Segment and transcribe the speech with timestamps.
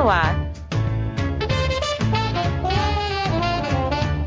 [0.00, 0.34] no ar.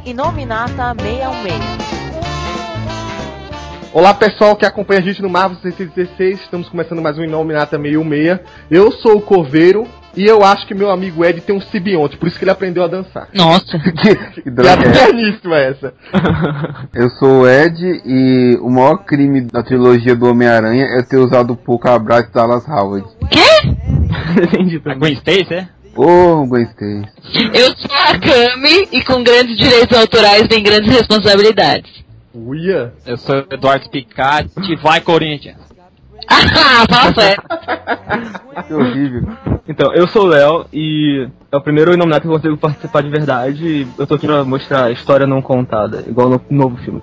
[0.06, 1.84] Inominata 616.
[3.92, 8.40] Olá pessoal que acompanha a gente no Marvel 616, estamos começando mais um Inominata 616.
[8.70, 12.28] Eu sou o Coveiro e eu acho que meu amigo Ed tem um sibionte, por
[12.28, 13.30] isso que ele aprendeu a dançar.
[13.34, 13.80] Nossa.
[13.82, 15.94] que que pianíssima é essa.
[16.94, 21.56] Eu sou o Ed e o maior crime da trilogia do Homem-Aranha é ter usado
[21.56, 23.08] pouco abraço da Dallas Howard.
[23.32, 23.93] Quê?
[24.42, 24.82] Entendi.
[24.86, 25.68] A Gwen Stacy, é?
[25.96, 27.52] Ô, oh, Gwen Stacy.
[27.54, 32.04] Eu sou a Kami e com grandes direitos autorais vem grandes responsabilidades.
[32.34, 32.94] Uia.
[33.06, 35.58] Eu sou o Eduardo Spicati, vai Corinthians.
[36.26, 37.44] Ah, fala sério.
[38.66, 39.28] Que horrível.
[39.68, 43.10] Então, eu sou o Léo e é o primeiro nominado que eu consigo participar de
[43.10, 47.02] verdade e eu tô aqui pra mostrar a história não contada, igual no novo filme.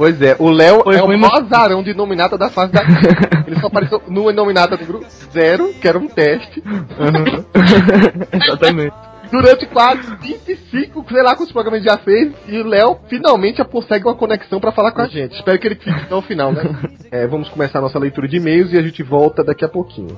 [0.00, 2.80] Pois é, o Léo é o maior azarão de nominata da fase da
[3.46, 6.62] Ele só apareceu no nominata número zero, que era um teste,
[8.32, 8.96] Exatamente.
[9.30, 14.06] durante quase 25, sei lá quantos programas ele já fez, e o Léo finalmente consegue
[14.06, 15.34] uma conexão pra falar com a gente.
[15.34, 16.62] Espero que ele fique até o final, né?
[17.12, 20.16] É, vamos começar a nossa leitura de e-mails e a gente volta daqui a pouquinho.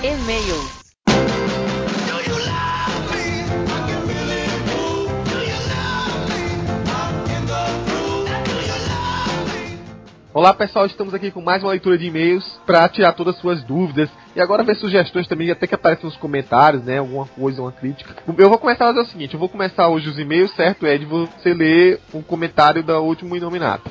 [0.00, 0.63] E-mails.
[10.34, 13.62] Olá pessoal, estamos aqui com mais uma leitura de e-mails para tirar todas as suas
[13.62, 16.98] dúvidas e agora ver sugestões também, até que aparecem nos comentários, né?
[16.98, 18.16] Alguma coisa, uma crítica.
[18.26, 21.04] Eu vou começar a fazer o seguinte: eu vou começar hoje os e-mails, certo, Ed?
[21.04, 23.88] Você lê um comentário da último Inominata.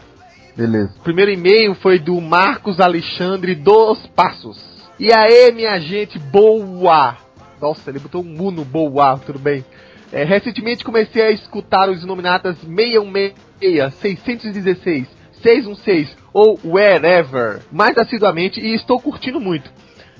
[0.53, 0.93] Beleza.
[0.99, 4.61] O primeiro e-mail foi do Marcos Alexandre dos Passos.
[4.99, 7.15] E aí, minha gente, boa!
[7.61, 9.63] Nossa, ele botou um mu no boa, tudo bem.
[10.11, 18.73] É, recentemente comecei a escutar os Inominatas 616, 616, 616 ou wherever mais assiduamente e
[18.73, 19.69] estou curtindo muito.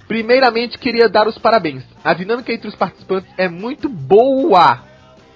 [0.08, 1.84] Primeiramente, queria dar os parabéns.
[2.04, 4.80] A dinâmica entre os participantes é muito boa.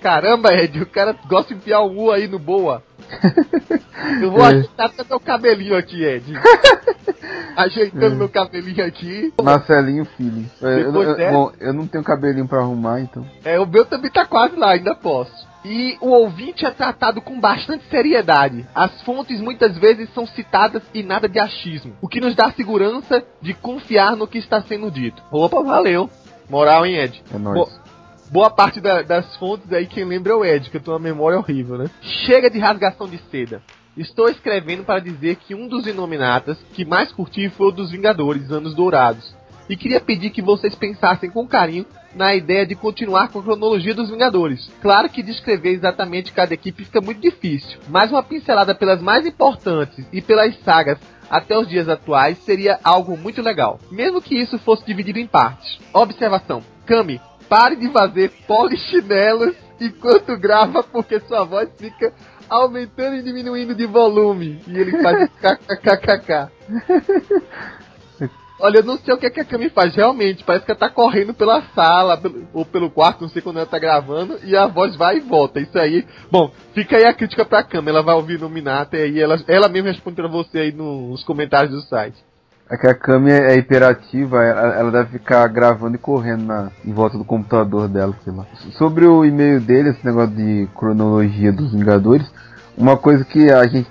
[0.02, 2.84] Caramba, Ed, o cara gosta de enfiar o U aí no boa.
[4.22, 4.50] Eu vou É.
[4.50, 6.34] ajeitar até meu cabelinho aqui, Ed.
[7.56, 9.34] Ajeitando meu cabelinho aqui.
[9.42, 10.46] Marcelinho Filho.
[10.62, 13.26] Eu, eu, eu- bom, eu não tenho cabelinho pra arrumar, então.
[13.44, 15.48] É, o meu também tá quase lá, ainda posso.
[15.66, 18.66] E o ouvinte é tratado com bastante seriedade.
[18.74, 23.24] As fontes muitas vezes são citadas e nada de achismo, o que nos dá segurança
[23.42, 25.22] de confiar no que está sendo dito.
[25.32, 26.10] Opa, valeu.
[26.50, 27.22] Moral, hein, Ed?
[27.34, 27.58] É nóis.
[27.60, 27.70] Bo-
[28.32, 31.04] boa parte da- das fontes aí, quem lembra é o Ed, que eu tenho uma
[31.04, 31.90] memória horrível, né?
[32.02, 33.62] Chega de rasgação de seda.
[33.98, 38.52] Estou escrevendo para dizer que um dos Inominatas que mais curti foi o dos Vingadores,
[38.52, 39.36] Anos Dourados.
[39.68, 41.86] E queria pedir que vocês pensassem com carinho
[42.16, 44.70] na ideia de continuar com a cronologia dos Vingadores.
[44.82, 50.06] Claro que descrever exatamente cada equipe fica muito difícil, mas uma pincelada pelas mais importantes
[50.12, 50.98] e pelas sagas
[51.30, 55.80] até os dias atuais seria algo muito legal, mesmo que isso fosse dividido em partes.
[55.94, 57.20] Observação: Kami,
[57.50, 62.14] pare de fazer polichinelos enquanto grava, porque sua voz fica
[62.50, 64.62] aumentando e diminuindo de volume.
[64.68, 66.52] E ele faz kkkk.
[68.60, 70.44] Olha, eu não sei o que, é que a Kami faz, realmente.
[70.44, 73.66] Parece que ela tá correndo pela sala, pelo- ou pelo quarto, não sei quando ela
[73.68, 75.60] tá gravando, e a voz vai e volta.
[75.60, 76.06] Isso aí.
[76.32, 79.38] Bom, fica aí a crítica pra Kami, ela vai ouvir no Minata e aí ela,
[79.48, 82.18] ela mesma responde pra você aí nos comentários do site.
[82.70, 86.92] É que a câmera é hiperativa, ela, ela deve ficar gravando e correndo na, em
[86.92, 88.46] volta do computador dela, sei lá.
[88.78, 92.30] Sobre o e-mail dele, esse negócio de cronologia dos Vingadores,
[92.76, 93.88] uma coisa que a gente.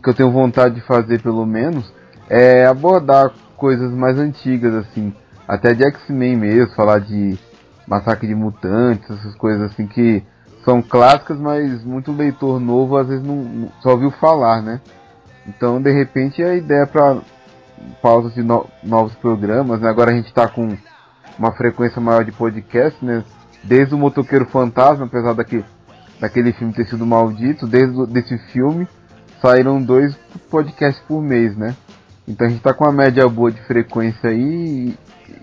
[0.00, 1.92] que eu tenho vontade de fazer pelo menos,
[2.28, 5.14] é abordar coisas mais antigas, assim,
[5.46, 7.38] até de X-Men mesmo, falar de
[7.86, 10.20] Massacre de Mutantes, essas coisas assim que
[10.64, 14.80] são clássicas, mas muito leitor novo às vezes não, só ouviu falar, né?
[15.46, 17.18] Então, de repente, a ideia para
[18.02, 19.88] pausas de no- novos programas, né?
[19.88, 20.76] Agora a gente tá com
[21.38, 23.22] uma frequência maior de podcast, né?
[23.62, 25.64] Desde o Motoqueiro Fantasma, apesar daquele,
[26.18, 28.88] daquele filme ter sido maldito, desde desse filme
[29.40, 30.16] saíram dois
[30.50, 31.76] podcasts por mês, né?
[32.26, 34.94] Então a gente tá com uma média boa de frequência aí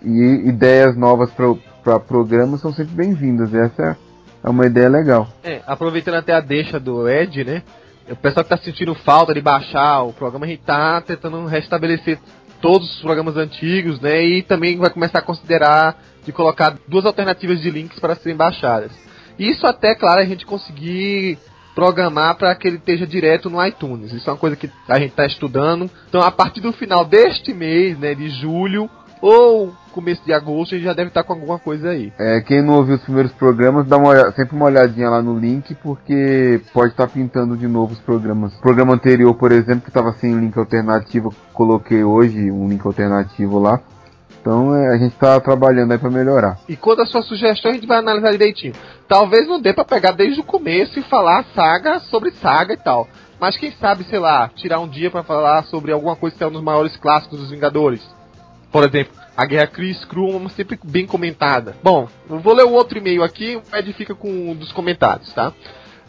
[0.03, 3.53] e, e ideias novas para programas são sempre bem-vindas.
[3.53, 3.97] Essa
[4.43, 5.27] é, uma ideia legal.
[5.43, 7.63] É, aproveitando até a deixa do Ed, né?
[8.09, 12.17] O pessoal que tá sentindo falta de baixar o programa, a gente tá tentando restabelecer
[12.61, 14.23] todos os programas antigos, né?
[14.23, 18.91] E também vai começar a considerar de colocar duas alternativas de links para serem baixadas.
[19.37, 21.37] Isso até, claro, a gente conseguir
[21.79, 24.11] programar para que ele esteja direto no iTunes.
[24.11, 25.89] Isso é uma coisa que a gente está estudando.
[26.09, 28.89] Então, a partir do final deste mês, né, de julho
[29.21, 32.11] ou começo de agosto, a gente já deve estar com alguma coisa aí.
[32.19, 35.73] É, quem não ouviu os primeiros programas, dá uma sempre uma olhadinha lá no link,
[35.75, 38.53] porque pode estar pintando de novo os programas.
[38.55, 43.59] O programa anterior, por exemplo, que estava sem link alternativo, coloquei hoje um link alternativo
[43.59, 43.81] lá.
[44.49, 46.57] Então é, a gente tá trabalhando aí pra melhorar.
[46.67, 48.73] E quando a sua sugestão a gente vai analisar direitinho.
[49.07, 53.07] Talvez não dê pra pegar desde o começo e falar saga sobre saga e tal.
[53.39, 56.47] Mas quem sabe, sei lá, tirar um dia pra falar sobre alguma coisa que é
[56.47, 58.01] um dos maiores clássicos dos Vingadores.
[58.71, 61.75] Por exemplo, a Guerra Chris Crew, uma sempre bem comentada.
[61.83, 65.31] Bom, eu vou ler o outro e-mail aqui, o Ed fica com um dos comentários,
[65.31, 65.53] tá?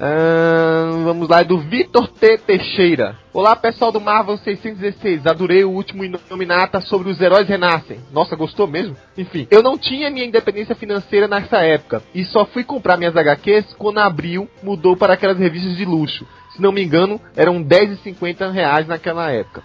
[0.02, 2.38] Ahn, vamos lá, é do Vitor T.
[2.38, 3.18] Teixeira.
[3.34, 5.26] Olá, pessoal do Marvel 616.
[5.26, 8.00] Adorei o último Inominata sobre os heróis renascem.
[8.10, 8.96] Nossa, gostou mesmo?
[9.18, 13.74] Enfim, eu não tinha minha independência financeira nessa época e só fui comprar minhas HQs
[13.74, 16.26] quando a Abril mudou para aquelas revistas de luxo.
[16.56, 19.62] Se não me engano, eram 10,50 reais naquela época.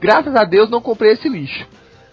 [0.00, 1.66] Graças a Deus não comprei esse lixo.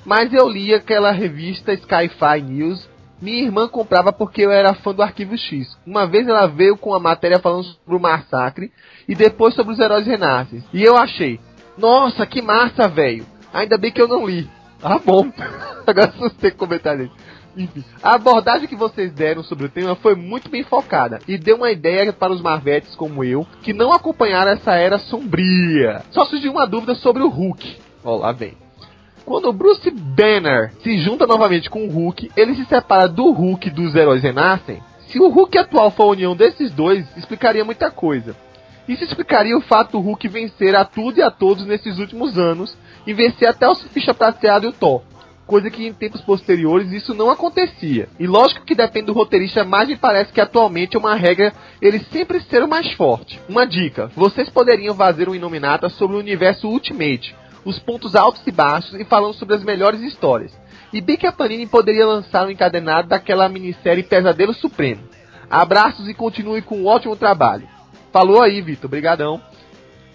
[0.04, 5.02] Mas eu li aquela revista Sci-Fi News minha irmã comprava porque eu era fã do
[5.02, 5.78] Arquivo X.
[5.86, 8.72] Uma vez ela veio com a matéria falando sobre o massacre
[9.08, 10.64] e depois sobre os heróis renascem.
[10.74, 11.40] E eu achei,
[11.78, 13.26] nossa, que massa, velho.
[13.54, 14.50] Ainda bem que eu não li.
[14.84, 15.26] Ah, bom.
[15.88, 17.10] Agora assustei com comentário
[17.58, 21.56] Enfim, a abordagem que vocês deram sobre o tema foi muito bem focada e deu
[21.56, 26.04] uma ideia para os marvetes como eu, que não acompanharam essa era sombria.
[26.12, 27.78] Só surgiu uma dúvida sobre o Hulk.
[28.04, 28.65] Ó, lá vem.
[29.25, 33.72] Quando o Bruce Banner se junta novamente com o Hulk, ele se separa do Hulk
[33.72, 34.83] dos Heróis Renascem.
[35.07, 38.36] Se o Hulk atual for a união desses dois, explicaria muita coisa.
[38.88, 42.77] Isso explicaria o fato do Hulk vencer a tudo e a todos nesses últimos anos
[43.07, 45.01] e vencer até o Ficha Prateado e o Thor.
[45.48, 48.07] Coisa que em tempos posteriores isso não acontecia.
[48.19, 51.51] E lógico que depende do roteirista, mas me parece que atualmente é uma regra
[51.81, 53.39] ele sempre ser o mais forte.
[53.50, 57.36] Uma dica: vocês poderiam fazer um Inominata sobre o universo Ultimate,
[57.66, 60.54] os pontos altos e baixos e falando sobre as melhores histórias.
[60.94, 65.02] E bem que a Panini poderia lançar um encadenado daquela minissérie Pesadelo Supremo.
[65.50, 67.68] Abraços e continue com um ótimo trabalho.
[68.14, 68.86] Falou aí, Vitor.
[68.86, 69.42] Obrigadão.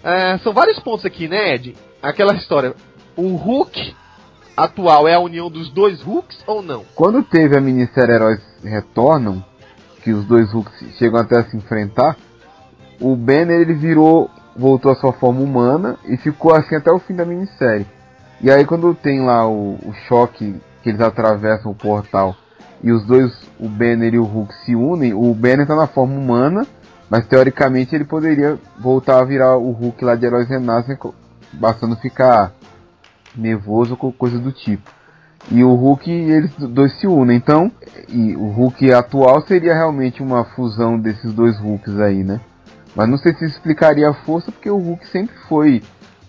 [0.03, 1.75] É, são vários pontos aqui, né, Ed?
[2.01, 2.73] Aquela história.
[3.15, 3.95] O Hulk
[4.55, 6.83] atual é a união dos dois Hulks ou não?
[6.95, 9.43] Quando teve a minissérie Heróis Retornam,
[10.03, 12.17] que os dois Hulks chegam até a se enfrentar,
[12.99, 14.29] o Banner ele virou
[14.61, 17.87] voltou à sua forma humana e ficou assim até o fim da minissérie.
[18.39, 22.35] E aí quando tem lá o, o choque que eles atravessam o portal
[22.83, 26.13] e os dois, o Banner e o Hulk se unem, o Banner tá na forma
[26.13, 26.65] humana,
[27.09, 30.97] mas teoricamente ele poderia voltar a virar o Hulk lá de Heróis Renascem,
[31.53, 32.53] bastando ficar
[33.35, 34.89] nervoso ou coisa do tipo.
[35.49, 37.71] E o Hulk eles dois se unem, então,
[38.07, 42.39] e o Hulk atual seria realmente uma fusão desses dois Hulks aí, né?
[42.95, 45.81] Mas não sei se isso explicaria a força, porque o Hulk sempre foi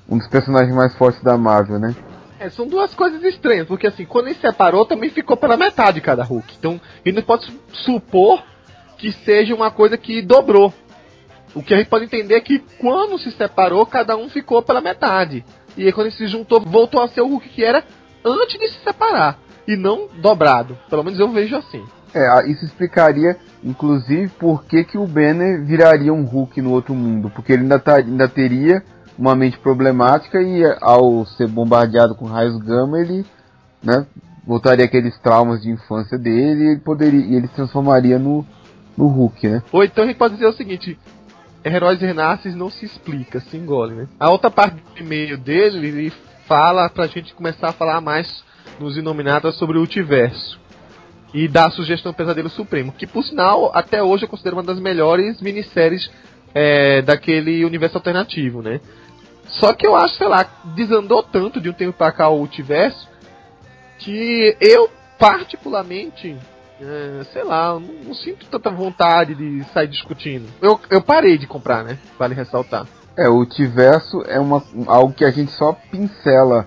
[0.09, 1.95] um dos personagens mais fortes da Marvel, né?
[2.39, 6.25] É, são duas coisas estranhas, porque assim, quando ele separou, também ficou pela metade cada
[6.25, 6.55] Hulk.
[6.59, 8.43] Então, ele não pode supor
[8.99, 10.73] que seja uma coisa que dobrou.
[11.55, 14.81] O que a gente pode entender é que quando se separou, cada um ficou pela
[14.81, 15.45] metade.
[15.77, 17.85] E aí, quando ele se juntou, voltou a ser o Hulk que era
[18.25, 19.39] antes de se separar.
[19.67, 20.77] E não dobrado.
[20.91, 21.85] Pelo menos eu vejo assim.
[22.15, 27.31] É, isso explicaria, inclusive, por que, que o Banner viraria um Hulk no outro mundo.
[27.31, 28.83] Porque ele ainda, tá, ainda teria
[29.19, 33.25] uma mente problemática e ao ser bombardeado com raios gama, ele
[33.83, 34.07] né,
[34.47, 38.45] voltaria aqueles traumas de infância dele e ele, poderia, e ele se transformaria no,
[38.97, 39.63] no Hulk, né?
[39.73, 40.99] Ou então a gente pode dizer o seguinte,
[41.65, 44.09] Heróis Renasces não se explica, se engole, né?
[44.19, 46.13] A outra parte do e-mail dele, ele
[46.47, 48.45] fala pra gente começar a falar mais
[48.79, 50.62] nos Inominados sobre o Multiverso
[51.35, 54.79] e dá a sugestão Pesadelo Supremo, que por sinal, até hoje eu considero uma das
[54.79, 56.11] melhores minisséries
[56.55, 58.81] é, daquele universo alternativo, né?
[59.47, 63.09] Só que eu acho, sei lá, desandou tanto de um tempo pra cá o multiverso
[63.99, 66.37] que eu, particularmente,
[66.81, 70.47] é, sei lá, não, não, sinto tanta vontade de sair discutindo.
[70.61, 71.99] Eu, eu parei de comprar, né?
[72.19, 72.87] Vale ressaltar.
[73.17, 76.67] É, o multiverso é uma, algo que a gente só pincela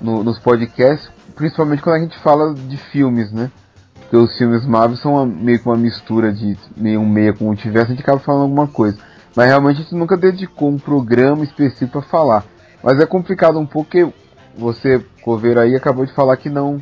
[0.00, 3.50] no, nos podcasts, principalmente quando a gente fala de filmes, né?
[4.14, 7.46] Porque os filmes Marvel são uma, meio que uma mistura de meio um meia com
[7.46, 8.96] o multiverso, a gente acaba falando alguma coisa.
[9.34, 12.44] Mas realmente a gente nunca dedicou um programa específico para falar.
[12.80, 14.08] Mas é complicado um pouco porque
[14.56, 16.80] você, Coveiro aí, acabou de falar que não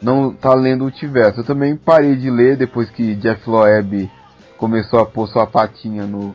[0.00, 1.40] não tá lendo o multiverso.
[1.40, 4.08] Eu também parei de ler depois que Jeff Loeb
[4.56, 6.32] começou a pôr sua patinha no,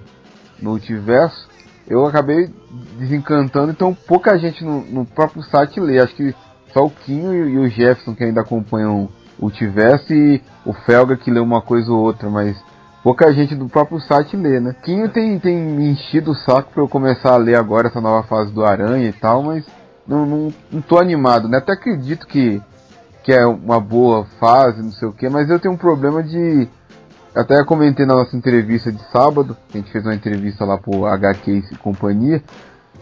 [0.61, 1.47] no multiverso.
[1.87, 2.53] Eu acabei
[2.99, 6.01] desencantando, então pouca gente no, no próprio site lê.
[6.01, 6.35] Acho que
[6.73, 9.07] só o Quinho e, e o Jefferson que ainda acompanham
[9.43, 12.55] o tivesse o Felga que lê uma coisa ou outra, mas
[13.03, 14.73] pouca gente do próprio site lê, né?
[14.81, 18.25] Quinho tem, tem me enchido o saco pra eu começar a ler agora essa nova
[18.25, 19.65] fase do Aranha e tal, mas
[20.07, 21.57] não, não, não tô animado, né?
[21.57, 22.61] Até acredito que,
[23.21, 26.67] que é uma boa fase, não sei o que, mas eu tenho um problema de.
[27.35, 31.63] Até comentei na nossa entrevista de sábado, a gente fez uma entrevista lá pro HQ
[31.71, 32.43] e companhia,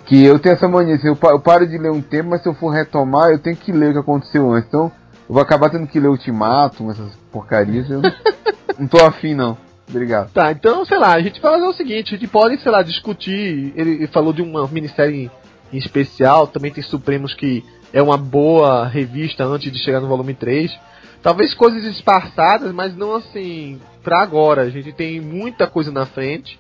[0.05, 2.53] que eu tenho essa mania, assim, eu paro de ler um tempo, mas se eu
[2.53, 4.69] for retomar, eu tenho que ler o que aconteceu antes.
[4.69, 4.89] Então,
[5.31, 7.89] Eu vou acabar tendo que ler Ultimatum, essas porcarias.
[7.89, 8.01] Eu
[8.77, 9.57] não, tô afim, não.
[9.89, 10.29] Obrigado.
[10.33, 12.83] Tá, então, sei lá, a gente vai fazer o seguinte, a gente pode, sei lá,
[12.83, 13.71] discutir.
[13.77, 15.31] Ele, ele falou de uma minissérie
[15.71, 20.09] em, em especial, também tem Supremos que é uma boa revista antes de chegar no
[20.09, 20.69] volume 3.
[21.23, 24.63] Talvez coisas esparçadas, mas não assim, pra agora.
[24.63, 26.59] A gente tem muita coisa na frente.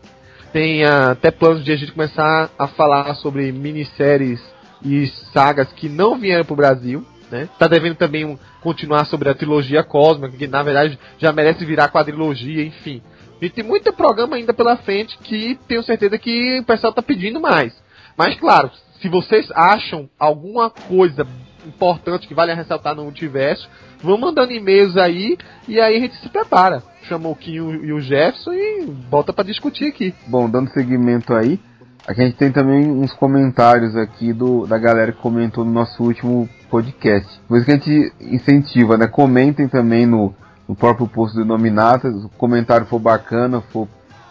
[0.53, 4.39] Tem ah, até planos de a gente começar a falar sobre minisséries
[4.81, 7.05] e sagas que não vieram pro Brasil.
[7.31, 7.47] Né?
[7.57, 11.89] Tá devendo também um, continuar sobre a trilogia cósmica, que na verdade já merece virar
[11.89, 13.01] quadrilogia, enfim.
[13.41, 17.39] E tem muito programa ainda pela frente que tenho certeza que o pessoal tá pedindo
[17.39, 17.73] mais.
[18.17, 18.69] Mas claro,
[19.01, 21.25] se vocês acham alguma coisa
[21.65, 23.69] importante que vale ressaltar no multiverso,
[24.01, 26.83] vão mandando e-mails aí e aí a gente se prepara.
[27.03, 30.13] Chama o Kim e o Jefferson e volta para discutir aqui.
[30.27, 31.59] Bom, dando seguimento aí,
[32.07, 36.49] a gente tem também uns comentários aqui do, da galera que comentou no nosso último
[36.71, 37.29] podcast.
[37.47, 39.05] Por isso que a gente incentiva, né?
[39.05, 40.33] Comentem também no,
[40.67, 42.15] no próprio post do Nominatas.
[42.15, 43.87] Se o comentário for bacana, for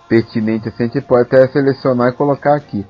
[0.09, 2.85] pertinente, assim, a gente pode até selecionar e colocar aqui.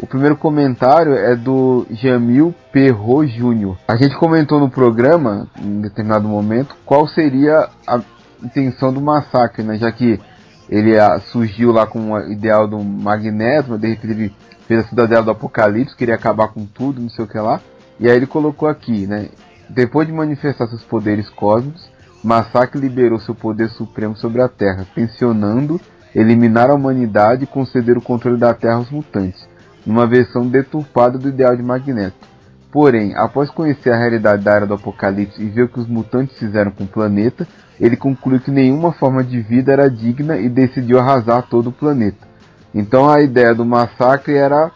[0.00, 3.78] O primeiro comentário é do Jamil Perro Júnior.
[3.88, 8.00] A gente comentou no programa, em determinado momento, qual seria a
[8.42, 9.76] intenção do massacre, né?
[9.76, 10.20] Já que
[10.68, 14.34] ele ah, surgiu lá com o ideal do Magneto, de repente ele
[14.68, 17.60] fez a cidadela do Apocalipse, queria acabar com tudo, não sei o que lá.
[17.98, 19.28] E aí ele colocou aqui, né?
[19.68, 21.90] Depois de manifestar seus poderes cósmicos,
[22.22, 25.80] Massacre liberou seu poder supremo sobre a Terra, tensionando
[26.14, 29.46] eliminar a humanidade e conceder o controle da Terra aos mutantes
[29.88, 32.28] numa versão deturpada do ideal de Magneto.
[32.70, 36.38] Porém, após conhecer a realidade da Era do Apocalipse e ver o que os mutantes
[36.38, 37.48] fizeram com o planeta,
[37.80, 42.28] ele concluiu que nenhuma forma de vida era digna e decidiu arrasar todo o planeta.
[42.74, 44.70] Então a ideia do massacre era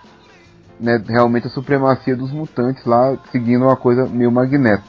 [0.83, 4.83] né, realmente a supremacia dos mutantes lá, seguindo uma coisa meio Magneto.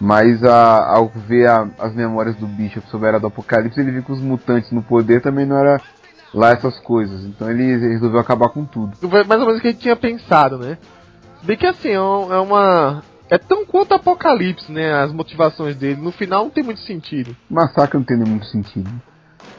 [0.00, 3.92] Mas a, ao ver a, as memórias do Bishop sobre a Era do Apocalipse, ele
[3.92, 5.80] viu que os mutantes no poder também não era
[6.34, 7.24] lá essas coisas.
[7.24, 8.92] Então ele resolveu acabar com tudo.
[9.08, 10.78] Mais ou menos o que a gente tinha pensado, né?
[11.42, 13.02] Bem que assim, é é uma.
[13.28, 14.92] É tão quanto Apocalipse, né?
[15.02, 16.00] As motivações dele.
[16.00, 17.34] No final não tem muito sentido.
[17.50, 18.90] Massacre não tem nem muito sentido.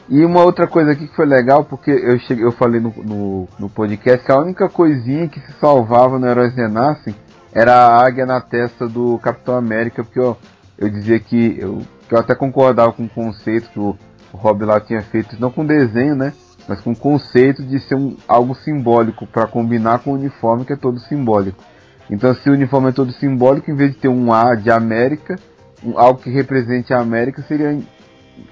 [0.08, 3.48] E uma outra coisa aqui que foi legal, porque eu cheguei, eu falei no, no,
[3.58, 7.14] no podcast que a única coisinha que se salvava no Heróis Renascem
[7.52, 10.36] era a águia na testa do Capitão América, porque eu,
[10.78, 13.96] eu dizia que eu, que eu até concordava com o conceito que o,
[14.32, 16.32] Rob lá tinha feito, não com desenho, né?
[16.66, 20.72] Mas com o conceito de ser um, algo simbólico para combinar com o uniforme que
[20.72, 21.62] é todo simbólico.
[22.10, 25.36] Então, se o uniforme é todo simbólico, em vez de ter um A de América,
[25.84, 27.78] um- algo que represente a América seria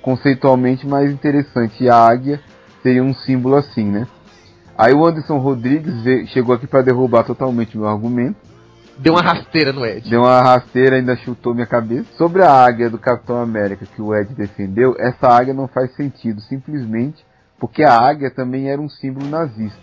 [0.02, 1.84] conceitualmente mais interessante.
[1.84, 2.40] E a águia
[2.82, 4.06] seria um símbolo assim, né?
[4.78, 8.36] Aí o Anderson Rodrigues veio- chegou aqui para derrubar totalmente o meu argumento.
[8.98, 10.08] Deu uma rasteira no Ed.
[10.08, 12.06] Deu uma rasteira, ainda chutou minha cabeça.
[12.16, 16.40] Sobre a águia do Capitão América que o Ed defendeu, essa águia não faz sentido,
[16.42, 17.24] simplesmente
[17.58, 19.80] porque a águia também era um símbolo nazista.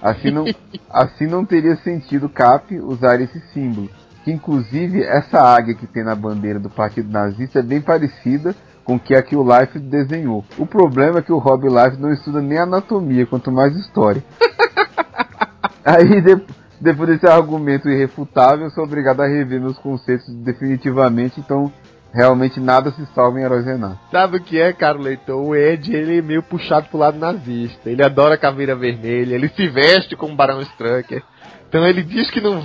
[0.00, 0.44] Assim não,
[0.90, 3.88] assim não teria sentido Cap usar esse símbolo.
[4.24, 8.54] Que inclusive essa águia que tem na bandeira do Partido Nazista é bem parecida
[8.84, 10.44] com que a que o Life desenhou.
[10.58, 14.22] O problema é que o Rob Life não estuda nem anatomia, quanto mais história.
[15.84, 16.42] Aí de-
[16.80, 21.72] depois desse argumento irrefutável, sou obrigado a rever meus conceitos definitivamente, então
[22.12, 23.98] realmente nada se salva em Heróis Renato.
[24.10, 25.40] Sabe o que é, cara, leitor?
[25.40, 27.88] O Ed, ele é meio puxado pro lado nazista.
[27.88, 31.22] Ele adora caveira vermelha, ele se veste como Barão Strucker.
[31.68, 32.62] Então ele diz que não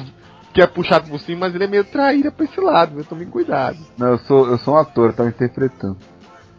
[0.53, 3.05] que é puxado por cima, mas ele é meio traíra pra esse lado, viu?
[3.05, 3.77] Tome cuidado.
[3.97, 5.97] Não, eu sou, eu sou um ator, eu tava interpretando.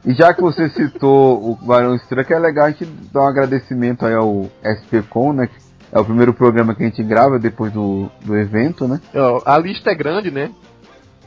[0.04, 4.06] E já que você citou o Barão Strucker, é legal a gente dar um agradecimento
[4.06, 5.48] aí ao SPCon, né?
[5.90, 9.00] É o primeiro programa que a gente grava depois do, do evento, né?
[9.14, 10.50] Ó, a lista é grande, né?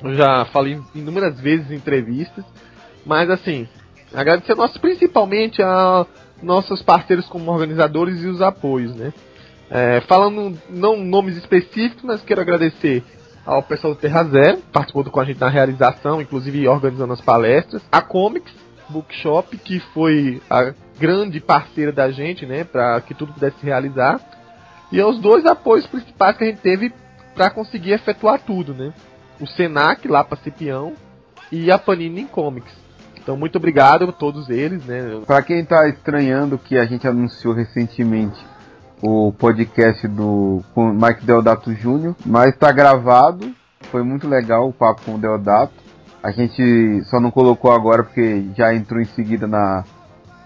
[0.03, 2.43] Eu já falei inúmeras vezes em entrevistas,
[3.05, 3.67] mas assim,
[4.13, 6.05] agradecer nós principalmente a
[6.41, 9.13] nossos parceiros como organizadores e os apoios, né?
[9.73, 13.05] É, falando não nomes específicos, mas quero agradecer
[13.45, 17.81] ao pessoal do Terra Zero, participou com a gente na realização, inclusive organizando as palestras,
[17.89, 18.53] a Comics
[18.89, 24.19] Bookshop, que foi a grande parceira da gente, né, para que tudo pudesse se realizar,
[24.91, 26.93] e aos dois apoios principais que a gente teve
[27.33, 28.93] para conseguir efetuar tudo, né?
[29.39, 30.93] O Senac lá para Cipião
[31.49, 32.73] e a Panini Comics.
[33.17, 35.21] Então muito obrigado a todos eles, né?
[35.25, 38.50] Pra quem tá estranhando que a gente anunciou recentemente
[39.01, 43.51] o podcast do com Mike Deodato Jr., mas tá gravado,
[43.91, 45.73] foi muito legal o papo com o Deodato.
[46.21, 49.83] A gente só não colocou agora porque já entrou em seguida na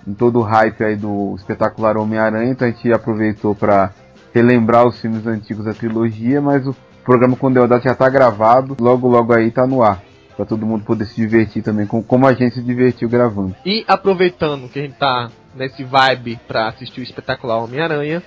[0.08, 3.92] em todo o hype aí do espetacular Homem-Aranha, então a gente aproveitou para
[4.34, 8.78] relembrar os filmes antigos da trilogia, mas o programa com o Deodato já tá gravado,
[8.80, 10.02] logo logo aí tá no ar.
[10.36, 13.56] Pra todo mundo poder se divertir também, com, como a gente se divertiu gravando.
[13.66, 18.22] E aproveitando que a gente tá nesse vibe pra assistir o espetacular Homem-Aranha,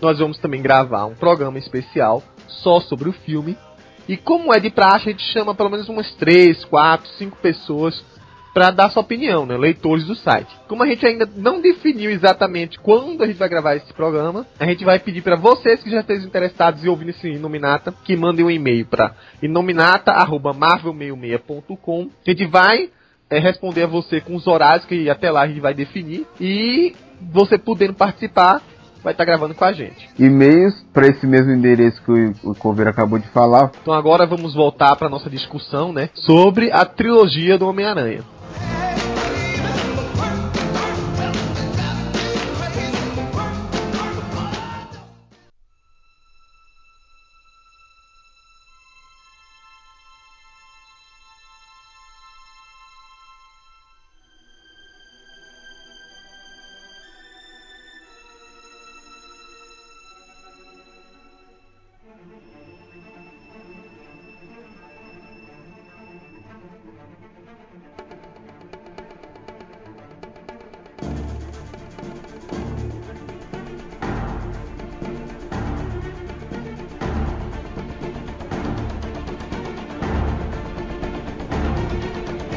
[0.00, 3.56] nós vamos também gravar um programa especial só sobre o filme.
[4.08, 8.04] E como é de praxe, a gente chama pelo menos umas 3, 4, 5 pessoas
[8.54, 9.56] para dar sua opinião, né?
[9.56, 10.54] Leitores do site.
[10.68, 14.66] Como a gente ainda não definiu exatamente quando a gente vai gravar esse programa, a
[14.66, 18.44] gente vai pedir para vocês que já estejam interessados em ouvir esse Inominata, que mandem
[18.44, 22.10] um e-mail para inominata@marvel66.com.
[22.24, 22.90] A gente vai
[23.28, 26.94] é, responder a você com os horários que até lá a gente vai definir e
[27.32, 28.62] você podendo participar
[29.04, 30.08] vai estar tá gravando com a gente.
[30.18, 33.70] E-mails para esse mesmo endereço que o, o Coveiro acabou de falar.
[33.82, 38.33] Então agora vamos voltar para nossa discussão, né, sobre a trilogia do Homem-Aranha.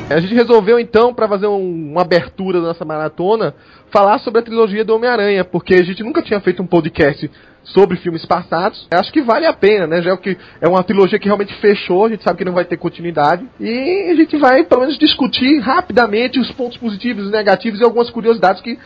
[0.10, 3.54] A gente resolveu então, para fazer um, uma abertura da nossa maratona,
[3.92, 7.30] falar sobre a trilogia do Homem-Aranha, porque a gente nunca tinha feito um podcast
[7.62, 8.88] sobre filmes passados.
[8.90, 10.02] Acho que vale a pena, né?
[10.02, 12.64] Já é que é uma trilogia que realmente fechou, a gente sabe que não vai
[12.64, 13.46] ter continuidade.
[13.60, 18.10] E a gente vai, pelo menos, discutir rapidamente os pontos positivos e negativos e algumas
[18.10, 18.80] curiosidades que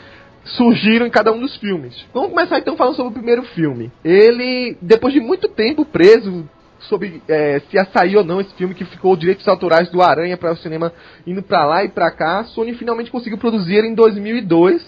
[0.43, 2.03] surgiram em cada um dos filmes.
[2.11, 3.91] Vamos começar então falando sobre o primeiro filme.
[4.03, 6.49] Ele, depois de muito tempo preso
[6.87, 10.37] sobre é, se ia sair ou não esse filme que ficou direitos autorais do Aranha
[10.37, 10.91] para o cinema
[11.25, 12.39] indo para lá e para cá.
[12.39, 14.85] A Sony finalmente conseguiu produzir em 2002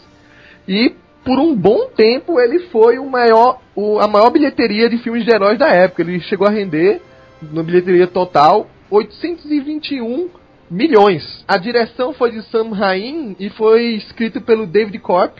[0.67, 5.23] e por um bom tempo ele foi o maior, o, a maior bilheteria de filmes
[5.23, 6.01] de heróis da época.
[6.01, 7.01] Ele chegou a render
[7.41, 10.29] na bilheteria total 821
[10.69, 11.43] milhões.
[11.47, 15.37] A direção foi de Sam Raimi e foi escrito pelo David Corp.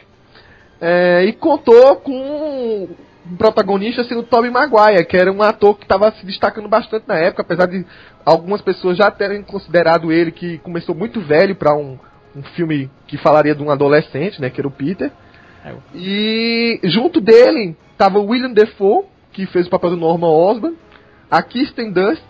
[0.79, 2.89] É, e contou com
[3.37, 7.41] protagonista sendo Tobey Maguire, que era um ator que estava se destacando bastante na época,
[7.41, 7.85] apesar de
[8.25, 11.97] algumas pessoas já terem considerado ele que começou muito velho para um,
[12.35, 15.11] um filme que falaria de um adolescente, né, que era o Peter.
[15.65, 15.73] É.
[15.95, 20.77] E junto dele estava William Defoe, que fez o papel do Norman Osborn,
[21.31, 22.23] a Kirsten Dunst,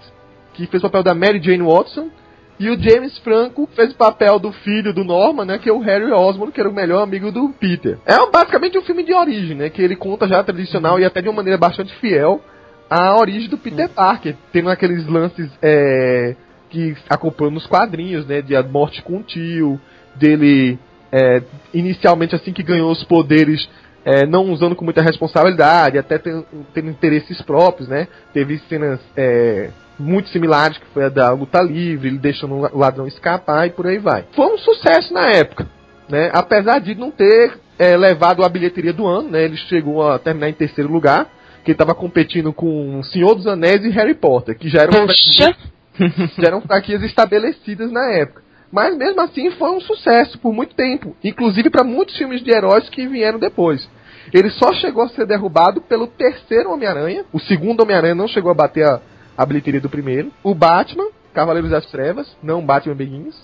[0.54, 2.10] que fez o papel da Mary Jane Watson,
[2.60, 5.58] e o James Franco fez o papel do filho do Norman, né?
[5.58, 7.98] Que é o Harry Osborn, que era o melhor amigo do Peter.
[8.06, 9.70] É basicamente um filme de origem, né?
[9.70, 12.42] Que ele conta já tradicional e até de uma maneira bastante fiel
[12.90, 14.36] a origem do Peter Parker.
[14.52, 16.36] Tendo aqueles lances é,
[16.70, 18.42] que acompanham nos quadrinhos, né?
[18.42, 19.80] De a morte com o tio,
[20.16, 20.78] dele
[21.12, 21.42] é,
[21.74, 23.68] inicialmente assim que ganhou os poderes
[24.06, 28.08] é, não usando com muita responsabilidade, até tendo, interesses próprios, né?
[28.34, 33.08] Teve cenas é, muito similares, que foi a da luta livre, ele deixando o ladrão
[33.08, 34.26] escapar e por aí vai.
[34.36, 35.68] Foi um sucesso na época,
[36.10, 36.30] né?
[36.34, 39.44] Apesar de não ter é, levado a bilheteria do ano, né?
[39.44, 41.28] Ele chegou a terminar em terceiro lugar,
[41.64, 46.62] que estava competindo com Senhor dos Anéis e Harry Potter, que já eram, já eram
[46.62, 48.44] franquias estabelecidas na época.
[48.72, 52.90] Mas mesmo assim foi um sucesso por muito tempo, inclusive para muitos filmes de heróis
[52.90, 53.88] que vieram depois.
[54.34, 57.24] Ele só chegou a ser derrubado pelo terceiro Homem-Aranha.
[57.32, 59.00] O segundo Homem-Aranha não chegou a bater a,
[59.38, 60.32] a bilheteria do primeiro.
[60.44, 63.36] O Batman, Cavaleiros das Trevas, não Batman Begins.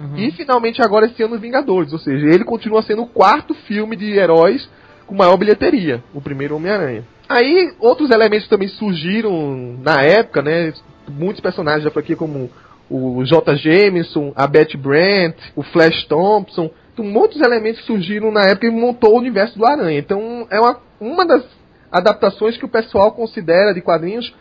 [0.00, 0.16] Uhum.
[0.16, 4.12] E finalmente agora esse ano Vingadores, ou seja, ele continua sendo o quarto filme de
[4.12, 4.68] heróis
[5.06, 7.04] com maior bilheteria, o primeiro Homem-Aranha.
[7.28, 10.72] Aí outros elementos também surgiram na época, né?
[11.08, 12.50] Muitos personagens já por aqui como
[12.88, 13.56] o J.
[13.56, 19.14] Jameson, a Betty Brant, o Flash Thompson, então, muitos elementos surgiram na época e montou
[19.14, 20.00] o universo do Aranha.
[20.00, 21.44] Então é uma, uma das
[21.92, 24.34] adaptações que o pessoal considera de quadrinhos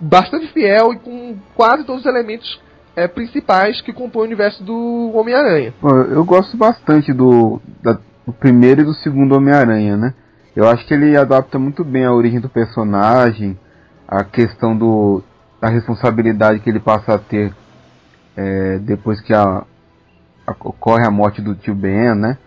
[0.00, 2.60] bastante fiel e com quase todos os elementos
[2.96, 5.74] é, principais que compõem o universo do Homem-Aranha.
[6.10, 10.14] Eu gosto bastante do, da, do primeiro e do segundo Homem-Aranha, né?
[10.54, 13.58] Eu acho que ele adapta muito bem a origem do personagem,
[14.06, 15.22] a questão do,
[15.60, 17.52] da responsabilidade que ele passa a ter
[18.36, 19.64] é, depois que a,
[20.46, 22.38] a, ocorre a morte do tio Ben, né?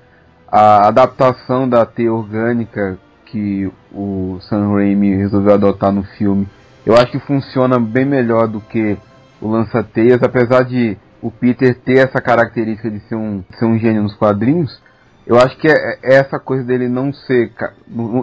[0.49, 6.47] A adaptação da teia orgânica que o Sam Raimi resolveu adotar no filme
[6.87, 8.97] eu acho que funciona bem melhor do que
[9.41, 14.03] o lança-teias, apesar de o Peter ter essa característica de ser um, ser um gênio
[14.03, 14.81] nos quadrinhos.
[15.25, 17.51] Eu acho que é, é essa coisa dele não ser,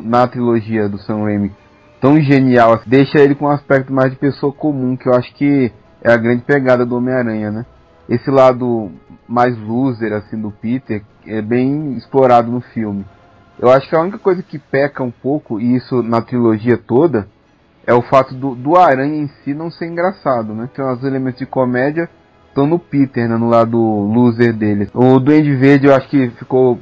[0.03, 1.53] na trilogia do Sam Raimi,
[2.01, 5.35] tão genial, assim, deixa ele com um aspecto mais de pessoa comum, que eu acho
[5.35, 5.71] que
[6.03, 7.67] é a grande pegada do Homem-Aranha, né?
[8.09, 8.91] Esse lado
[9.29, 13.05] mais loser, assim, do Peter, é bem explorado no filme.
[13.59, 17.29] Eu acho que a única coisa que peca um pouco, e isso na trilogia toda,
[17.87, 20.69] é o fato do, do Aranha em si não ser engraçado, né?
[20.73, 22.09] Então os elementos de comédia
[22.49, 23.37] estão no Peter, né?
[23.37, 24.89] No lado loser dele.
[24.95, 26.79] O Duende Verde eu acho que ficou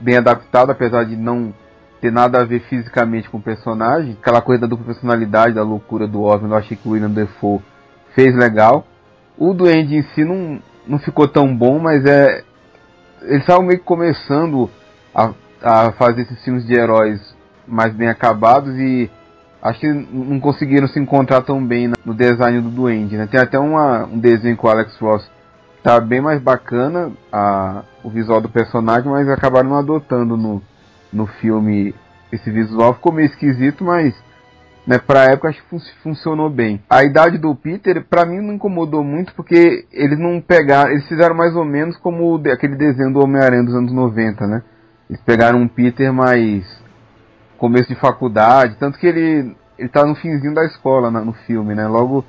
[0.00, 1.52] bem adaptado, apesar de não
[2.00, 4.16] ter nada a ver fisicamente com o personagem.
[4.20, 7.60] Aquela coisa da dupla personalidade, da loucura do Osmond, eu achei que o William Defoe
[8.14, 8.86] fez legal.
[9.36, 12.44] O Duende em si não, não ficou tão bom, mas é.
[13.22, 14.70] Eles estavam meio que começando
[15.12, 17.20] a, a fazer esses filmes de heróis
[17.66, 19.10] mais bem acabados e
[19.62, 23.26] acho que não conseguiram se encontrar tão bem no design do Duende, né?
[23.26, 25.28] Tem até uma, um desenho com o Alex Ross
[25.82, 30.62] tá bem mais bacana a, o visual do personagem, mas acabaram não adotando no,
[31.12, 31.94] no filme
[32.32, 32.94] esse visual.
[32.94, 34.14] Ficou meio esquisito, mas
[34.86, 36.82] né, pra época acho que fun- funcionou bem.
[36.90, 41.34] A idade do Peter, pra mim, não incomodou muito, porque eles não pegaram, eles fizeram
[41.34, 44.62] mais ou menos como aquele desenho do Homem-Aranha dos anos 90, né?
[45.08, 46.64] Eles pegaram um Peter mais
[47.58, 51.72] começo de faculdade, tanto que ele ele tá no finzinho da escola na- no filme,
[51.74, 51.86] né?
[51.86, 52.24] Logo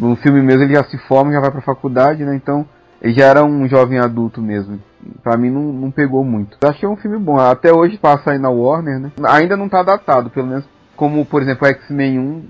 [0.00, 2.34] no filme mesmo ele já se forma, já vai pra faculdade, né?
[2.34, 2.66] Então
[3.00, 4.80] ele já era um jovem adulto mesmo.
[5.22, 6.56] Pra mim não, não pegou muito.
[6.60, 7.38] Eu é um filme bom.
[7.38, 9.12] Até hoje passa aí na Warner, né?
[9.28, 10.64] Ainda não tá datado, pelo menos
[10.96, 12.44] como, por exemplo, X-Men 1,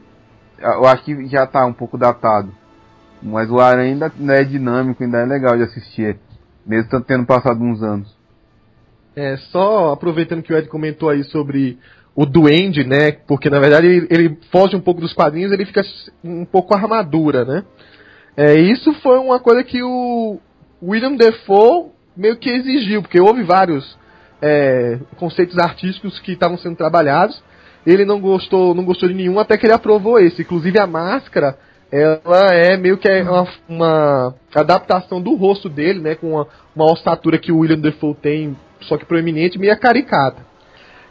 [0.59, 2.51] eu acho que já tá um pouco datado.
[3.23, 6.19] Mas o Aranha ainda ainda é dinâmico, ainda é legal de assistir.
[6.65, 8.17] Mesmo tendo passado uns anos.
[9.15, 11.79] É, só aproveitando que o Ed comentou aí sobre
[12.19, 13.13] o Duende, né?
[13.13, 15.83] Porque na verdade ele, ele foge um pouco dos quadrinhos, ele fica
[16.25, 17.63] um pouco armadura, né?
[18.37, 20.41] É, isso foi uma coisa que o
[20.83, 23.97] William Defoe meio que exigiu, porque houve vários
[24.43, 27.41] é, conceitos artísticos que estavam sendo trabalhados.
[27.87, 30.43] Ele não gostou, não gostou de nenhum, até que ele aprovou esse.
[30.43, 31.57] Inclusive a máscara,
[31.89, 36.17] ela é meio que uma, uma adaptação do rosto dele, né?
[36.17, 40.48] Com uma, uma ossatura que o William Defoe tem, só que proeminente, meio caricata.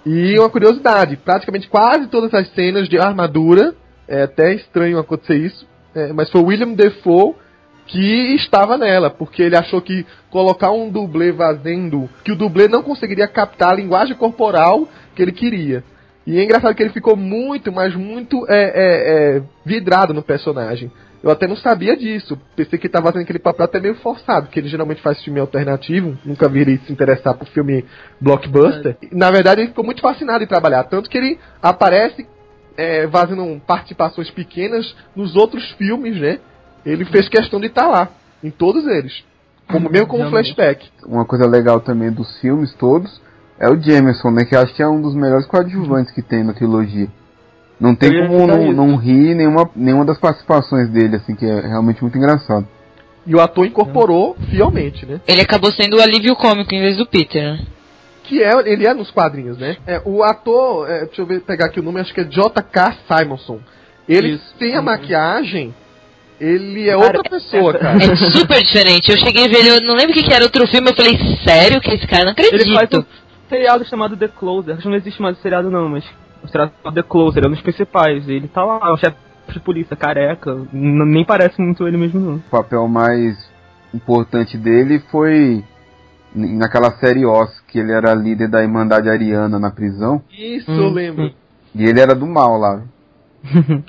[0.05, 3.75] E uma curiosidade, praticamente quase todas as cenas de armadura,
[4.07, 7.35] é até estranho acontecer isso, é, mas foi William Defoe
[7.87, 12.83] que estava nela, porque ele achou que colocar um dublê fazendo, que o dublê não
[12.83, 15.83] conseguiria captar a linguagem corporal que ele queria.
[16.25, 20.91] E é engraçado que ele ficou muito, mas muito é, é, é, vidrado no personagem.
[21.27, 22.39] Eu até não sabia disso.
[22.55, 25.41] Pensei que ele estava fazendo aquele papel até meio forçado, porque ele geralmente faz filme
[25.41, 26.17] alternativo.
[26.23, 27.83] Nunca vi ele se interessar por filme
[28.21, 28.95] blockbuster.
[29.01, 30.85] E, Na verdade, ele ficou muito fascinado em trabalhar.
[30.85, 32.25] Tanto que ele aparece
[32.77, 36.39] é, fazendo participações pequenas nos outros filmes, né?
[36.85, 38.07] Ele fez questão de estar lá,
[38.41, 39.25] em todos eles.
[39.69, 40.55] Como, mesmo como Realmente.
[40.55, 40.89] flashback.
[41.05, 43.21] Uma coisa legal também dos filmes todos
[43.59, 44.45] é o Jameson, né?
[44.45, 47.09] Que eu acho que é um dos melhores coadjuvantes que tem na trilogia.
[47.79, 51.61] Não tem Eu como não, não rir nenhuma, nenhuma das participações dele, assim, que é
[51.61, 52.67] realmente muito engraçado.
[53.25, 55.19] E o ator incorporou fielmente, né?
[55.27, 57.59] Ele acabou sendo o alívio cômico em vez do Peter, né?
[58.23, 59.77] Que é, ele é nos quadrinhos, né?
[59.85, 62.95] É, o ator, é, deixa eu ver, pegar aqui o nome, acho que é J.K.
[63.07, 63.59] Simonson.
[64.07, 64.43] Ele Isso.
[64.57, 64.85] sem a Uhum.
[64.85, 65.73] maquiagem,
[66.39, 67.97] ele é Cara, outra pessoa, cara.
[68.03, 69.11] É super diferente.
[69.11, 70.95] Eu cheguei a ver, ele, eu não lembro o que, que era outro filme, eu
[70.95, 72.25] falei, sério que esse cara?
[72.25, 72.99] Não Ele faz acredito.
[72.99, 74.73] um seriado chamado The Closer.
[74.73, 76.03] Acho que não existe mais seriado não, mas
[76.47, 78.27] o seriado The Closer é um dos principais.
[78.27, 79.15] Ele tá lá, é o chefe
[79.49, 80.51] de polícia, careca.
[80.73, 82.35] N- nem parece muito ele mesmo não.
[82.35, 83.37] O papel mais
[83.93, 85.63] importante dele foi
[86.35, 90.21] naquela série Oz, que ele era líder da Irmandade Ariana na prisão.
[90.37, 91.25] Isso, Hum, eu lembro.
[91.25, 91.31] hum.
[91.75, 92.81] E ele era do mal lá.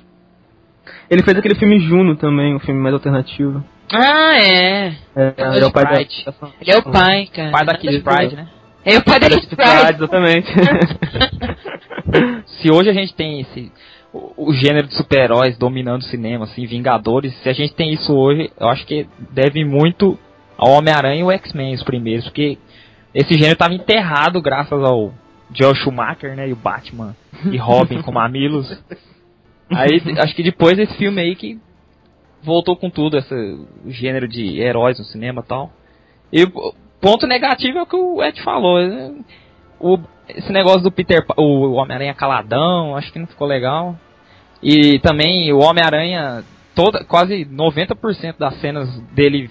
[1.11, 3.63] Ele fez aquele filme Juno também, um filme mais alternativo.
[3.93, 4.89] Ah, é.
[5.17, 6.01] É, É o ele é o pai da...
[6.01, 7.51] Ele é o pai, cara.
[7.51, 8.49] Pai da Kid Pride, né?
[8.85, 9.95] É o pai da Kid Pride.
[9.95, 10.53] exatamente.
[12.61, 13.73] Se hoje a gente tem esse
[14.13, 18.13] o, o gênero de super-heróis dominando o cinema, assim, Vingadores, se a gente tem isso
[18.15, 20.19] hoje, eu acho que deve muito
[20.57, 22.59] ao Homem-Aranha e o X-Men, os primeiros, porque
[23.15, 25.13] esse gênero estava enterrado graças ao
[25.53, 27.15] Joel Schumacher, né, e o Batman
[27.51, 28.71] e Robin com mamilos.
[29.71, 31.59] Aí, acho que depois desse filme aí que
[32.43, 35.73] voltou com tudo, esse gênero de heróis no cinema e tal.
[36.33, 36.47] E
[37.01, 39.15] ponto negativo é o que o Ed falou, né?
[39.81, 43.97] o, esse negócio do Peter, o Homem-Aranha caladão, acho que não ficou legal.
[44.63, 49.51] E também o Homem-Aranha, toda, quase 90% das cenas dele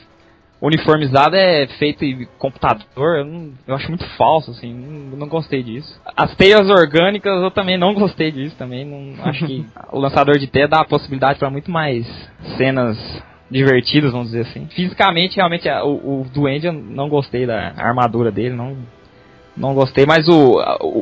[0.62, 5.62] uniformizado é feito em computador, eu, não- eu acho muito falso, assim, não, não gostei
[5.62, 6.02] disso.
[6.16, 10.48] As teias orgânicas eu também não gostei disso, também não acho que o lançador de
[10.48, 12.08] teia dá a possibilidade para muito mais
[12.58, 12.98] cenas
[13.52, 14.68] divertidas, vamos dizer assim.
[14.72, 18.76] Fisicamente, realmente, o, o Duende eu não gostei da armadura dele, não
[19.58, 20.60] não gostei, mas o,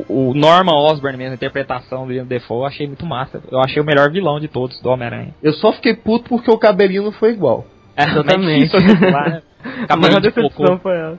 [0.08, 3.40] o, o Norman Osborn mesmo, a interpretação do William Defoe, eu achei muito massa.
[3.50, 5.34] Eu achei o melhor vilão de todos do Homem-Aranha.
[5.42, 7.66] Eu só fiquei puto porque o cabelinho não foi igual.
[7.96, 8.74] É, Exatamente.
[8.74, 9.42] É difícil né?
[9.64, 10.78] A Cabelinho maior de decepção cocô.
[10.78, 11.18] foi essa.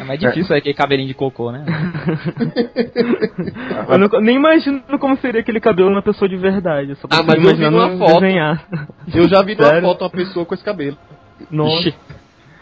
[0.00, 1.64] É mais difícil aquele cabelinho de cocô, né?
[3.88, 6.90] Eu não- nem imagino como seria aquele cabelo na pessoa de verdade.
[6.90, 8.20] eu Só Ah, mas eu vi numa foto.
[8.20, 8.64] Desenhar.
[9.14, 10.96] Eu já vi numa foto uma pessoa com esse cabelo.
[11.50, 11.92] Nossa.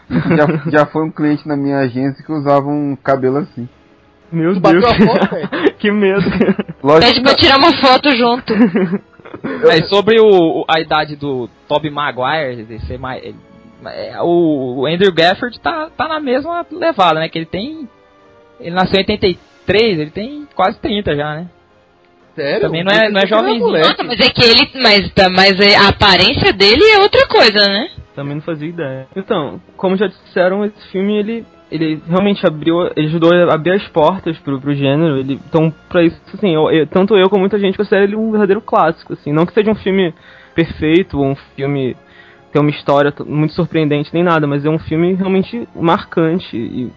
[0.09, 3.67] Já, já foi um cliente na minha agência que usava um cabelo assim.
[4.31, 4.83] Meu Tu Deus.
[4.83, 6.21] bateu a foto, que medo.
[6.83, 8.53] Lógico Pede pra tirar uma foto junto.
[9.69, 13.21] É, sobre o, a idade do Tobey Maguire, de ser mais,
[13.85, 17.27] é, o, o Andrew Gafford tá, tá na mesma levada, né?
[17.27, 17.87] Que ele tem.
[18.59, 21.47] Ele nasceu em 83, ele tem quase 30 já, né?
[22.33, 22.61] Sério?
[22.61, 23.87] Também não é- não é Eu moleque.
[23.89, 24.69] Nossa, mas é que ele.
[24.81, 27.89] Mas, tá, mas é- a aparência dele é outra coisa, né?
[28.15, 29.07] Também não fazia ideia.
[29.15, 33.87] Então, como já disseram, esse filme ele, ele realmente abriu, ele ajudou a abrir as
[33.89, 35.17] portas pro, pro gênero.
[35.17, 38.31] Ele, então, pra isso, assim, eu- eu- tanto eu como muita gente considera ele um
[38.31, 39.33] verdadeiro clássico, assim.
[39.33, 40.13] Não que seja um filme
[40.55, 41.95] perfeito ou um filme
[42.51, 46.89] tem uma história muito surpreendente nem nada, mas é um filme realmente marcante e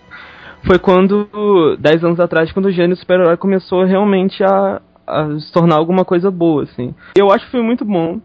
[0.64, 5.76] foi quando, 10 anos atrás, quando o gênero super-herói começou realmente a, a se tornar
[5.76, 6.94] alguma coisa boa, assim.
[7.16, 8.20] Eu acho o filme muito bom.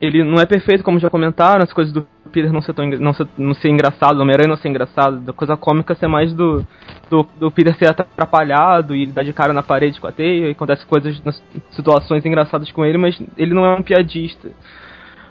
[0.00, 3.14] Ele não é perfeito, como já comentaram, as coisas do Peter não ser, tão, não
[3.14, 6.66] ser, não ser engraçado, do Homem-Aranha não ser engraçado, da coisa cômica ser mais do,
[7.08, 10.48] do, do Peter ser atrapalhado e ele dar de cara na parede com a teia
[10.48, 11.22] e acontece coisas,
[11.70, 14.50] situações engraçadas com ele, mas ele não é um piadista.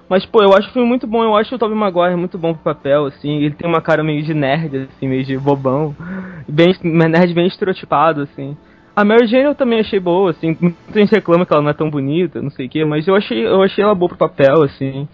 [0.10, 2.54] Mas, pô, eu acho o filme muito bom, eu acho o Tobey Maguire muito bom
[2.54, 5.96] pro papel, assim, ele tem uma cara meio de nerd, assim, meio de bobão,
[6.48, 8.56] bem, nerd bem estereotipado, assim.
[8.96, 11.74] A Mary Jane eu também achei boa, assim, muita gente reclama que ela não é
[11.74, 14.64] tão bonita, não sei o que, mas eu achei, eu achei ela boa pro papel,
[14.64, 15.08] assim.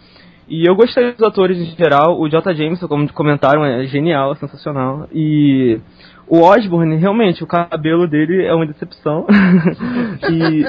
[0.50, 2.56] E eu gostei dos atores em geral, o J.
[2.56, 5.08] Jameson, como comentaram, é genial, sensacional.
[5.14, 5.80] E
[6.28, 9.28] o Osborne, realmente, o cabelo dele é uma decepção.
[10.32, 10.66] e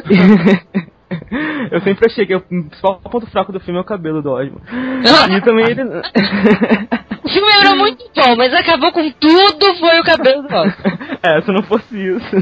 [1.71, 4.67] eu sempre achei que o principal ponto fraco do filme é o cabelo do Osborne.
[5.37, 5.83] E também ele.
[7.23, 11.19] O filme era muito bom, mas acabou com tudo, foi o cabelo do Oscar.
[11.23, 12.37] É, se não fosse isso.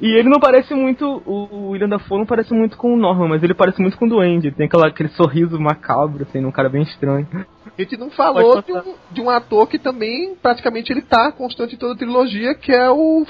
[0.00, 1.22] E ele não parece muito.
[1.24, 4.08] O William Dafoe não parece muito com o Norman, mas ele parece muito com o
[4.08, 4.48] Duende.
[4.48, 7.26] Ele tem aquela, aquele sorriso macabro, assim, num cara bem estranho.
[7.64, 11.76] A gente não falou de um, de um ator que também, praticamente, ele tá constante
[11.76, 13.24] em toda a trilogia, que é o,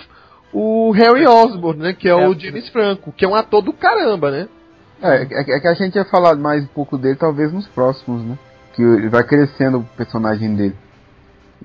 [0.53, 1.93] o Harry Osborn, né?
[1.93, 2.39] Que é, o É.
[2.39, 4.49] James Franco, que é um ator do caramba, né?
[5.03, 8.23] É, é, é que a gente ia falar mais um pouco dele, talvez nos próximos,
[8.23, 8.39] né?
[8.75, 10.77] Que ele vai crescendo o personagem dele.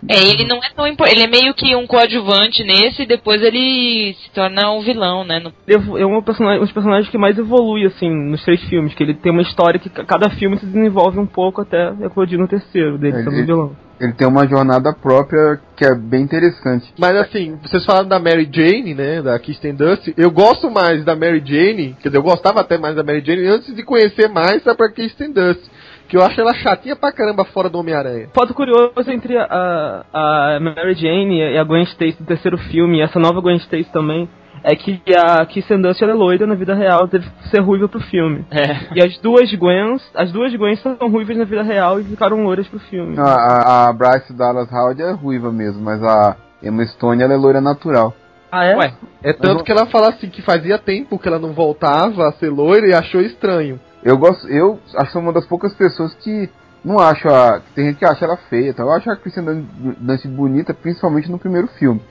[0.07, 1.15] É, ele não é tão importante.
[1.17, 5.39] Ele é meio que um coadjuvante nesse e depois ele se torna um vilão, né?
[5.39, 5.53] No-
[5.97, 8.93] é um, personagem, um dos personagens que mais evolui, assim, nos três filmes.
[8.93, 12.37] Que ele tem uma história que ca- cada filme se desenvolve um pouco até eclodir
[12.39, 13.75] no terceiro dele, Ele- sendo ele- vilão.
[13.99, 16.93] Ele tem uma jornada própria que é bem interessante.
[16.99, 19.23] Mas assim, vocês falaram da Mary Jane, né?
[19.23, 20.13] Da Kirsten Dunst.
[20.15, 23.47] Eu gosto mais da Mary Jane, quer dizer, eu gostava até mais da Mary Jane
[23.47, 25.61] antes de conhecer mais a pra Kirsten Dunst.
[26.07, 28.29] Que eu acho ela chatinha pra caramba fora do Homem-Aranha.
[28.33, 33.01] Fato curioso entre a, a Mary Jane e a Gwen Stacy do terceiro filme, e
[33.01, 34.29] essa nova Gwen Stacy também,
[34.63, 37.87] é que a Kirsten Dunst ela é loira na vida real, teve que ser ruiva
[37.87, 38.45] pro filme.
[38.51, 38.97] É.
[38.97, 42.67] E as duas Gwens, as duas Gwens são ruivas na vida real e ficaram loiras
[42.67, 43.17] pro filme.
[43.17, 47.37] A, a, a Bryce Dallas Howard é ruiva mesmo, mas a Emma Stone ela é
[47.37, 48.13] loira natural.
[48.51, 48.75] Ah, é?
[48.77, 48.93] Ué,
[49.23, 52.49] É tanto que ela fala assim que fazia tempo que ela não voltava a ser
[52.49, 53.79] loira e achou estranho.
[54.07, 56.49] Eu gosto, eu acho que sou uma das poucas pessoas que
[56.83, 57.59] não acho a.
[57.75, 59.65] Tem gente que acha ela feia, então eu acho a Kristen Dun-
[59.99, 62.01] Dunst bonita, principalmente no primeiro filme.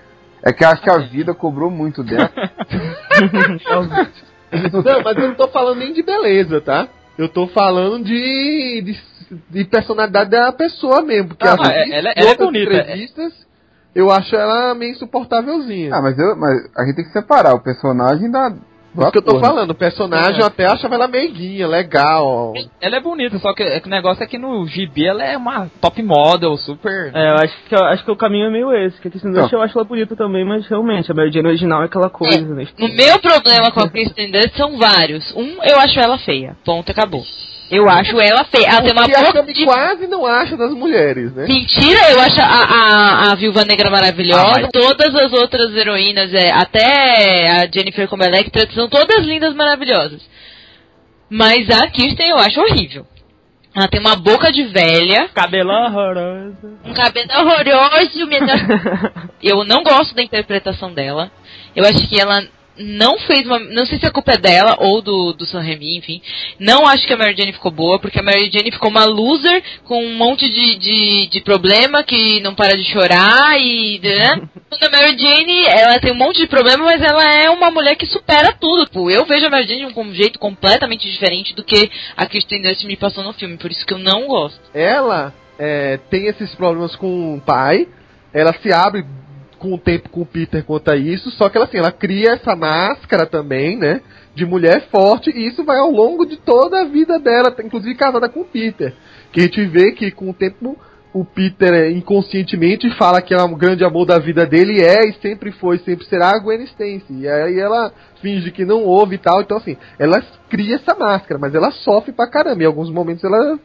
[0.42, 2.30] É que eu acho que a vida cobrou muito dela.
[4.72, 6.88] Não, mas eu não tô falando nem de beleza, tá?
[7.18, 9.00] Eu tô falando de, de,
[9.50, 11.28] de personalidade da pessoa mesmo.
[11.30, 13.32] Porque Ah, ela- em ela é outras bonita, entrevistas,
[13.94, 15.94] eu acho ela meio insuportávelzinha.
[15.94, 18.52] ah, mas, eu, mas a gente tem que separar o personagem da.
[18.96, 19.48] Do Isso que eu tô ator, né?
[19.48, 22.54] falando, o personagem eu até achava ela meiguinha, legal.
[22.80, 25.36] ela é bonita, só que, é que o negócio é que no gibi ela é
[25.36, 27.12] uma top model, super.
[27.14, 29.32] É, eu acho que, eu acho que o caminho é meio esse, que a Kristen
[29.32, 32.54] Dunst eu acho ela bonita também, mas realmente, a Mary Jane original é aquela coisa,
[32.54, 32.66] né?
[32.78, 35.34] No meu problema com a Kristen Dunst são vários.
[35.36, 36.56] Um, eu acho ela feia.
[36.64, 37.22] Ponto, acabou.
[37.70, 38.66] Eu acho ela feia.
[38.68, 39.64] Ela tem uma a boca Cami de...
[39.64, 41.46] quase não acha das mulheres, né?
[41.48, 44.42] Mentira, eu acho a, a, a Viúva Negra maravilhosa.
[44.42, 49.54] Ah, mas- Todas as outras heroínas, é, até a Jennifer como Electra, são todas lindas,
[49.54, 50.20] maravilhosas.
[51.28, 53.06] Mas a Kirsten eu acho horrível.
[53.74, 56.78] Ela tem uma boca de velha, Cabelão horroroso.
[56.84, 58.26] um cabelo horroroso.
[58.26, 61.30] menina- Eu não gosto da interpretação dela.
[61.74, 62.42] Eu acho que ela
[62.78, 63.58] não fez uma.
[63.58, 66.20] Não sei se a culpa é dela ou do, do Sam Raimi, enfim.
[66.58, 69.62] Não acho que a Mary Jane ficou boa, porque a Mary Jane ficou uma loser
[69.84, 74.00] com um monte de, de, de problema que não para de chorar e.
[74.02, 74.42] Né?
[74.80, 78.06] a Mary Jane, ela tem um monte de problema, mas ela é uma mulher que
[78.06, 78.88] supera tudo.
[78.90, 82.62] Pô, eu vejo a Mary Jane de um jeito completamente diferente do que a Kristen
[82.62, 84.60] Dunst me passou no filme, por isso que eu não gosto.
[84.74, 87.88] Ela é, tem esses problemas com o pai,
[88.32, 89.04] ela se abre
[89.66, 92.34] com o tempo com o Peter quanto a isso, só que ela assim, ela cria
[92.34, 94.00] essa máscara também, né?
[94.34, 98.28] De mulher forte, e isso vai ao longo de toda a vida dela, inclusive casada
[98.28, 98.94] com o Peter.
[99.32, 100.78] Que a gente vê que com o tempo
[101.12, 105.14] o Peter é, inconscientemente fala que é um grande amor da vida dele é e
[105.14, 107.06] sempre foi, sempre será a Gwen Stacy.
[107.10, 109.40] E aí ela finge que não ouve e tal.
[109.40, 112.62] Então assim, ela cria essa máscara, mas ela sofre pra caramba.
[112.62, 113.58] Em alguns momentos ela,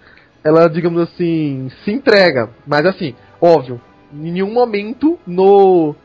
[0.44, 2.50] ela digamos assim, se entrega.
[2.66, 3.82] Mas assim, óbvio,
[4.14, 5.96] em nenhum momento no,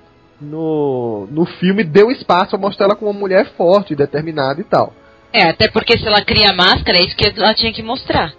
[0.41, 4.95] no, no filme deu espaço a mostrar ela como uma mulher forte, determinada e tal.
[5.33, 8.33] É, até porque se ela cria máscara, é isso que ela tinha que mostrar.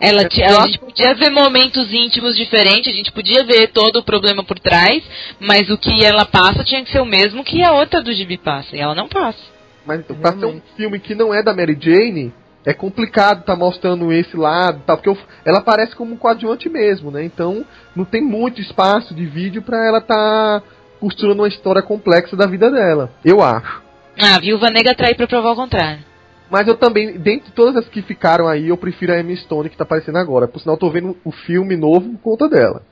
[0.00, 4.02] Ela, ela, a gente podia ver momentos íntimos diferentes, a gente podia ver todo o
[4.02, 5.00] problema por trás,
[5.38, 8.36] mas o que ela passa tinha que ser o mesmo que a outra do Gibi
[8.36, 9.38] passa, e ela não passa.
[9.86, 12.32] Mas então, pra ser um filme que não é da Mary Jane,
[12.64, 14.96] é complicado tá mostrando esse lado, tá?
[14.96, 17.24] Porque ela aparece como um coadjuvante mesmo, né?
[17.24, 20.62] Então não tem muito espaço de vídeo para ela tá
[21.00, 23.10] costurando uma história complexa da vida dela.
[23.24, 23.82] Eu acho.
[24.20, 26.04] Ah, a Viúva Negra trai pra provar o contrário.
[26.48, 29.76] Mas eu também, dentre todas as que ficaram aí, eu prefiro a Emma Stone que
[29.76, 30.46] tá aparecendo agora.
[30.46, 32.82] Por sinal, eu tô vendo o filme novo por conta dela.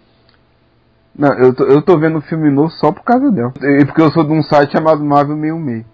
[1.17, 3.53] Não, eu tô, eu tô vendo o filme novo só por causa dela.
[3.61, 5.85] E porque eu sou de um site chamado Marvel 66.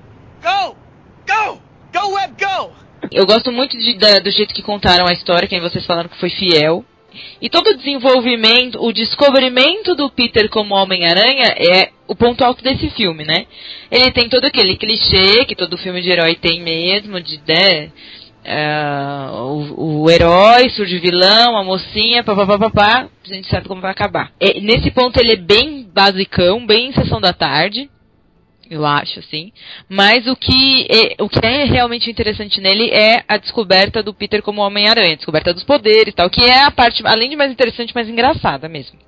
[0.46, 0.76] Go!
[1.26, 1.60] Go!
[1.92, 2.72] Go, Web, go!
[3.10, 6.20] Eu gosto muito de, da, do jeito que contaram a história, que vocês falaram que
[6.20, 6.84] foi fiel.
[7.42, 12.90] E todo o desenvolvimento, o descobrimento do Peter como Homem-Aranha é o ponto alto desse
[12.90, 13.46] filme, né?
[13.90, 17.90] Ele tem todo aquele clichê que todo filme de herói tem mesmo, de né,
[18.44, 19.42] uh,
[19.76, 24.30] o, o, herói, surge vilão, a mocinha, papapá, a gente sabe como vai acabar.
[24.40, 27.90] E, nesse ponto ele é bem basicão, bem sessão da tarde
[28.70, 29.52] eu acho, assim.
[29.88, 34.42] Mas o que, é, o que é realmente interessante nele é a descoberta do Peter
[34.42, 37.94] como Homem-Aranha, descoberta dos poderes e tal, que é a parte, além de mais interessante,
[37.94, 38.98] mais engraçada mesmo.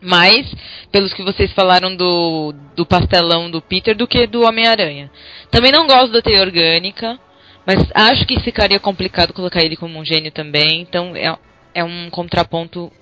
[0.00, 0.46] Mais,
[0.92, 5.10] pelos que vocês falaram do, do pastelão do Peter, do que do Homem-Aranha.
[5.50, 7.18] Também não gosto da teia orgânica,
[7.66, 11.36] mas acho que ficaria complicado colocar ele como um gênio também, então é,
[11.74, 12.92] é um contraponto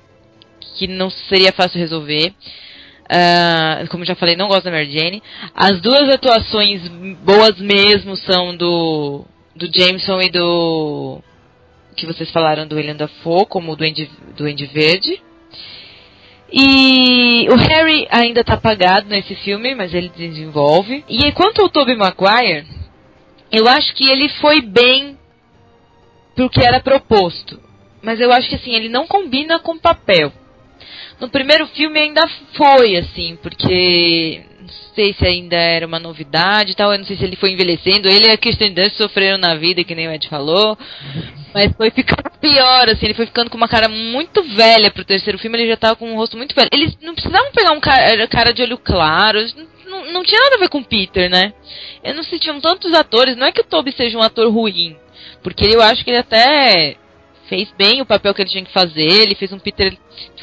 [0.78, 2.32] que não seria fácil resolver.
[3.14, 5.22] Uh, como já falei, não gosto da Mary Jane.
[5.54, 6.88] As duas atuações
[7.22, 9.24] boas mesmo são do,
[9.54, 11.22] do Jameson e do.
[11.96, 15.22] que vocês falaram do William Dafoe, como o Duende, Duende Verde.
[16.52, 21.04] E o Harry ainda está apagado nesse filme, mas ele desenvolve.
[21.08, 22.66] E quanto ao Tobey Maguire,
[23.50, 25.16] eu acho que ele foi bem
[26.34, 27.60] pro que era proposto.
[28.02, 30.32] Mas eu acho que assim, ele não combina com o papel.
[31.24, 36.74] No primeiro filme ainda foi, assim, porque não sei se ainda era uma novidade e
[36.74, 38.10] tal, eu não sei se ele foi envelhecendo.
[38.10, 40.76] Ele e a Kirsten Dunst sofreram na vida, que nem o Ed falou.
[41.54, 45.38] Mas foi ficando pior, assim, ele foi ficando com uma cara muito velha pro terceiro
[45.38, 46.68] filme, ele já tava com um rosto muito velho.
[46.70, 49.38] Eles não precisavam pegar um cara, cara de olho claro,
[49.86, 51.54] não, não tinha nada a ver com Peter, né?
[52.02, 54.94] Eu não sei, tinham tantos atores, não é que o Toby seja um ator ruim,
[55.42, 56.98] porque eu acho que ele até
[57.48, 59.96] fez bem o papel que ele tinha que fazer, ele fez um Peter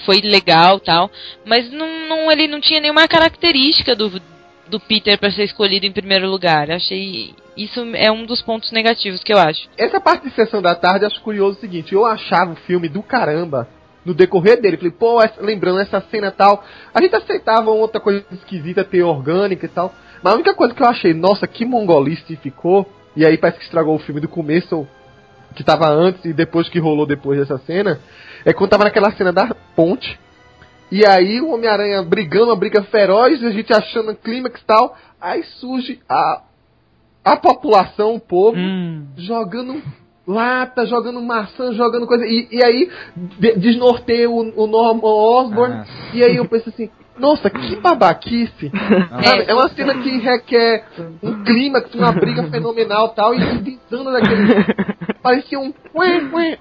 [0.06, 1.10] foi legal tal,
[1.46, 4.22] mas não, não, ele não tinha nenhuma característica do,
[4.68, 6.72] do Peter para ser escolhido em primeiro lugar.
[6.72, 9.68] Achei isso é um dos pontos negativos que eu acho.
[9.78, 13.04] Essa parte de sessão da tarde, acho curioso o seguinte, eu achava o filme do
[13.04, 13.68] caramba
[14.06, 14.78] no decorrer dele.
[14.78, 19.70] Falei, pô, lembrando essa cena tal, a gente aceitava outra coisa esquisita, ter orgânica e
[19.70, 19.94] tal.
[20.24, 23.66] Mas a única coisa que eu achei, nossa, que mongolice ficou, e aí parece que
[23.66, 24.88] estragou o filme do começo
[25.56, 28.00] que tava antes e depois que rolou depois dessa cena,
[28.46, 30.20] é quando tava naquela cena da ponte.
[30.92, 34.96] E aí o Homem-Aranha brigando, uma briga feroz, a gente achando clímax e tal.
[35.20, 36.42] Aí surge a,
[37.23, 39.08] a população, o povo, hum.
[39.15, 39.82] jogando
[40.28, 42.25] lata, jogando maçã, jogando coisa.
[42.25, 42.90] E, e aí
[43.58, 45.73] desnorteia o, o Norman Osborn.
[45.75, 45.86] Ah.
[46.13, 48.72] E aí eu penso assim, nossa, que babaquice!
[49.24, 50.86] É, é uma cena que requer
[51.22, 54.66] um clima, uma briga fenomenal tal, e desanda daquele.
[55.22, 55.74] Parecia um.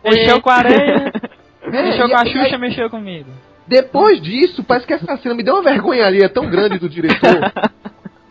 [0.05, 1.13] Mexeu com a areia,
[1.63, 3.31] é, mexeu com a Xuxa, mexeu comigo.
[3.67, 6.89] Depois disso, parece que essa cena me deu uma vergonha ali, é tão grande do
[6.89, 7.41] diretor.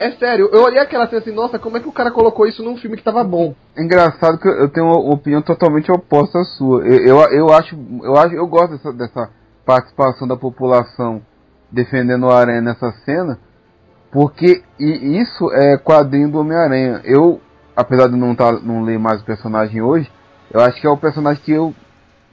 [0.01, 2.63] É sério, eu olhei aquela cena assim, nossa, como é que o cara colocou isso
[2.63, 3.53] num filme que tava bom?
[3.75, 6.85] É engraçado que eu tenho uma opinião totalmente oposta à sua.
[6.85, 9.29] Eu, eu, eu acho, eu acho, eu gosto dessa, dessa
[9.65, 11.21] participação da população
[11.71, 13.39] defendendo o Aranha nessa cena,
[14.11, 17.01] porque e isso é quadrinho do Homem-Aranha.
[17.03, 17.39] Eu,
[17.75, 20.11] apesar de não, tá, não ler mais o personagem hoje,
[20.51, 21.73] eu acho que é o personagem que eu,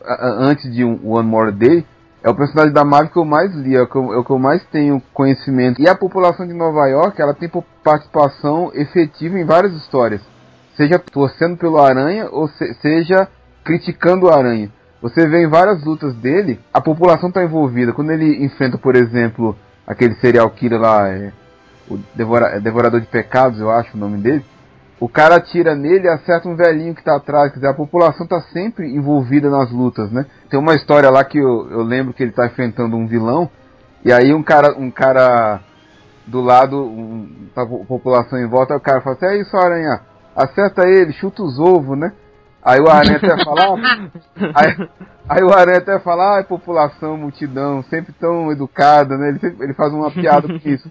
[0.05, 1.87] antes de One More Day,
[2.23, 4.25] é o personagem da Marvel que eu mais li, é o que eu, é o
[4.25, 5.81] que eu mais tenho conhecimento.
[5.81, 7.49] E a população de Nova York, ela tem
[7.85, 10.21] participação efetiva em várias histórias.
[10.77, 13.29] Seja torcendo pelo Aranha ou se, seja
[13.63, 14.71] criticando o Aranha.
[15.01, 17.93] Você vê em várias lutas dele, a população está envolvida.
[17.93, 21.33] Quando ele enfrenta, por exemplo, aquele serial killer lá, é,
[21.89, 24.45] o Devora, é Devorador de Pecados, eu acho o nome dele.
[24.99, 27.51] O cara atira nele e acerta um velhinho que tá atrás.
[27.51, 30.25] Quer dizer, a população tá sempre envolvida nas lutas, né?
[30.49, 33.51] Tem uma história lá que eu, eu lembro que ele tá enfrentando um vilão.
[34.03, 35.61] E aí um cara, um cara
[36.27, 40.01] do lado, um, a população em volta, o cara fala assim, é isso, aranha,
[40.35, 42.13] acerta ele, chuta os ovos, né?
[42.67, 43.77] Aí o aranha até fala,
[44.53, 44.89] aí,
[45.29, 49.29] aí, o aranha até fala, ah, população, multidão, sempre tão educada, né?
[49.29, 50.91] Ele, sempre, ele faz uma piada com isso.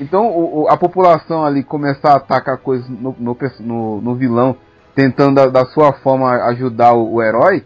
[0.00, 4.56] Então o, o, a população ali começar a atacar coisas no, no, no, no vilão,
[4.92, 7.64] tentando da, da, sua forma ajudar o, o, herói.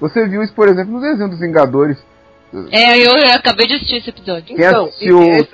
[0.00, 1.98] Você viu isso, por exemplo, no desenho dos Vingadores.
[2.70, 4.54] É, eu, eu acabei de assistir esse episódio.
[4.54, 4.88] Então,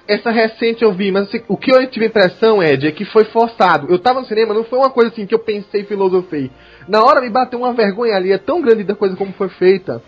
[0.06, 3.24] essa recente eu vi, mas assim, o que eu tive impressão, Ed, é que foi
[3.24, 3.86] forçado.
[3.90, 6.50] Eu tava no cinema, não foi uma coisa assim que eu pensei e filosofei.
[6.86, 10.02] Na hora me bateu uma vergonha ali, é tão grande da coisa como foi feita,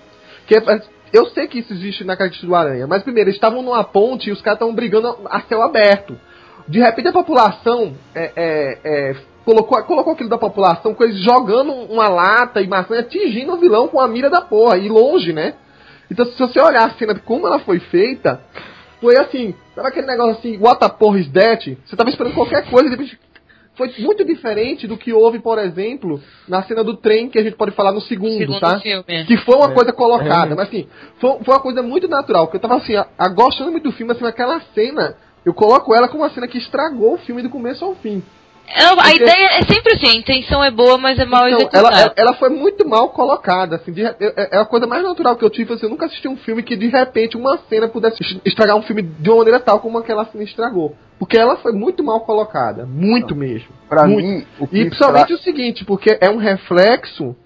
[0.47, 0.62] que é,
[1.12, 4.28] eu sei que isso existe na característica do Aranha, mas primeiro, eles estavam numa ponte
[4.28, 6.18] e os caras estavam brigando a céu aberto.
[6.68, 11.72] De repente a população é, é, é, colocou, colocou aquilo da população com eles jogando
[11.72, 15.55] uma lata e maçã atingindo o vilão com a mira da porra, e longe, né?
[16.13, 18.41] Então se você olhar a cena de como ela foi feita,
[19.01, 21.79] foi assim, sabe aquele negócio assim, what the porra is that?
[21.85, 23.19] Você tava esperando qualquer coisa e de repente
[23.75, 27.57] foi muito diferente do que houve, por exemplo, na cena do trem, que a gente
[27.57, 28.79] pode falar no segundo, segundo tá?
[28.81, 29.25] Filme.
[29.27, 29.75] Que foi uma é.
[29.75, 30.55] coisa colocada, é.
[30.55, 30.87] mas assim,
[31.19, 33.93] foi, foi, uma coisa muito natural, porque eu tava assim, a, a, gostando muito do
[33.93, 37.49] filme, assim, aquela cena, eu coloco ela como uma cena que estragou o filme do
[37.49, 38.23] começo ao fim.
[38.75, 39.17] É, a Porque...
[39.17, 41.89] ideia é sempre assim, a intenção é boa, mas é mal então, executada.
[41.89, 45.37] Ela, ela, ela, foi muito mal colocada, assim, de, é, é, a coisa mais natural
[45.37, 48.41] que eu tive, assim, eu nunca assisti um filme que de repente uma cena pudesse
[48.45, 50.97] estragar um filme de uma maneira tal como aquela cena estragou.
[51.19, 53.69] Porque ela foi muito mal colocada, muito mesmo.
[53.89, 54.27] Pra muito.
[54.27, 55.37] mim, o que E principalmente pra...
[55.37, 57.37] o seguinte, porque é um reflexo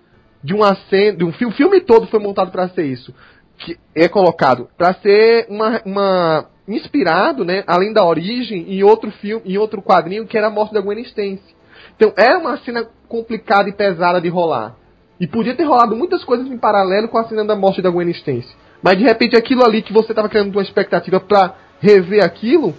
[0.42, 3.12] de uma cena, de um filme, o filme todo foi montado para ser isso,
[3.58, 9.42] que é colocado para ser uma, uma inspirado, né, além da origem, em outro filme,
[9.46, 11.54] em outro quadrinho que era a morte da Gwen Stacy.
[11.94, 14.76] Então é uma cena complicada e pesada de rolar.
[15.18, 18.10] E podia ter rolado muitas coisas em paralelo com a cena da morte da Gwen
[18.10, 18.54] Stacy.
[18.82, 22.74] Mas de repente aquilo ali que você estava criando uma expectativa para rever aquilo,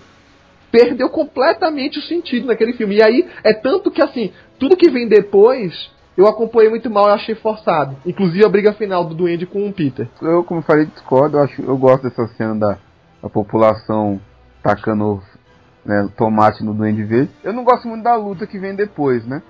[0.72, 2.98] perdeu completamente o sentido naquele filme.
[2.98, 7.12] E aí é tanto que assim, tudo que vem depois eu acompanhei muito mal e
[7.12, 7.96] achei forçado.
[8.06, 10.08] Inclusive a briga final do Duende com o Peter.
[10.20, 11.38] Eu, como falei, discordo.
[11.38, 12.78] Eu, acho, eu gosto dessa cena da,
[13.22, 14.20] a população
[14.64, 15.22] tacando
[15.86, 17.32] né, tomate no Duende Verde.
[17.44, 19.42] Eu não gosto muito da luta que vem depois, né?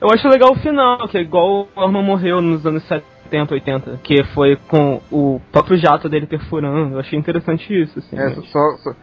[0.00, 4.00] Eu acho legal o final, que é igual o Arma morreu nos anos 70, 80,
[4.02, 6.94] que foi com o próprio jato dele perfurando.
[6.94, 8.18] Eu achei interessante isso, assim.
[8.18, 8.94] É, só, só,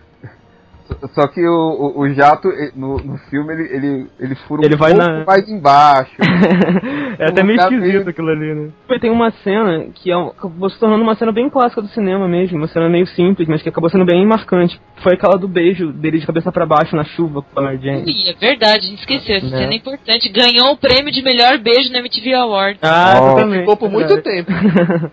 [1.14, 4.78] só que o, o, o jato, no, no filme, ele, ele, ele fura ele um
[4.78, 5.26] vai pouco na...
[5.26, 6.16] mais embaixo.
[7.20, 8.10] é até meio esquisito meio...
[8.10, 8.72] aquilo ali, né?
[9.00, 12.58] Tem uma cena que é, acabou se tornando uma cena bem clássica do cinema mesmo,
[12.58, 14.80] uma cena meio simples, mas que acabou sendo bem marcante.
[15.04, 18.12] Foi aquela do beijo dele de cabeça para baixo na chuva com a Mary Jane.
[18.12, 19.36] Sim, é verdade, a gente esqueceu.
[19.36, 19.50] Essa é.
[19.50, 20.30] cena é importante.
[20.30, 22.80] Ganhou o prêmio de melhor beijo na MTV Awards.
[22.82, 23.60] Ah, oh, também.
[23.60, 24.22] Ficou por muito é.
[24.22, 24.52] tempo.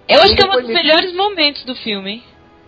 [0.09, 2.23] Eu acho que é um dos melhores momentos do filme, hein?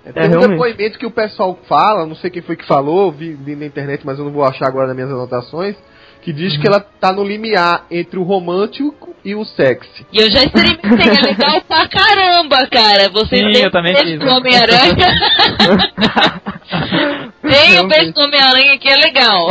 [0.07, 3.11] É, tem é, um depoimento que o pessoal fala, não sei quem foi que falou,
[3.11, 5.75] vi, vi, na internet, mas eu não vou achar agora nas minhas anotações,
[6.23, 6.61] que diz uhum.
[6.61, 10.07] que ela tá no limiar entre o romântico e o sexy.
[10.13, 13.09] E eu já experimentei, é legal pra caramba, cara.
[13.09, 14.21] Você Sim, tem eu também fiz.
[14.21, 14.97] do Homem-Aranha.
[17.43, 19.49] tem o beijo do Homem-Aranha que é legal.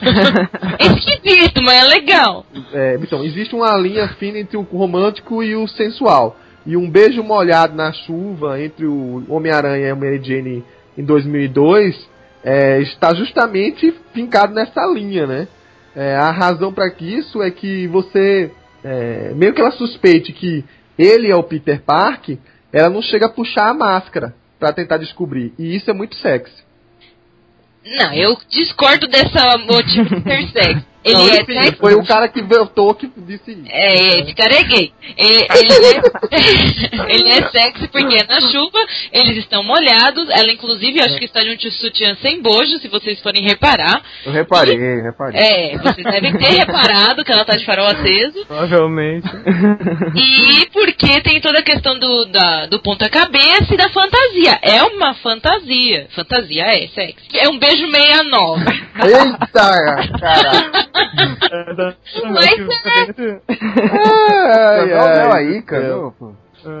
[0.80, 2.46] Esquisito, mas é legal.
[2.72, 6.34] É, então, existe uma linha fina entre o romântico e o sensual.
[6.68, 10.62] E um beijo molhado na chuva entre o Homem-Aranha e a Mary Jane
[10.98, 11.96] em 2002
[12.44, 15.48] é, está justamente fincado nessa linha, né?
[15.96, 18.50] É, a razão para isso é que você,
[18.84, 20.62] é, meio que ela suspeite que
[20.98, 22.36] ele é o Peter Park,
[22.70, 25.54] ela não chega a puxar a máscara para tentar descobrir.
[25.58, 26.62] E isso é muito sexy.
[27.82, 30.87] Não, eu discordo dessa motivo de ser sexy.
[31.04, 31.76] Ele Não, é enfim, sexy.
[31.78, 33.62] Foi o cara que votou que disse isso.
[33.70, 34.92] É, esse cara é gay.
[35.16, 38.78] Ele, ele é, ele é sexy porque é na chuva,
[39.12, 40.28] eles estão molhados.
[40.30, 44.02] Ela, inclusive, acho que está de um sutiã sem bojo, se vocês forem reparar.
[44.26, 45.40] Eu reparei, reparei.
[45.40, 48.44] É, vocês devem ter reparado que ela tá de farol aceso.
[48.46, 49.28] Provavelmente.
[50.16, 54.58] E porque tem toda a questão do, da, do ponta-cabeça e da fantasia.
[54.62, 56.08] É uma fantasia.
[56.14, 57.38] Fantasia é sexy.
[57.38, 58.64] É um beijo 69.
[59.04, 60.87] Eita, cara.
[63.50, 66.12] Ai, Não, ai, aí, cara.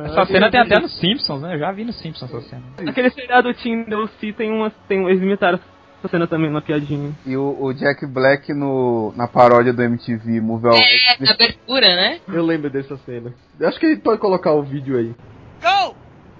[0.04, 1.54] Essa cena tem até nos Simpsons, né?
[1.54, 2.62] Eu já vi nos Simpsons essa cena.
[2.86, 4.70] Aquele seriado Teen DLC tem uma.
[4.88, 5.58] Tem, eles imitaram
[5.98, 7.12] essa cena também na piadinha.
[7.24, 10.68] E o, o Jack Black no, na paródia do MTV Move.
[10.68, 12.20] É, na abertura, né?
[12.28, 13.32] Eu lembro dessa cena.
[13.58, 15.14] Eu acho que ele pode colocar o vídeo aí.
[15.62, 15.94] Go!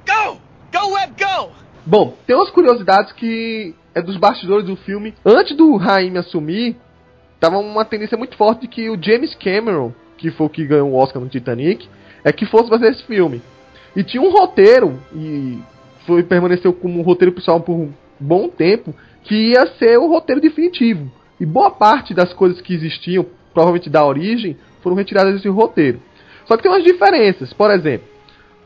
[0.06, 0.40] Go!
[0.72, 1.52] Go, Web, go!
[1.86, 5.14] Bom, tem umas curiosidades que é dos bastidores do filme.
[5.24, 6.76] Antes do Raim assumir,
[7.40, 10.90] tava uma tendência muito forte de que o James Cameron, que foi o que ganhou
[10.90, 11.88] o Oscar no Titanic,
[12.24, 13.42] é que fosse fazer esse filme.
[13.94, 15.58] E tinha um roteiro, e
[16.06, 20.40] foi permaneceu como um roteiro pessoal por um bom tempo, que ia ser o roteiro
[20.40, 21.10] definitivo.
[21.40, 26.00] E boa parte das coisas que existiam, provavelmente da origem, foram retiradas desse roteiro.
[26.46, 27.52] Só que tem umas diferenças.
[27.52, 28.08] Por exemplo,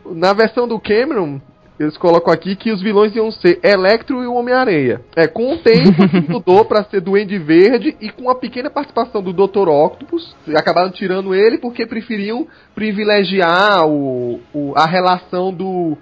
[0.07, 1.41] na versão do Cameron,
[1.83, 5.01] eles colocam aqui que os vilões iam ser Electro e o Homem-Aranha.
[5.16, 5.91] É, com o tempo
[6.28, 9.68] mudou pra ser Duende Verde e com a pequena participação do Dr.
[9.68, 10.35] Octopus.
[10.55, 15.97] Acabaram tirando ele porque preferiam privilegiar o, o- a relação do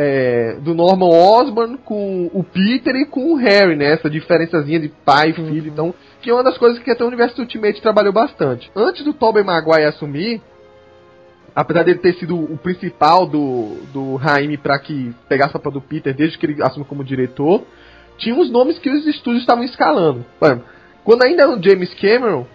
[0.00, 3.94] é, do Norman Osborn com o Peter e com o Harry, né?
[3.94, 5.92] Essa diferençazinha de pai e filho, então,
[6.22, 8.70] que é uma das coisas que até o universo Ultimate trabalhou bastante.
[8.76, 10.40] Antes do Tobey Maguire assumir,
[11.58, 15.80] apesar dele ter sido o principal do, do Raimi para que pegasse a papel do
[15.80, 17.64] Peter desde que ele assumiu como diretor,
[18.16, 20.24] tinha uns nomes que os estúdios estavam escalando.
[21.02, 22.46] Quando ainda era o James Cameron,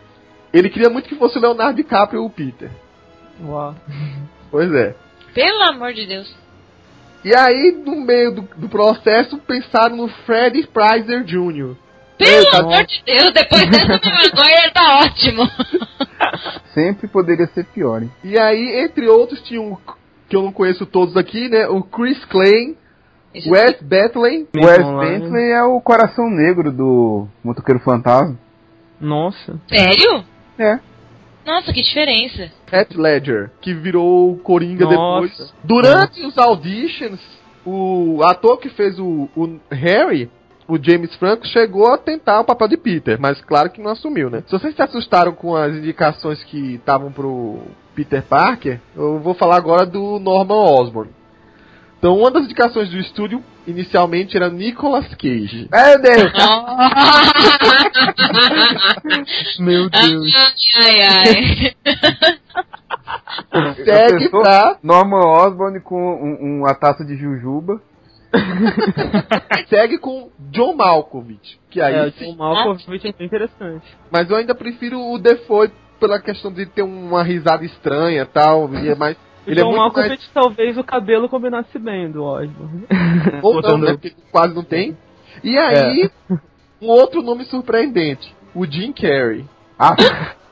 [0.53, 2.71] ele queria muito que fosse o Leonardo DiCaprio o Peter.
[3.43, 3.75] Uau.
[4.49, 4.95] Pois é.
[5.33, 6.33] Pelo amor de Deus.
[7.25, 11.75] E aí, no meio do, do processo, pensaram no Freddie Preiser Jr.
[12.17, 15.43] Pelo tá- amor de Deus, depois dessa Maguire tá ótimo.
[16.73, 18.11] Sempre poderia ser pior, hein?
[18.23, 19.77] E aí, entre outros, tinha um
[20.29, 21.67] que eu não conheço todos aqui, né?
[21.67, 22.75] O Chris Klein,
[23.33, 25.19] Isso Wes Bentley, O Wes Online.
[25.19, 28.37] Bentley é o coração negro do Motoqueiro Fantasma.
[28.99, 29.59] Nossa.
[29.67, 30.23] Sério?
[30.57, 30.79] É.
[31.45, 32.49] Nossa, que diferença.
[32.71, 35.27] Heath Ledger, que virou o Coringa Nossa.
[35.27, 35.53] depois.
[35.63, 37.19] Durante os auditions,
[37.65, 40.31] o ator que fez o, o Harry,
[40.67, 44.29] o James Franco, chegou a tentar o papel de Peter, mas claro que não assumiu,
[44.29, 44.43] né?
[44.45, 47.59] Se vocês se assustaram com as indicações que estavam pro
[47.95, 51.11] Peter Parker, eu vou falar agora do Norman Osborn.
[52.03, 55.69] Então, uma das indicações do estúdio inicialmente era Nicolas Cage.
[55.71, 56.33] Meu Deus!
[59.59, 60.33] Meu Deus.
[60.75, 61.73] ai, ai.
[63.85, 64.41] Segue pensou?
[64.41, 67.81] pra, Norman Osborn com um, uma taça de jujuba.
[69.69, 73.85] segue com John Malkovich, que aí É, sim John Malkovich é bem interessante.
[74.11, 78.73] Mas eu ainda prefiro o Defoe pela questão de ter uma risada estranha e tal.
[78.73, 79.15] E é mais.
[79.15, 80.29] O Ele é John muito Malkovich mais.
[80.33, 82.85] talvez o cabelo combinasse bem do Osborn.
[83.41, 83.93] Ou não, né?
[83.93, 84.97] Porque quase não tem.
[85.43, 86.09] E aí,
[86.81, 89.45] um outro nome surpreendente: o Jim Carrey.
[89.77, 89.95] Ah.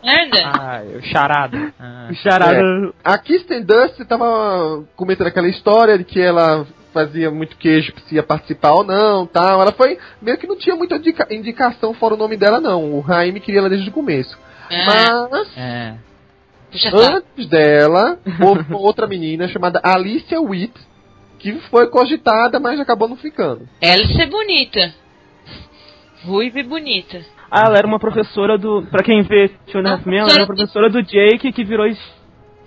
[0.04, 1.74] Ah, o charada.
[1.80, 2.08] Ah.
[2.10, 2.94] O charada.
[3.04, 8.24] A Kirsten Dunst tava comentando aquela história de que ela fazia muito queijo se ia
[8.24, 9.62] participar ou não, tal.
[9.62, 12.94] Ela foi meio que não tinha muita indica- indicação fora o nome dela não.
[12.94, 14.38] O Raimi queria ela desde o começo.
[14.70, 15.96] Ah, Mas É.
[16.78, 16.98] saco.
[16.98, 20.74] Antes dela, houve uma outra menina chamada Alicia Witt,
[21.40, 23.68] que foi cogitada, mas acabou não ficando.
[23.84, 24.94] Alice é bonita.
[26.24, 27.20] Ruiva e bonita.
[27.50, 28.84] Ah, ela era uma professora do.
[28.92, 31.64] Pra quem vê Two and a Half Men, ela era uma professora do Jake que
[31.66, 31.86] virou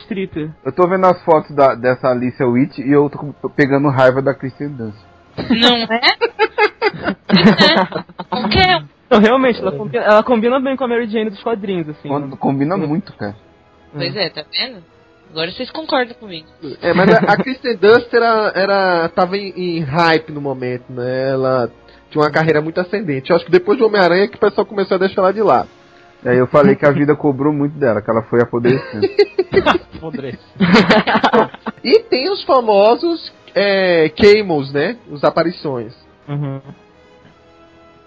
[0.04, 0.50] stripper.
[0.64, 4.32] eu tô vendo as fotos da, dessa Alicia Witt e eu tô pegando raiva da
[4.34, 4.98] Kristen Dunst.
[5.36, 5.84] Não é?
[5.84, 6.00] é.
[8.30, 8.84] Qualquer um.
[9.10, 12.08] Não, realmente, ela combina, ela combina bem com a Mary Jane dos quadrinhos, assim.
[12.08, 13.36] Quando- Combina muito, cara.
[13.92, 14.82] Pois é, tá vendo?
[15.30, 16.48] Agora vocês concordam comigo.
[16.80, 21.30] É, mas a, a Kristen Dunst era, era, tava em, em hype no momento, né?
[21.30, 21.70] Ela
[22.10, 23.30] tinha uma carreira muito ascendente.
[23.30, 25.68] Eu acho que depois do Homem-Aranha que o pessoal começou a deixar ela de lado.
[26.24, 29.06] E aí eu falei que a vida cobrou muito dela, que ela foi apodrecendo.
[30.00, 30.38] Podre.
[31.82, 34.96] E tem os famosos é, cameos, né?
[35.10, 35.94] Os aparições.
[36.26, 36.62] Uhum.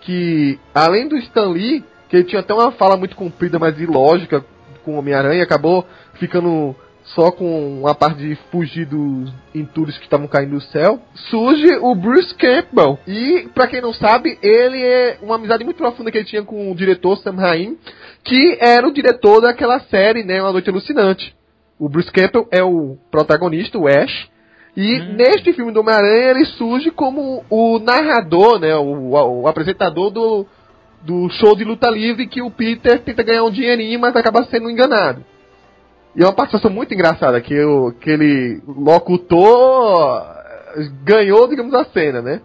[0.01, 4.43] que além do Stan Lee, que ele tinha até uma fala muito comprida, mas ilógica
[4.83, 6.75] com o Homem-Aranha, acabou ficando
[7.15, 10.99] só com uma parte de fugir dos entulhos que estavam caindo do céu,
[11.29, 12.99] surge o Bruce Campbell.
[13.07, 16.71] E, para quem não sabe, ele é uma amizade muito profunda que ele tinha com
[16.71, 17.77] o diretor Sam Raimi,
[18.23, 21.33] que era o diretor daquela série, né, Uma Noite Alucinante.
[21.79, 24.29] O Bruce Campbell é o protagonista, o Ash,
[24.75, 25.15] e hum.
[25.15, 30.45] neste filme do Homem-Aranha ele surge como o narrador, né, o, o, apresentador do,
[31.03, 34.69] do show de luta livre que o Peter tenta ganhar um dinheirinho, mas acaba sendo
[34.69, 35.23] enganado.
[36.17, 40.25] E é uma participação muito engraçada, que, o, que ele locutor
[41.03, 42.41] ganhou, digamos, a cena, né?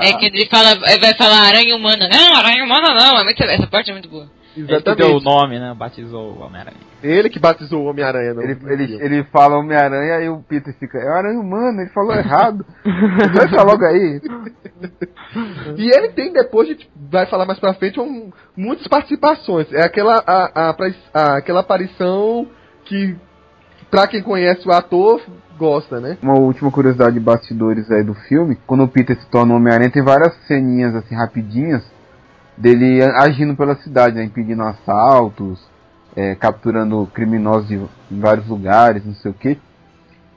[0.00, 2.08] É que ele fala, vai falar aranha humana.
[2.08, 4.30] Não, aranha humana não, é muito, essa parte é muito boa.
[4.56, 4.88] Exatamente.
[4.88, 5.74] Ele deu o nome, né?
[5.76, 6.76] Batizou o Homem-Aranha.
[7.02, 8.30] Ele que batizou o Homem-Aranha.
[8.30, 12.64] Ele, ele, ele fala Homem-Aranha e o Peter fica, é Aranha Humano, ele falou errado.
[12.84, 14.20] Deixa logo aí.
[15.76, 19.72] e ele tem depois, a gente vai falar mais pra frente, um, muitas participações.
[19.72, 20.76] É aquela, a, a,
[21.14, 22.46] a, aquela aparição
[22.84, 23.16] que,
[23.90, 25.20] pra quem conhece o ator,
[25.58, 26.18] gosta, né?
[26.22, 30.02] Uma última curiosidade de bastidores aí do filme, quando o Peter se torna Homem-Aranha, tem
[30.02, 31.82] várias ceninhas assim rapidinhas
[32.56, 35.58] dele agindo pela cidade, né, impedindo assaltos,
[36.14, 37.76] é, capturando criminosos de,
[38.10, 39.58] em vários lugares, não sei o que.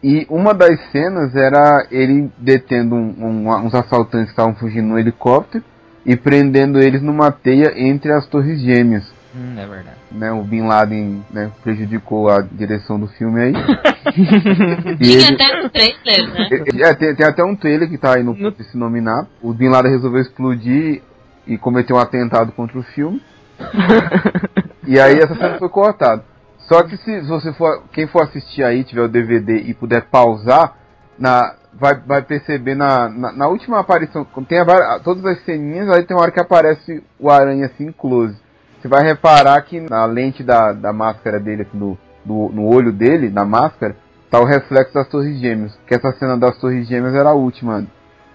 [0.04, 5.00] E uma das cenas era ele detendo um, um, uns assaltantes que estavam fugindo no
[5.00, 5.64] helicóptero
[6.06, 9.04] e prendendo eles numa teia entre as torres gêmeas.
[9.36, 9.98] Hum, é verdade.
[10.12, 13.54] Né, o Bin Laden né, prejudicou a direção do filme aí.
[15.02, 16.50] e ele, até um trailer, né?
[16.82, 18.56] É, tem, tem, até um trailer que tá aí no, no...
[18.56, 19.28] se nominar.
[19.42, 21.02] O Bin Laden resolveu explodir
[21.46, 23.22] e cometeu um atentado contra o filme.
[24.88, 26.24] e aí essa cena foi cortada.
[26.60, 30.76] Só que se você for, quem for assistir aí, tiver o DVD e puder pausar,
[31.20, 36.04] na, vai, vai perceber na, na, na última aparição, tem a, todas as ceninhas, aí
[36.04, 38.45] tem uma hora que aparece o aranha assim, close.
[38.86, 42.94] Você vai reparar que na lente da, da máscara dele, assim, do, do, no olho
[42.94, 43.98] dele, na máscara,
[44.30, 45.76] tá o reflexo das torres gêmeas.
[45.88, 47.84] Que essa cena das torres gêmeas era a última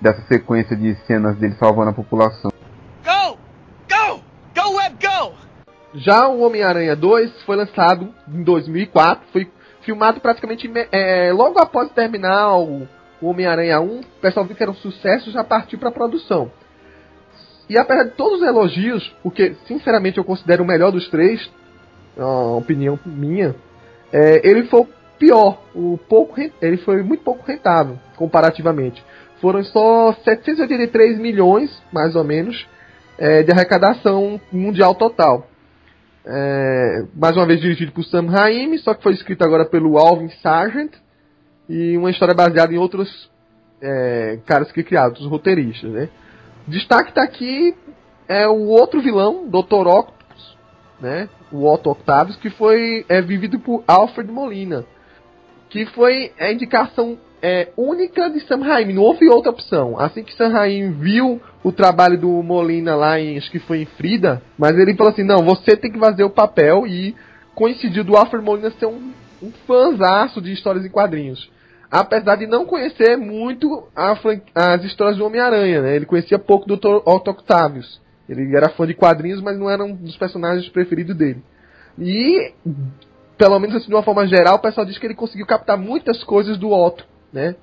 [0.01, 2.51] dessa sequência de cenas dele salvando a população.
[5.95, 9.49] Já o Homem-Aranha 2 foi lançado em 2004, foi
[9.83, 12.89] filmado praticamente é, logo após terminar o,
[13.23, 14.01] Homem-Aranha 1.
[14.01, 16.51] O pessoal viu que era um sucesso já partiu para a produção.
[17.71, 21.49] E apesar de todos os elogios, porque sinceramente eu considero o melhor dos três,
[22.17, 23.55] é uma opinião minha,
[24.13, 29.01] é, ele foi o pior, o pouco, ele foi muito pouco rentável comparativamente.
[29.41, 32.67] Foram só 783 milhões, mais ou menos,
[33.17, 35.47] é, de arrecadação mundial total.
[36.27, 40.29] É, mais uma vez dirigido por Sam Raimi, só que foi escrito agora pelo Alvin
[40.43, 40.91] Sargent.
[41.69, 43.31] E uma história baseada em outros
[43.81, 45.89] é, caras que criaram, outros roteiristas.
[45.89, 46.09] Né?
[46.71, 47.75] Destaque está aqui
[48.29, 49.89] é o outro vilão, Dr.
[49.89, 50.57] Octopus,
[51.01, 51.29] né?
[51.51, 54.85] o Otto Octavius, que foi é, vivido por Alfred Molina.
[55.69, 59.99] Que foi a indicação é, única de Sam Raimi, não houve outra opção.
[59.99, 63.87] Assim que Sam Raimi viu o trabalho do Molina lá em, acho que foi em
[63.87, 67.15] Frida, mas ele falou assim, não, você tem que fazer o papel e
[67.55, 69.13] coincidiu do Alfred Molina ser um,
[69.43, 71.51] um fãzaço de histórias em quadrinhos.
[71.91, 74.15] Apesar de não conhecer muito a,
[74.55, 75.97] as histórias do Homem-Aranha, né?
[75.97, 78.01] Ele conhecia pouco do Otto Octavius.
[78.29, 81.43] Ele era fã de quadrinhos, mas não era um dos personagens preferidos dele.
[81.99, 82.53] E,
[83.37, 86.23] pelo menos assim, de uma forma geral, o pessoal diz que ele conseguiu captar muitas
[86.23, 87.55] coisas do Otto né?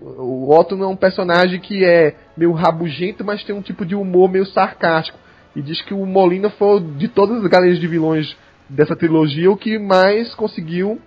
[0.00, 4.30] O Otto é um personagem que é meio rabugento, mas tem um tipo de humor
[4.30, 5.18] meio sarcástico.
[5.54, 8.36] E diz que o Molina foi, de todas as galerias de vilões
[8.68, 11.00] dessa trilogia, o que mais conseguiu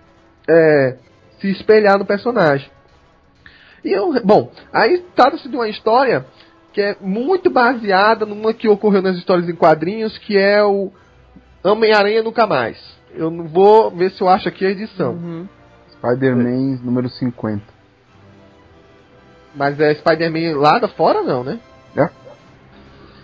[0.49, 0.97] é,
[1.39, 2.69] se espelhar no personagem.
[3.83, 6.25] E eu, bom, aí trata-se de uma história
[6.73, 10.91] que é muito baseada numa que ocorreu nas histórias em quadrinhos, que é o
[11.63, 12.77] Homem-Aranha Nunca Mais.
[13.13, 15.13] Eu não vou ver se eu acho aqui a edição.
[15.13, 15.47] Uhum.
[15.93, 16.85] Spider-Man é.
[16.85, 17.63] número 50.
[19.55, 21.59] Mas é Spider-Man lá da fora, não, né?
[21.95, 22.09] É.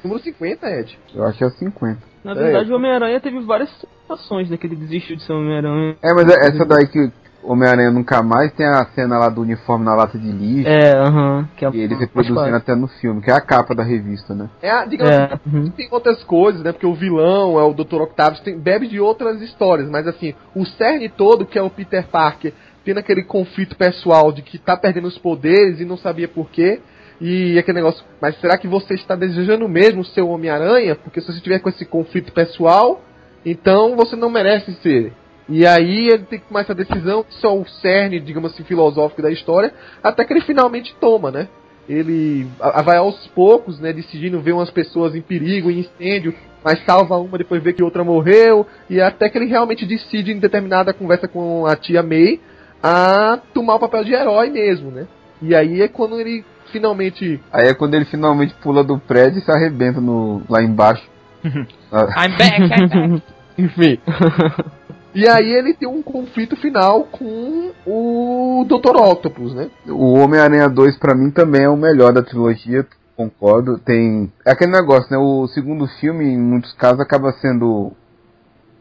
[0.04, 1.00] Número 50, Ed.
[1.14, 2.00] Eu acho que é o 50.
[2.24, 2.74] Na verdade, é.
[2.74, 4.58] o Homem-Aranha teve várias situações, né?
[4.58, 5.98] Que ele desistiu de ser Homem-Aranha.
[6.02, 7.12] É, mas é essa daí que
[7.48, 10.70] Homem-Aranha nunca mais tem a cena lá do uniforme na lata de lixo.
[10.70, 11.40] É, aham.
[11.40, 13.84] Uh -huh, que é e eles reproduzindo até no filme, que é a capa da
[13.84, 14.50] revista, né?
[14.62, 15.72] É, digamos é, assim, uh -huh.
[15.72, 16.72] tem outras coisas, né?
[16.72, 18.02] Porque o vilão é o Dr.
[18.02, 22.08] Octavius, tem, bebe de outras histórias, mas assim, o cerne todo, que é o Peter
[22.08, 26.80] Parker, tendo aquele conflito pessoal de que tá perdendo os poderes e não sabia porquê.
[27.20, 30.96] E aquele negócio, mas será que você está desejando mesmo ser o Homem-Aranha?
[30.96, 33.02] Porque se você tiver com esse conflito pessoal,
[33.46, 35.14] então você não merece ser.
[35.48, 39.22] E aí ele tem que tomar essa decisão, isso é o cerne, digamos assim, filosófico
[39.22, 39.74] da história,
[40.04, 41.48] até que ele finalmente toma, né?
[41.88, 42.48] Ele
[42.84, 46.34] vai aos poucos, né, decidindo ver umas pessoas em perigo, em incêndio,
[46.64, 50.40] mas salva uma, depois vê que outra morreu, e até que ele realmente decide em
[50.40, 52.40] determinada conversa com a tia May
[52.82, 55.06] a tomar o papel de herói mesmo, né?
[55.42, 57.40] E aí é quando ele finalmente.
[57.54, 61.08] Aí é quando ele finalmente pula do prédio e se arrebenta no, lá embaixo.
[61.44, 63.24] I'm back, I'm back.
[63.58, 64.00] Enfim.
[65.16, 68.98] E aí ele tem um conflito final com o Dr.
[68.98, 69.70] Octopus, né?
[69.88, 72.86] O Homem-Aranha 2 pra mim também é o melhor da trilogia,
[73.16, 73.80] concordo.
[73.80, 74.30] Tem.
[74.46, 75.18] É aquele negócio, né?
[75.18, 77.94] O segundo filme, em muitos casos, acaba sendo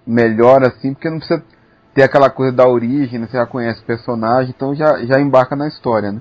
[0.04, 1.40] melhor assim, porque não precisa
[1.94, 3.28] ter aquela coisa da origem, né?
[3.30, 6.20] você já conhece o personagem, então já, já embarca na história, né?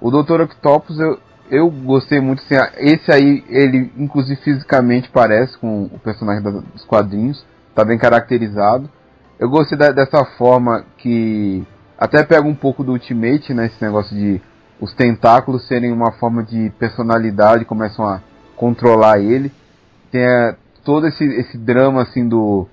[0.00, 0.42] O Dr.
[0.42, 1.18] Octopus eu,
[1.50, 7.44] eu gostei muito, assim, esse aí, ele inclusive fisicamente parece com o personagem dos quadrinhos,
[7.74, 8.88] tá bem caracterizado.
[9.40, 11.66] Eu gostei da, dessa forma que
[11.98, 13.66] até pega um pouco do Ultimate, né?
[13.66, 14.38] Esse negócio de
[14.78, 18.20] os tentáculos serem uma forma de personalidade, começam a
[18.54, 19.50] controlar ele.
[20.12, 22.66] Tem é, todo esse, esse drama assim do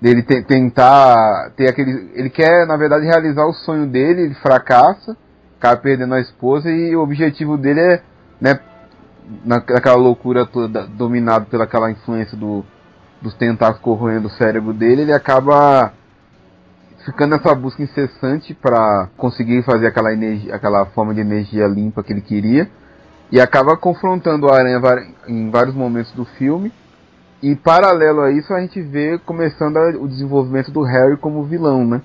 [0.00, 5.16] dele te, tentar ter aquele ele quer na verdade realizar o sonho dele, ele fracassa,
[5.58, 8.02] acaba perdendo a esposa e o objetivo dele é,
[8.40, 8.60] né,
[9.44, 12.64] naquela loucura toda dominado pelaquela influência do
[13.20, 15.92] dos tentáculos corroendo o cérebro dele, ele acaba
[17.04, 22.12] ficando nessa busca incessante para conseguir fazer aquela energia, aquela forma de energia limpa que
[22.12, 22.68] ele queria
[23.30, 24.80] e acaba confrontando o Aranha
[25.26, 26.72] em vários momentos do filme.
[27.42, 32.02] E paralelo a isso a gente vê começando o desenvolvimento do Harry como vilão, né?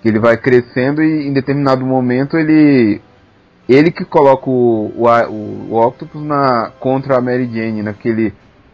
[0.00, 3.00] Que ele vai crescendo e em determinado momento ele
[3.68, 7.94] ele que coloca o, o, o, Octopus na contra a Mary Jane, né?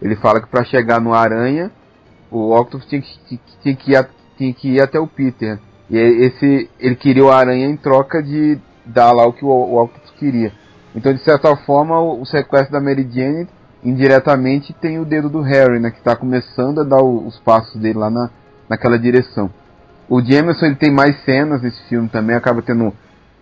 [0.01, 1.71] Ele fala que para chegar no Aranha,
[2.31, 5.59] o Octopus tinha que, tinha, que ir, tinha que ir até o Peter.
[5.91, 9.83] E esse, ele queria o Aranha em troca de dar lá o que o, o
[9.83, 10.53] Octopus queria.
[10.95, 13.49] Então, de certa forma, o, o, sequestro da Mary Jane
[13.83, 17.81] indiretamente tem o dedo do Harry, né, que está começando a dar o, os passos
[17.81, 18.31] dele lá na,
[18.69, 19.51] naquela direção.
[20.09, 22.93] O Jameson ele tem mais cenas nesse filme também, acaba tendo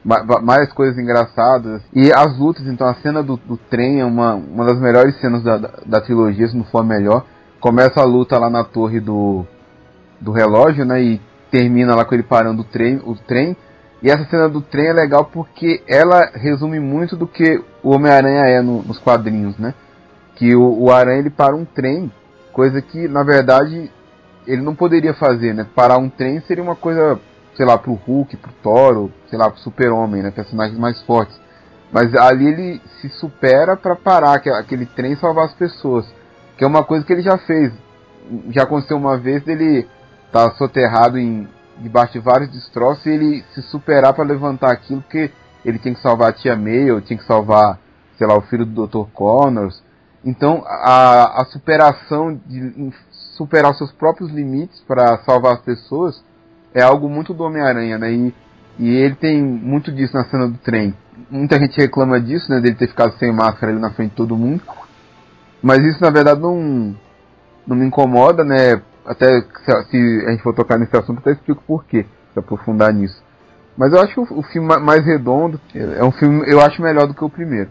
[0.06, 1.82] mais coisas engraçadas.
[1.92, 5.42] E as lutas, então, a cena do, do trem é uma, uma das melhores cenas
[5.42, 7.24] da, da, da, trilogia, se não for a melhor.
[7.58, 9.44] Começa a luta lá na torre do,
[10.20, 11.02] do relógio, né?
[11.02, 13.56] E termina lá com ele parando o trem, o trem.
[14.02, 18.46] E essa cena do trem é legal porque ela resume muito do que o Homem-Aranha
[18.46, 19.74] é no, nos quadrinhos, né?
[20.36, 22.12] Que o, o Aranha ele para um trem,
[22.52, 23.90] coisa que na verdade
[24.46, 25.66] ele não poderia fazer, né?
[25.74, 27.18] Parar um trem seria uma coisa
[27.56, 30.30] sei lá, pro Hulk, pro Thor, sei lá, pro Super-Homem, né?
[30.30, 31.38] Personagens mais fortes.
[31.90, 36.06] Mas ali ele se supera para parar aquele trem e salvar as pessoas.
[36.56, 37.72] Que é uma coisa que ele já fez.
[38.50, 39.88] Já aconteceu uma vez dele
[40.32, 41.48] tá soterrado em
[41.78, 45.30] debaixo de vários destroços e ele se superar para levantar aquilo porque
[45.64, 47.78] ele tinha que salvar a tia May, ou tinha que salvar,
[48.16, 49.10] sei lá, o filho do Dr.
[49.12, 49.82] Connors.
[50.24, 52.92] Então, a, a superação de
[53.36, 56.22] superar seus próprios limites para salvar as pessoas
[56.76, 58.12] é algo muito do Homem-Aranha, né?
[58.12, 58.34] E,
[58.78, 60.94] e ele tem muito disso na cena do trem.
[61.30, 62.60] Muita gente reclama disso, né?
[62.60, 64.60] Dele ter ficado sem máscara ali na frente de todo mundo.
[65.62, 66.94] Mas isso na verdade não,
[67.66, 68.82] não me incomoda, né?
[69.06, 69.70] Até se
[70.26, 72.04] a gente for tocar nesse assunto, até explico por quê,
[72.34, 73.24] se aprofundar nisso.
[73.74, 77.24] Mas eu acho o filme mais redondo é um filme, eu acho melhor do que
[77.24, 77.70] o primeiro.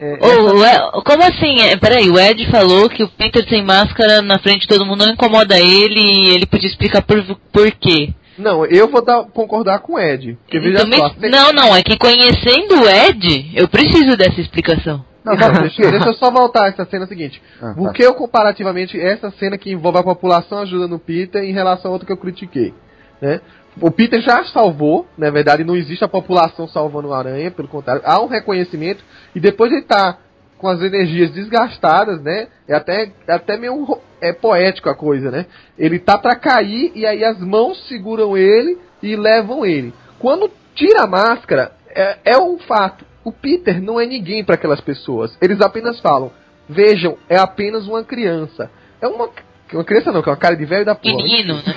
[0.00, 1.02] É, essa...
[1.02, 1.60] como assim?
[1.60, 5.04] É, peraí, o Ed falou que o Peter sem máscara na frente de todo mundo
[5.04, 7.22] não incomoda ele e ele podia explicar por,
[7.52, 8.12] por quê.
[8.36, 10.36] Não, eu vou dar, concordar com o Ed.
[10.52, 11.30] Então, me...
[11.30, 15.04] Não, não, é que conhecendo o Ed, eu preciso dessa explicação.
[15.24, 17.40] Não, não deixa, deixa, eu só voltar essa cena seguinte.
[17.60, 17.74] Ah, tá.
[17.74, 21.90] Por que eu, comparativamente, essa cena que envolve a população ajudando o Peter em relação
[21.90, 22.74] a outra que eu critiquei?
[23.22, 23.40] Né?
[23.80, 28.02] O Peter já salvou, na verdade não existe a população salvando o Aranha, pelo contrário,
[28.04, 29.02] há um reconhecimento
[29.34, 30.18] e depois ele tá
[30.58, 32.48] com as energias desgastadas, né?
[32.68, 35.46] É até, é até meio é poético a coisa, né?
[35.76, 39.92] Ele tá para cair e aí as mãos seguram ele e levam ele.
[40.18, 43.04] Quando tira a máscara, é, é um fato.
[43.22, 45.36] O Peter não é ninguém para aquelas pessoas.
[45.40, 46.30] Eles apenas falam:
[46.68, 48.70] vejam, é apenas uma criança.
[49.00, 49.28] É uma
[49.72, 51.16] uma criança não, que é uma cara de velho da porra.
[51.16, 51.62] Menino, né?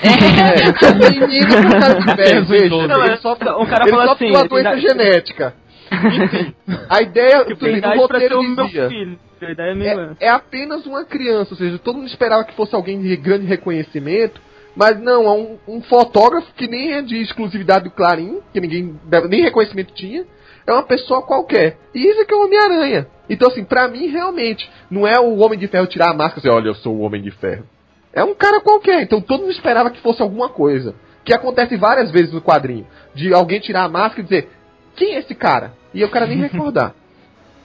[0.77, 2.87] É, menino com cara de velho, veja.
[2.87, 4.81] Não, ele só, o cara ele fala assim, uma doença ele...
[4.81, 5.53] genética.
[5.91, 6.53] Enfim,
[6.89, 8.89] a ideia tipo, do roteiro dizia...
[8.89, 9.19] Filho.
[9.39, 13.15] É, é, é apenas uma criança, ou seja, todo mundo esperava que fosse alguém de
[13.15, 14.41] grande reconhecimento,
[14.75, 18.99] mas não, é um, um, fotógrafo que nem é de exclusividade do Clarim, que ninguém
[19.29, 20.25] nem reconhecimento tinha,
[20.65, 21.77] é uma pessoa qualquer.
[21.93, 23.07] E isso é que é o Homem-Aranha.
[23.29, 26.41] Então, assim, pra mim, realmente, não é o Homem de Ferro tirar a máscara e
[26.41, 27.65] dizer, olha, eu sou o Homem de Ferro.
[28.13, 30.95] É um cara qualquer, então todo mundo esperava que fosse alguma coisa.
[31.23, 32.87] Que acontece várias vezes no quadrinho.
[33.13, 34.49] De alguém tirar a máscara e dizer,
[34.95, 35.73] quem é esse cara?
[35.93, 36.93] E o cara nem recordar.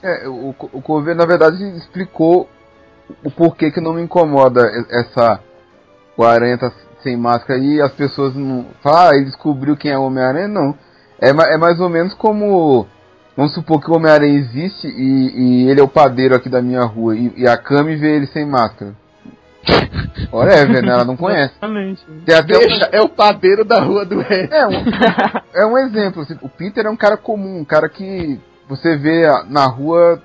[0.01, 2.49] É, o, o Coveiro, na verdade, explicou
[3.23, 5.39] o porquê que não me incomoda essa.
[6.15, 6.71] O Aranha tá
[7.01, 10.75] sem máscara e as pessoas não falam, ah, ele descobriu quem é o Homem-Aranha, não.
[11.19, 12.87] É, é mais ou menos como.
[13.35, 16.83] Vamos supor que o Homem-Aranha existe e, e, ele é o padeiro aqui da minha
[16.83, 18.93] rua e, e a Cami vê ele sem máscara.
[20.31, 20.91] Whatever, né?
[20.91, 21.53] Ela não conhece.
[21.53, 22.05] Exatamente.
[22.25, 22.89] Deixa, um...
[22.91, 24.49] é o padeiro da rua do Ed.
[24.51, 24.73] É um,
[25.53, 26.21] é um exemplo.
[26.21, 30.21] Assim, o Peter é um cara comum, um cara que você vê na rua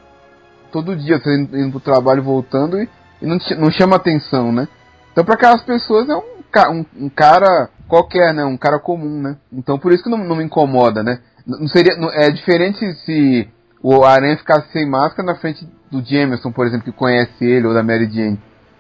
[0.73, 2.89] todo dia, você indo pro trabalho voltando e,
[3.21, 4.69] e não, não chama atenção, né?
[5.13, 6.23] Então para aquelas pessoas é um,
[6.71, 8.45] um, um, cara qualquer, né?
[8.45, 9.37] Um cara comum, né?
[9.53, 11.21] Então por isso que não, não me incomoda, né?
[11.47, 13.49] Não seria, não, é diferente se
[13.83, 17.75] o Aranha ficasse sem máscara na frente do Jameson, por exemplo, que conhece ele, ou
[17.75, 18.39] da Mary Jane.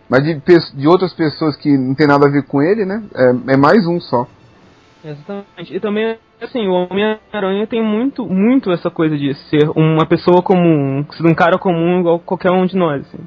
[0.09, 0.41] Mas de,
[0.75, 3.03] de outras pessoas que não tem nada a ver com ele, né?
[3.15, 4.27] É, é mais um só.
[5.05, 5.75] Exatamente.
[5.75, 11.05] E também, assim, o Homem-Aranha tem muito, muito essa coisa de ser uma pessoa comum,
[11.13, 13.23] ser um cara comum igual qualquer um de nós, assim.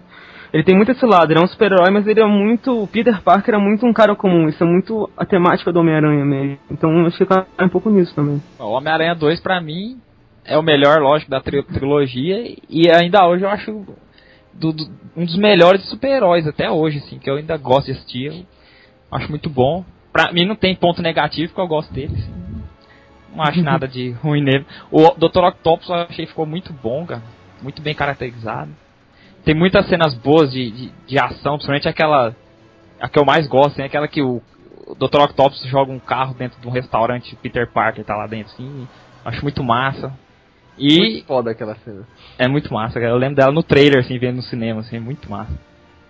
[0.53, 2.83] Ele tem muito esse lado, ele é um super-herói, mas ele é muito.
[2.83, 6.25] O Peter Parker é muito um cara comum, isso é muito a temática do Homem-Aranha
[6.25, 6.57] mesmo.
[6.69, 8.41] Então acho que tá um pouco nisso também.
[8.59, 9.97] O Homem-Aranha 2, pra mim,
[10.43, 13.85] é o melhor, lógico, da tri trilogia, e ainda hoje eu acho
[14.53, 18.27] do, do, um dos melhores super-heróis até hoje, assim, que eu ainda gosto de assistir.
[19.11, 19.83] Eu acho muito bom.
[20.11, 22.33] Pra mim não tem ponto negativo, porque eu gosto dele, assim.
[23.35, 24.65] Não acho nada de ruim nele.
[24.91, 25.43] O Dr.
[25.43, 27.23] Octopus eu achei que ficou muito bom, cara.
[27.61, 28.71] Muito bem caracterizado.
[29.43, 32.35] Tem muitas cenas boas de, de, de ação, principalmente aquela.
[32.99, 34.41] A que eu mais gosto, é aquela que o,
[34.85, 35.21] o Dr.
[35.21, 38.87] Octopus joga um carro dentro de um restaurante, Peter Parker tá lá dentro, assim.
[39.25, 40.13] Acho muito massa.
[40.77, 42.07] E muito foda aquela cena.
[42.41, 43.11] É muito massa, cara.
[43.11, 45.53] Eu lembro dela no trailer, assim, vendo no cinema, assim, muito massa.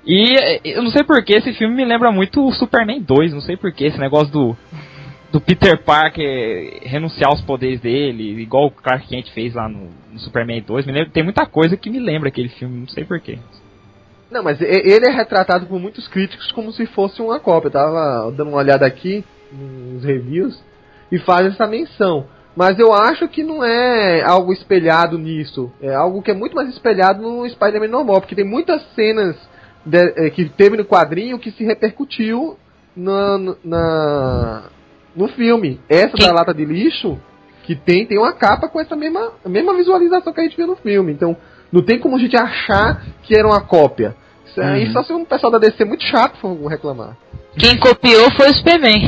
[0.07, 3.57] E eu não sei porquê, esse filme me lembra muito o Superman 2, não sei
[3.57, 4.57] porquê, esse negócio do,
[5.29, 10.19] do Peter Parker renunciar aos poderes dele, igual o Clark Kent fez lá no, no
[10.19, 10.86] Superman 2.
[10.86, 13.38] Me lembra, tem muita coisa que me lembra aquele filme, não sei porquê.
[14.32, 17.67] Não, mas ele é retratado por muitos críticos como se fosse uma cópia.
[17.67, 20.63] Eu tava dando uma olhada aqui nos reviews
[21.11, 22.25] e faz essa menção.
[22.56, 25.72] Mas eu acho que não é algo espelhado nisso.
[25.82, 29.36] É algo que é muito mais espelhado no Spider-Man normal, porque tem muitas cenas
[29.86, 32.58] de, é, que teve no quadrinho que se repercutiu
[32.95, 34.64] na, na
[35.16, 35.80] no filme.
[35.89, 37.18] Essa da lata de lixo
[37.64, 40.76] que tem tem uma capa com essa mesma, mesma visualização que a gente viu no
[40.76, 41.12] filme.
[41.12, 41.38] Então
[41.72, 44.16] não tem como a gente achar que era uma cópia.
[44.52, 44.68] Isso uhum.
[44.68, 47.16] aí só se um pessoal da DC muito chato for reclamar.
[47.58, 49.02] Quem copiou foi o Superman.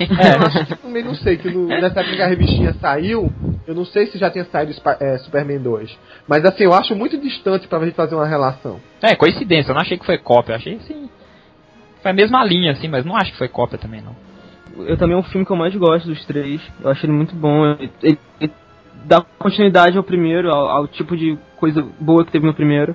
[0.00, 3.32] é, eu também não sei, que no, nessa época que a revistinha saiu,
[3.66, 5.98] eu não sei se já tinha saído é, Superman 2.
[6.28, 8.78] Mas assim, eu acho muito distante pra gente fazer uma relação.
[9.02, 11.08] É, coincidência, eu não achei que foi cópia, eu achei assim.
[12.02, 14.14] Foi a mesma linha, assim, mas não acho que foi cópia também não.
[14.86, 16.60] Eu também é um filme que eu mais gosto dos três.
[16.82, 17.64] Eu acho ele muito bom.
[17.64, 18.52] Ele, ele, ele
[19.04, 22.94] dá continuidade ao primeiro, ao, ao tipo de coisa boa que teve no primeiro.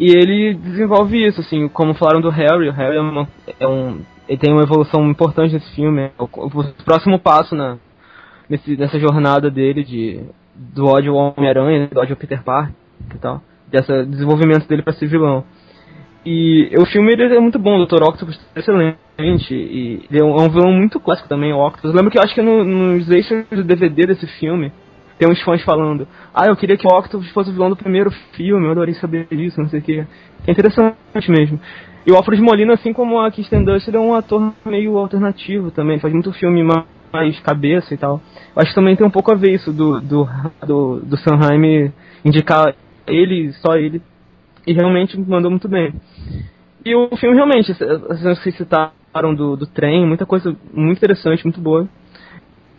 [0.00, 3.28] E ele desenvolve isso, assim, como falaram do Harry, o Harry é, uma,
[3.60, 4.00] é um.
[4.26, 6.04] Ele tem uma evolução importante nesse filme.
[6.04, 7.76] É o, o, próximo passo na,
[8.48, 10.24] nesse, nessa jornada dele de
[10.56, 12.74] do ódio ao Homem-Aranha, do ódio ao Peter Parker
[13.14, 13.42] e tal.
[13.70, 15.44] Desse desenvolvimento dele para ser vilão.
[16.24, 18.02] E o filme ele é muito bom, o Dr.
[18.02, 19.54] Octopus é excelente.
[19.54, 21.90] E ele é um, é um vilão muito clássico também, o Octopus.
[21.90, 24.72] Eu lembro que eu acho que no, nos extras do DVD desse filme
[25.20, 28.10] tem uns fãs falando, ah, eu queria que o Octopus fosse o vilão do primeiro
[28.32, 29.98] filme, eu adorei saber disso, não sei o que.
[30.46, 30.96] É interessante
[31.28, 31.60] mesmo.
[32.06, 35.70] E o Alfred Molina, assim como a Kirsten Dunst, ele é um ator meio alternativo
[35.70, 36.66] também, faz muito filme
[37.12, 38.22] mais cabeça e tal.
[38.56, 40.26] Eu acho que também tem um pouco a ver isso do, do,
[40.66, 41.92] do, do Sanheim
[42.24, 42.74] indicar
[43.06, 44.00] ele, só ele,
[44.66, 45.92] e realmente mandou muito bem.
[46.82, 51.86] E o filme realmente, vocês citaram do, do trem, muita coisa muito interessante, muito boa.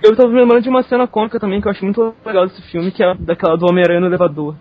[0.03, 2.61] Eu tava me lembrando de uma cena cômica também que eu acho muito legal desse
[2.63, 4.55] filme, que é daquela do Homem-Aranha no elevador.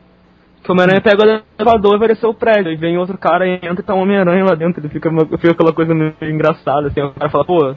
[0.62, 3.46] Que o Homem-Aranha pega o elevador e vai descer o prédio, e vem outro cara
[3.46, 4.80] e entra e tá um Homem-Aranha lá dentro.
[4.80, 7.74] Ele fica, fica aquela coisa meio engraçada, assim, o cara fala, pô,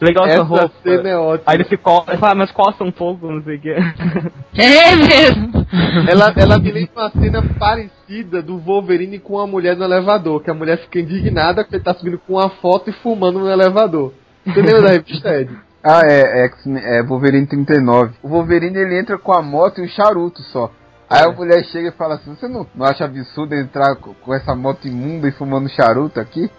[0.00, 0.70] legal essa, essa roupa.
[0.82, 1.44] Cena é ótima.
[1.46, 3.70] Aí ele se ele fala, mas costa um pouco, não sei o que.
[3.70, 5.66] É mesmo!
[6.08, 10.50] ela, ela me lembra uma cena parecida do Wolverine com a mulher no elevador, que
[10.50, 14.12] a mulher fica indignada porque ele tá subindo com uma foto e fumando no elevador.
[14.44, 15.67] Você lembra da revista Ed?
[15.82, 18.14] Ah, é, é, é Wolverine 39.
[18.22, 20.70] O Wolverine ele entra com a moto e um charuto só.
[21.08, 21.24] Aí é.
[21.24, 24.86] a mulher chega e fala assim: Você não, não acha absurdo entrar com essa moto
[24.86, 26.50] imunda e fumando charuto aqui?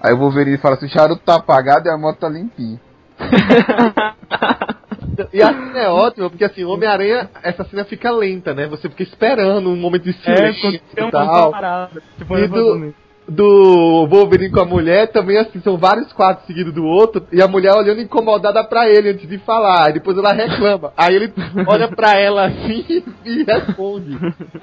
[0.00, 2.80] Aí o Wolverine fala assim: O charuto tá apagado e a moto tá limpinha.
[5.32, 8.68] e a cena é ótima, porque assim, Homem-Aranha, essa cena fica lenta, né?
[8.68, 11.50] Você fica esperando um momento de é, silêncio é, e tal.
[11.50, 12.94] Parada, tipo, e, do,
[13.28, 17.46] do Wolverine com a mulher, também assim, são vários quadros seguidos do outro, e a
[17.46, 20.92] mulher olhando incomodada pra ele antes de falar, depois ela reclama.
[20.96, 21.32] Aí ele
[21.66, 22.84] olha pra ela assim
[23.24, 24.16] e responde.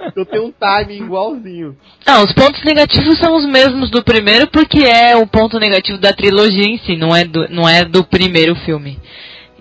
[0.08, 1.76] Então tem um timing igualzinho.
[2.06, 6.12] Ah, os pontos negativos são os mesmos do primeiro, porque é o ponto negativo da
[6.12, 8.98] trilogia em si, não é do, não é do primeiro filme.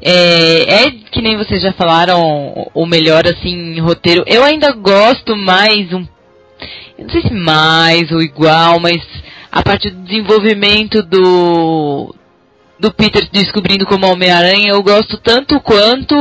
[0.07, 4.25] É, é, que nem vocês já falaram, o melhor assim roteiro.
[4.27, 6.05] Eu ainda gosto mais um
[6.99, 9.01] não sei se mais ou igual, mas
[9.51, 12.15] a parte do desenvolvimento do
[12.79, 16.15] do Peter descobrindo como Homem-Aranha, eu gosto tanto quanto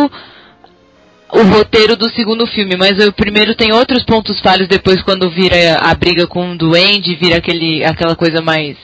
[1.33, 5.79] o roteiro do segundo filme, mas o primeiro tem outros pontos falhos depois quando vira
[5.81, 8.77] a briga com o Duende, vira aquele, aquela coisa mais,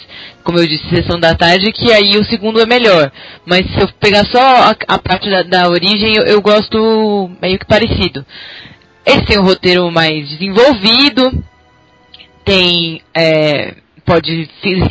[0.44, 3.12] como eu disse, sessão da tarde, que aí o segundo é melhor.
[3.46, 7.60] Mas se eu pegar só a, a parte da, da origem, eu, eu, gosto meio
[7.60, 8.26] que parecido.
[9.10, 11.44] Esse tem um roteiro mais desenvolvido,
[12.46, 13.02] tem.
[13.14, 14.50] É, pode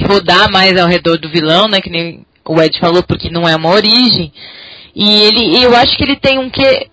[0.08, 1.80] rodar mais ao redor do vilão, né?
[1.80, 4.32] Que nem o Ed falou, porque não é uma origem.
[4.94, 6.88] E ele, eu acho que ele tem um que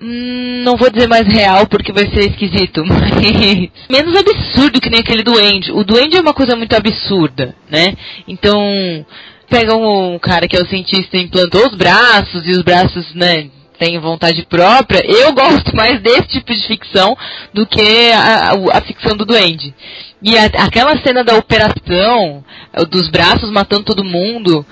[0.00, 5.00] hum, não vou dizer mais real porque vai ser esquisito, mas menos absurdo que nem
[5.00, 5.72] aquele duende.
[5.72, 7.94] O duende é uma coisa muito absurda, né?
[8.28, 9.04] Então,
[9.48, 13.48] pega um cara que é o cientista e implantou os braços e os braços, né,
[13.78, 17.16] tem vontade própria, eu gosto mais desse tipo de ficção
[17.52, 19.74] do que a, a, a ficção do duende.
[20.22, 22.44] E a, aquela cena da operação,
[22.90, 24.64] dos braços matando todo mundo,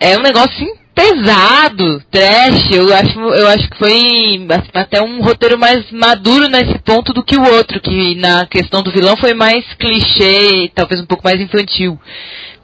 [0.00, 2.70] é um negócio assim, pesado, trash.
[2.70, 7.36] Eu acho, eu acho que foi até um roteiro mais maduro nesse ponto do que
[7.36, 12.00] o outro, que na questão do vilão foi mais clichê, talvez um pouco mais infantil.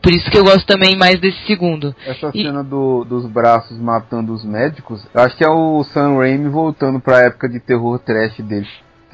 [0.02, 1.94] Por isso que eu gosto também mais desse segundo.
[2.04, 2.42] Essa e...
[2.42, 7.00] cena do, dos braços matando os médicos, eu acho que é o Sam Raimi voltando
[7.00, 8.66] pra época de terror trash dele.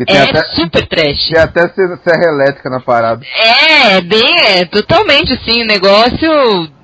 [0.07, 1.28] é até, super trash.
[1.28, 3.22] Tem até serra elétrica na parada.
[3.36, 6.78] É, bem, é totalmente assim, o negócio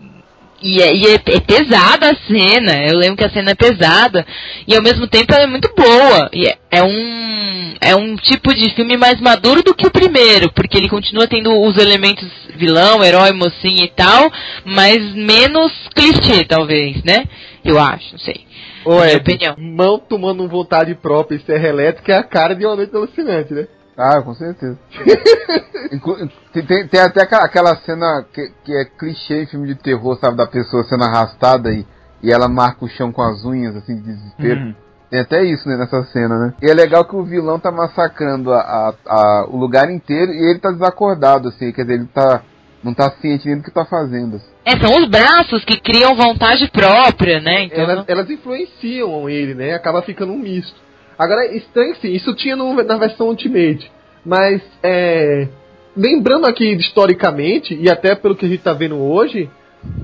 [0.65, 4.27] e, é, e é, é, pesada a cena, eu lembro que a cena é pesada,
[4.67, 6.31] e ao mesmo tempo ela é muito boa.
[6.33, 10.51] E é, é, um, é um tipo de filme mais maduro do que o primeiro,
[10.53, 14.33] porque ele continua tendo os elementos vilão, herói, mocinho e tal,
[14.65, 17.25] mas menos clichê, talvez, né?
[17.63, 18.47] Eu acho, não sei.
[18.87, 19.57] Ô, é, opinião.
[19.59, 23.67] mão tomando vontade própria e serra elétrica é a cara de uma noite alucinante, né?
[23.97, 24.79] Ah, com certeza.
[26.53, 30.37] tem, tem, até aquela cena que, que, é clichê em filme de terror, sabe?
[30.37, 31.87] Da pessoa sendo arrastada e,
[32.23, 34.61] e ela marca o chão com as unhas, assim, de desespero.
[34.61, 34.75] Uhum.
[35.11, 36.55] Tem até isso né, nessa cena, né?
[36.61, 40.51] E é legal que o vilão tá massacrando a, a, a, o lugar inteiro e
[40.51, 41.71] ele tá desacordado, assim.
[41.71, 42.43] Quer dizer, ele tá
[42.85, 44.37] não tá ciente nem do que tá fazendo.
[44.37, 44.51] Assim.
[44.65, 47.65] É, são os braços que criam vontade própria, né?
[47.65, 47.83] Então...
[47.83, 49.73] Elas, elas influenciam ele, né?
[49.73, 50.84] Acaba ficando um misto.
[51.19, 53.91] Agora, estranho sim, isso tinha no, na versão Ultimate.
[54.25, 55.49] Mas, é,
[55.97, 59.51] lembrando aqui historicamente, e até pelo que a gente está vendo hoje,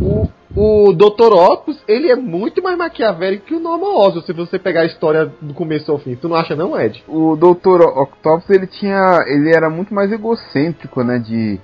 [0.01, 1.33] o, o Dr.
[1.33, 5.33] Octopus, ele é muito mais maquiavélico que o Norman Osborn, se você pegar a história
[5.41, 6.15] do começo ao fim.
[6.15, 7.03] Tu não acha não, Ed?
[7.09, 7.83] O Dr.
[7.83, 9.25] Octopus, ele tinha...
[9.27, 11.61] ele era muito mais egocêntrico, né, de...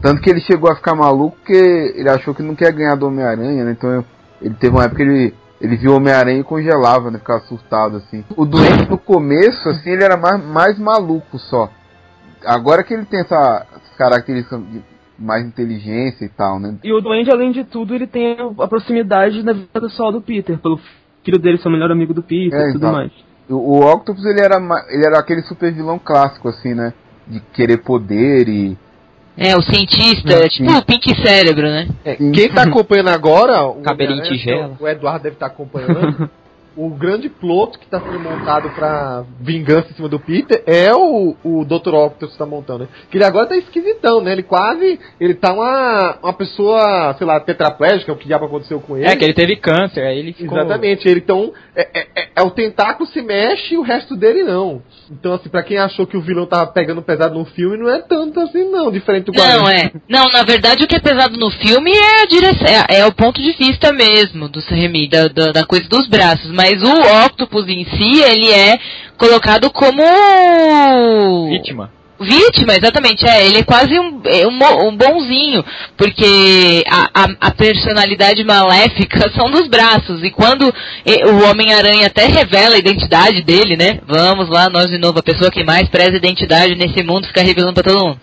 [0.00, 3.06] Tanto que ele chegou a ficar maluco porque ele achou que não quer ganhar do
[3.06, 4.04] Homem-Aranha, né, então
[4.40, 7.18] ele teve uma época que ele ele viu o Homem-Aranha e congelava, né?
[7.18, 8.24] Ficava assustado, assim.
[8.36, 11.70] O doente no começo, assim, ele era mais, mais maluco só.
[12.44, 14.82] Agora que ele tem essa, característica de
[15.18, 16.76] mais inteligência e tal, né?
[16.84, 20.58] E o Duende, além de tudo, ele tem a proximidade na vida pessoal do Peter,
[20.58, 20.78] pelo
[21.24, 23.10] filho dele ser o melhor amigo do Peter é, e tudo mais.
[23.48, 24.56] O, o Octopus, ele era,
[24.90, 26.92] ele era aquele super vilão clássico, assim, né?
[27.26, 28.78] De querer poder e
[29.36, 31.88] é, o cientista, é, tipo o Pink Cérebro, né?
[32.04, 34.76] É, quem tá acompanhando agora, o, Cabelinho tigela.
[34.80, 36.30] o Eduardo deve estar tá acompanhando.
[36.76, 41.34] o grande ploto que está sendo montado para vingança em cima do Peter é o,
[41.42, 41.94] o Dr.
[41.94, 42.88] Octopus que tá montando, né?
[43.10, 44.32] Que ele agora tá esquisitão, né?
[44.32, 45.00] Ele quase.
[45.18, 49.06] Ele tá uma, uma pessoa, sei lá, tetraplégica, o que já aconteceu com ele.
[49.06, 50.58] É, que ele teve câncer, aí ele ficou.
[50.58, 51.52] Exatamente, ele então.
[51.74, 54.82] É, é, é, é o tentáculo se mexe e o resto dele não.
[55.10, 58.00] Então, assim, pra quem achou que o vilão tava pegando pesado no filme, não é
[58.02, 59.62] tanto assim, não, diferente do quadrinho.
[59.62, 59.92] Não, é.
[60.08, 63.12] Não, na verdade, o que é pesado no filme é a direção, é, é o
[63.12, 66.50] ponto de vista mesmo do Remy, da, da, da coisa dos braços.
[66.50, 68.76] Mas mas o Octopus em si, ele é
[69.16, 70.02] colocado como.
[71.48, 71.92] Vítima.
[72.18, 75.62] Vítima, exatamente, é, ele é quase um, é um, um bonzinho,
[75.98, 82.76] porque a, a, a, personalidade maléfica são dos braços, e quando o Homem-Aranha até revela
[82.76, 86.74] a identidade dele, né, vamos lá, nós de novo, a pessoa que mais preza identidade
[86.74, 88.18] nesse mundo fica revelando pra todo mundo,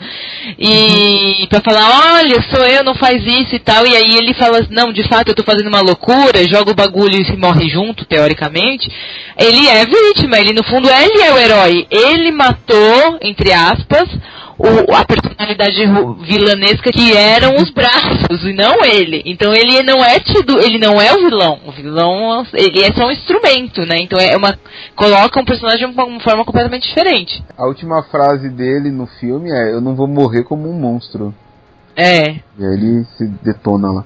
[0.57, 1.47] e uhum.
[1.47, 4.91] pra falar, olha, sou eu, não faz isso e tal, e aí ele fala, não,
[4.91, 8.89] de fato eu tô fazendo uma loucura, joga o bagulho e se morre junto, teoricamente,
[9.37, 14.09] ele é vítima, ele no fundo ele é o herói, ele matou, entre aspas, aspas,
[14.57, 15.79] o, a personalidade
[16.25, 19.21] vilanesca que eram os braços e não ele.
[19.25, 21.59] Então ele não é tido, ele não é o vilão.
[21.65, 23.97] O vilão, ele é só um instrumento, né?
[23.99, 24.57] Então é uma
[24.95, 27.43] coloca um personagem de uma forma completamente diferente.
[27.57, 31.33] A última frase dele no filme é: "Eu não vou morrer como um monstro".
[31.95, 32.31] É.
[32.57, 34.05] E aí ele se detona lá.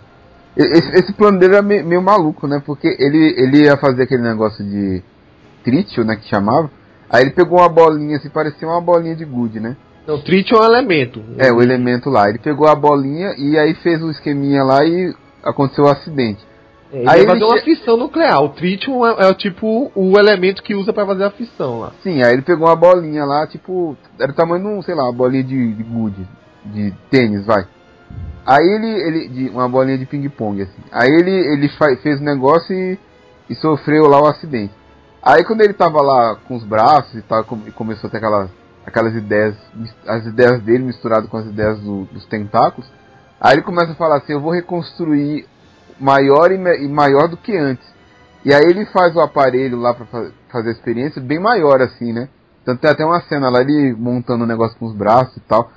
[0.55, 2.61] Esse, esse plano dele era meio, meio, maluco, né?
[2.65, 5.03] Porque ele, ele ia fazer aquele negócio de
[5.63, 6.15] trítio, né?
[6.15, 6.71] Que chamava.
[7.09, 9.75] Aí ele pegou uma bolinha, assim, parecia uma bolinha de gude, né?
[10.07, 11.21] Não, trítio é um elemento.
[11.37, 12.29] É, o elemento lá.
[12.29, 16.45] Ele pegou a bolinha e aí fez um esqueminha lá e aconteceu o um acidente.
[16.91, 18.41] É, ele aí ia fazer uma fissão nuclear.
[18.41, 21.91] O trítio é, é, tipo o elemento que usa para fazer a fissão lá.
[22.03, 25.03] Sim, aí ele pegou uma bolinha lá, tipo, era o tamanho de um, sei lá,
[25.03, 26.25] uma bolinha de, de gude,
[26.65, 27.65] de tênis, vai.
[28.45, 30.81] Aí ele, ele de uma bolinha de ping-pong, assim.
[30.89, 31.69] Aí ele, ele
[32.01, 32.97] fez o negócio e,
[33.49, 34.73] e sofreu lá o acidente.
[35.27, 38.49] Aí quando ele tava lá com os braços e tal, e começou a ter aquelas,
[38.85, 39.57] aquelas ideias,
[40.07, 42.89] as ideias dele misturadas com as ideias do, dos tentáculos,
[43.37, 45.45] aí ele começa a falar assim, eu vou reconstruir
[45.99, 47.85] maior e, e maior do que antes.
[48.45, 52.13] E aí ele faz o aparelho lá para fa fazer a experiência bem maior assim,
[52.13, 52.29] né?
[52.63, 55.41] Tanto tem até uma cena lá ele montando o um negócio com os braços e
[55.41, 55.69] tal.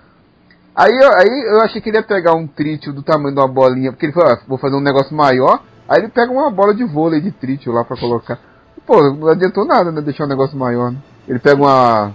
[0.76, 3.90] Aí, aí eu achei que ele ia pegar um trítio do tamanho de uma bolinha,
[3.90, 5.60] porque ele falou, ah, vou fazer um negócio maior.
[5.88, 8.38] Aí ele pega uma bola de vôlei de trítio lá pra colocar.
[8.86, 10.00] Pô, não adiantou nada, né?
[10.00, 10.98] Deixar um negócio maior, né?
[11.28, 12.12] Ele pega uma.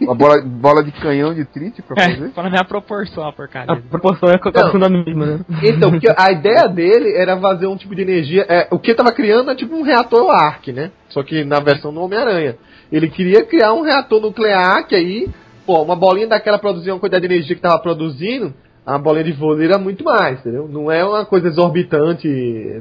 [0.00, 2.26] Uma bola, bola de canhão de trítio pra fazer?
[2.26, 3.70] É, para minha proporção, a porcaria.
[3.70, 4.38] A proporção é
[4.78, 5.40] da mesma, né?
[5.62, 8.46] Então, porque a ideia dele era fazer um tipo de energia.
[8.48, 10.90] É, o que ele tava criando é tipo um reator arc, né?
[11.10, 12.56] Só que na versão do Homem-Aranha.
[12.90, 15.28] Ele queria criar um reator nuclear que aí
[15.66, 18.54] pô, uma bolinha daquela produzia uma quantidade de energia que tava produzindo,
[18.86, 20.68] a bolinha de vôlei era muito mais, entendeu?
[20.68, 22.28] Não é uma coisa exorbitante.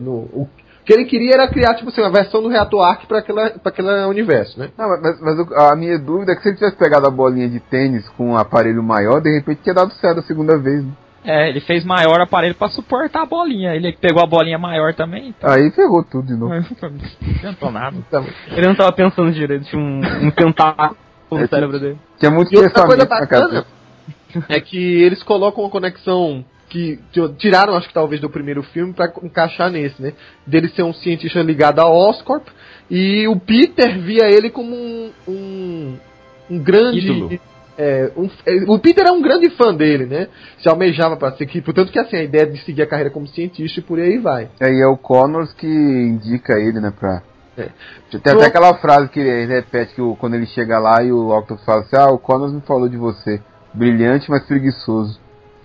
[0.02, 0.50] No, o
[0.86, 4.60] que ele queria era criar, tipo assim, uma versão do reator arc para aquele universo,
[4.60, 4.70] né?
[4.78, 7.60] Não, mas, mas, a minha dúvida é que se ele tivesse pegado a bolinha de
[7.60, 10.92] tênis com um aparelho maior, de repente tinha dado certo a segunda vez, né?
[11.26, 13.74] É, ele fez maior aparelho para suportar a bolinha.
[13.74, 15.30] Ele pegou a bolinha maior também.
[15.30, 15.50] Então...
[15.50, 16.54] Aí ferrou tudo de novo.
[16.82, 17.96] não adiantou nada.
[18.52, 20.98] Ele não tava pensando direito, tinha um, um tentáculo
[21.32, 21.98] no cérebro dele.
[22.20, 23.66] Tinha muito e outra coisa bacana
[24.50, 26.44] é que eles colocam uma conexão
[26.74, 27.00] que
[27.38, 30.14] tiraram, acho que talvez do primeiro filme para encaixar nesse, né?
[30.46, 32.48] Dele ser um cientista ligado à Oscorp
[32.90, 35.98] e o Peter via ele como um, um,
[36.50, 37.40] um grande
[37.78, 40.28] é, um, é, o Peter é um grande fã dele, né?
[40.58, 43.28] Se almejava para ser que, portanto que assim a ideia de seguir a carreira como
[43.28, 44.50] cientista e por aí vai.
[44.60, 47.22] É, e é o Connors que indica ele, né, para
[47.56, 47.70] é.
[48.10, 51.30] Tem até aquela frase que ele repete que o, quando ele chega lá e o
[51.30, 53.40] Octopus fala assim, ah, o Connors me falou de você.
[53.72, 55.20] Brilhante, mas preguiçoso.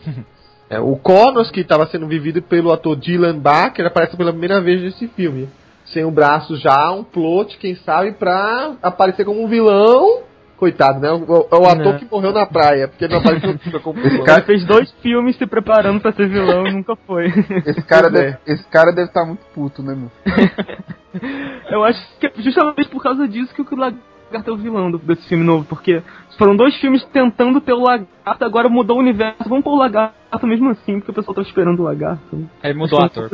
[0.71, 4.83] É, o Connors, que estava sendo vivido pelo ator Dylan Baker, aparece pela primeira vez
[4.83, 5.49] nesse filme.
[5.87, 11.09] Sem o braço já, um plot, quem sabe, pra aparecer como um vilão Coitado, né?
[11.13, 14.43] O, o, o ator que morreu na praia, porque não apareceu nunca como Esse cara
[14.43, 17.29] fez dois filmes se preparando pra ser vilão e nunca foi.
[17.65, 18.39] Esse cara, deve, é.
[18.53, 20.11] esse cara deve estar tá muito puto, né, meu?
[21.71, 24.03] Eu acho que é justamente por causa disso que o Lagarto
[24.33, 26.03] é o vilão desse filme novo, porque
[26.39, 29.49] foram dois filmes tentando ter o lagarto, agora mudou o universo.
[29.49, 32.49] Vamos pôr o lagarto mesmo assim, porque o pessoal tá esperando o lagarto.
[32.63, 33.29] Aí mudou o ator.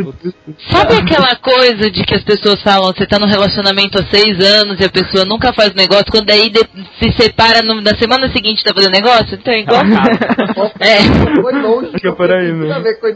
[0.70, 4.80] Sabe aquela coisa de que as pessoas falam, você tá no relacionamento há seis anos
[4.80, 6.51] e a pessoa nunca faz negócio, quando aí
[6.99, 9.34] se separa no, na semana seguinte tá fazendo negócio?
[9.34, 9.82] Então é igual.
[10.80, 11.42] é.
[11.42, 11.88] Foi longe.
[11.88, 12.62] Acho que é por aí, né?
[12.62, 13.07] Tem a ver com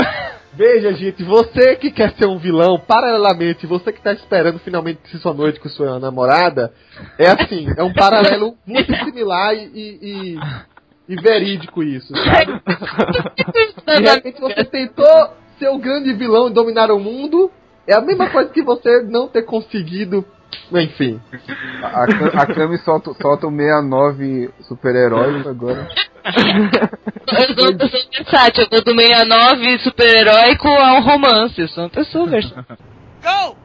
[0.00, 0.43] a.
[0.56, 5.34] Veja, gente, você que quer ser um vilão, paralelamente, você que está esperando finalmente sua
[5.34, 6.72] noite com sua namorada,
[7.18, 10.38] é assim, é um paralelo muito similar e, e,
[11.08, 12.62] e verídico isso, sabe?
[14.00, 17.50] De repente você tentou ser o grande vilão e dominar o mundo,
[17.86, 20.24] é a mesma coisa que você não ter conseguido
[20.72, 21.20] enfim.
[21.82, 22.04] A,
[22.42, 25.88] a Kami solta, solta o 69 super-heróis agora.
[26.24, 31.60] eu sou uma pessoa versátil, eu vou do 69 super-heróico ao romance.
[31.60, 32.76] Eu sou uma pessoa versátil.
[33.22, 33.56] Go!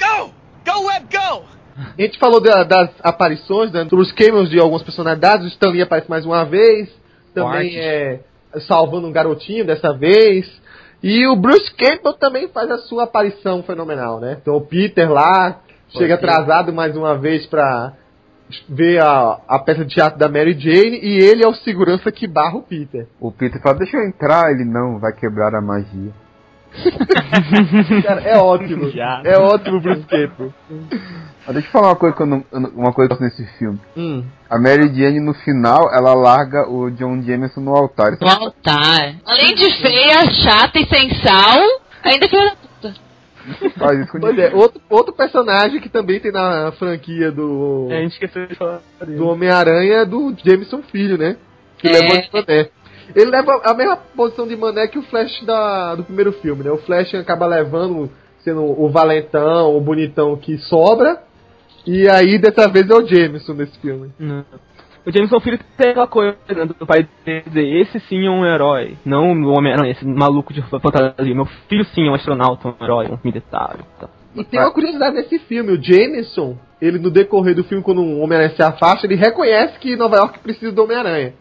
[0.00, 0.34] Go!
[0.64, 1.44] Go, Web, go!
[1.76, 5.46] A gente falou da, das aparições, né, dos cameos de algumas personalidades.
[5.46, 6.88] O Stanley aparece mais uma vez.
[7.34, 8.20] Também é
[8.66, 10.50] salvando um garotinho dessa vez.
[11.02, 14.38] E o Bruce Campbell também faz a sua aparição fenomenal, né?
[14.40, 15.60] Então o Peter lá,
[15.98, 17.92] chega atrasado mais uma vez pra
[18.68, 22.26] ver a, a peça de teatro da Mary Jane e ele é o segurança que
[22.26, 23.06] barra o Peter.
[23.20, 26.12] O Peter fala, deixa eu entrar, ele não, vai quebrar a magia.
[28.06, 28.90] Cara, é ótimo.
[29.24, 30.52] é ótimo Bruce Campbell.
[31.48, 32.44] deixa eu falar uma coisa que eu não,
[32.74, 33.80] uma coisa nesse filme.
[33.96, 34.24] Hum.
[34.48, 38.16] A Mary Jane no final, ela larga o John Jameson no altar.
[38.20, 39.16] No altar.
[39.24, 41.60] Além de feia, chata e sem sal,
[42.04, 42.65] ainda que.
[43.78, 47.98] Faz isso com Pois é, outro, outro personagem que também tem na franquia do, É,
[47.98, 49.16] a gente esqueceu de falar dele.
[49.18, 51.36] do Homem-Aranha é do Jameson Filho, né?
[51.78, 51.92] Que É.
[51.92, 52.68] levou de mané.
[53.14, 56.70] Ele leva a mesma posição de mané que o Flash da, do primeiro filme, né?
[56.70, 58.10] O Flash acaba levando,
[58.40, 61.22] sendo o valentão, o bonitão que sobra.
[61.86, 64.10] E aí, dessa vez, é o Jameson nesse filme.
[64.18, 64.44] Não.
[65.06, 68.44] O Jameson Filho tem aquela coisa né, do pai dele dizer, esse sim é um
[68.44, 71.34] herói, não o Homem-Aranha, esse maluco de fantasia.
[71.34, 74.10] Meu filho sim é um astronauta, um herói, um militar e tal.
[74.34, 78.18] E tem uma curiosidade nesse filme, o Jameson, ele no decorrer do filme, quando o
[78.18, 81.34] Homem-Aranha se afasta, ele reconhece que Nova York precisa do Homem-Aranha.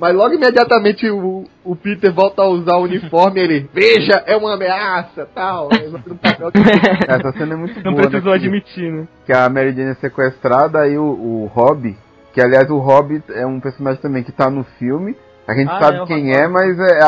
[0.00, 4.34] Mas logo imediatamente o, o Peter volta a usar o uniforme e ele, veja, é
[4.34, 5.68] uma ameaça, tal.
[7.08, 8.38] Essa cena é muito Não boa, precisou né?
[8.38, 9.06] que- admitir, né?
[9.26, 11.94] que a Mary Jane é sequestrada, aí o, o Rob,
[12.32, 15.78] que aliás o Rob é um personagem também que tá no filme, a gente Ah,
[15.80, 16.98] sabe é, quem é, mas é,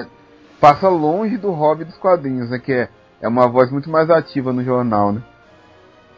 [0.00, 0.06] é-
[0.60, 2.88] passa longe do Rob dos quadrinhos, né, que é,
[3.20, 5.20] é uma voz muito mais ativa no jornal, né.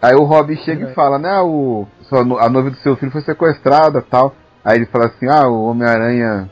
[0.02, 0.90] Aí o Rob chega É.
[0.90, 1.86] e fala, né, ah, o,
[2.38, 4.34] a noiva do seu filho foi sequestrada tal.
[4.62, 6.48] Aí ele fala assim, ah, o Homem-Aranha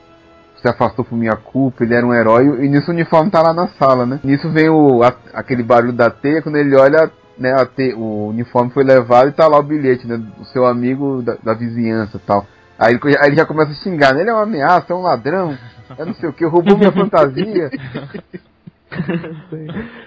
[0.56, 3.52] se afastou por minha culpa, ele era um herói, e nisso o uniforme tá lá
[3.52, 4.20] na sala, né.
[4.24, 7.10] Nisso vem o, a- aquele barulho da teia, quando ele olha,
[7.42, 7.54] né,
[7.96, 11.54] o uniforme foi levado e tá lá o bilhete, né, do seu amigo da, da
[11.54, 12.46] vizinhança tal.
[12.78, 15.02] Aí ele, aí ele já começa a xingar, né, ele é uma ameaça, é um
[15.02, 15.56] ladrão,
[15.98, 17.70] é não sei o que, roubou minha fantasia.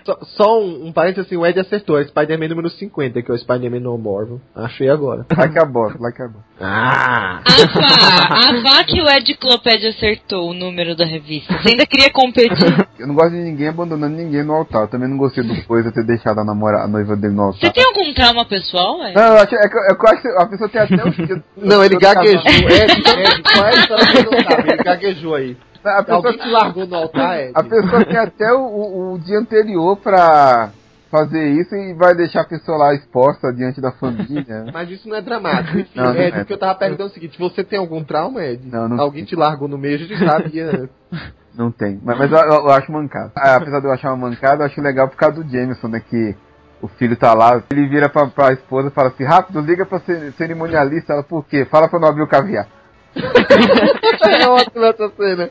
[0.05, 3.33] Só, só um, um parênteses assim, o Ed acertou, é Spider-Man número 50, que é
[3.33, 4.39] o Spider-Man No More.
[4.55, 5.25] Achei agora.
[5.35, 5.65] Lá que a
[6.11, 6.45] que a bosta.
[6.59, 7.41] Ah!
[7.45, 11.57] A vá, a vá que o Edclopédia acertou o número da revista.
[11.57, 12.87] Você ainda queria competir?
[12.99, 15.91] Eu não gosto de ninguém abandonando ninguém no altar, eu também não gostei do coisa
[15.91, 17.73] ter deixado a, namora, a noiva dele no Você altar.
[17.73, 19.15] tem algum trauma pessoal, Ed?
[19.15, 21.41] Não, eu acho, é, que, é que eu acho que a pessoa tem até os
[21.57, 22.41] Não, ele gaguejou.
[22.45, 24.73] Ed, Ed, qual é a história que ele não sabe?
[24.73, 25.57] Ele gaguejou aí.
[25.85, 27.51] A pessoa, Alguém te largou no altar, Ed?
[27.55, 30.69] a pessoa tem até o, o- o dia anterior pra
[31.11, 34.65] fazer isso e vai deixar a pessoa lá exposta diante da família.
[34.73, 35.77] Mas isso não é dramático.
[35.79, 36.41] Enfim, Não, não Ed, é.
[36.41, 38.67] o que eu tava perguntando é o seguinte: você tem algum trauma, Ed?
[38.67, 40.89] Não, não Alguém te largou no meio, a gente sabia.
[41.57, 41.97] Não tem.
[42.03, 43.31] Mas, mas eu, eu- acho mancado.
[43.33, 46.01] Ah, Apesar de eu achar uma mancada, eu acho legal por causa do Jameson, né?
[46.01, 46.35] Que
[46.81, 49.99] o filho tá lá, ele vira pra, pra esposa e fala assim, rápido, liga pra
[50.01, 51.13] cer- cerimonialista.
[51.13, 51.63] Ela, por quê?
[51.63, 52.67] Fala pra não abrir o caviar.
[53.15, 55.49] É ótimo essa cena.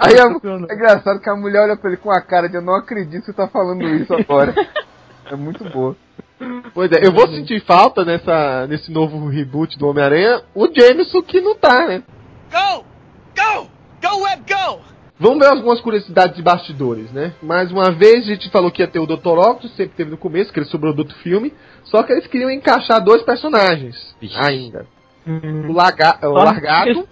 [0.00, 2.62] Aí é, é engraçado que a mulher olha pra ele com a cara de eu
[2.62, 4.54] não acredito que você tá falando isso agora.
[5.30, 5.96] É muito boa.
[6.74, 11.40] Pois é, eu vou sentir falta nessa, nesse novo reboot do Homem-Aranha, o Jameson que
[11.40, 12.02] não tá, né?
[12.52, 12.84] Go!
[13.34, 13.68] Go!
[14.02, 14.80] Go, Web, go!
[15.18, 17.32] Vamos ver algumas curiosidades de bastidores, né?
[17.42, 19.28] Mais uma vez, a gente falou que ia ter o Dr.
[19.28, 21.54] Octopus, sempre teve no começo, que ele sobrou do outro filme.
[21.84, 24.36] Só que eles queriam encaixar dois personagens Vixe.
[24.38, 24.86] ainda.
[25.26, 27.08] O, laga o Só Largato.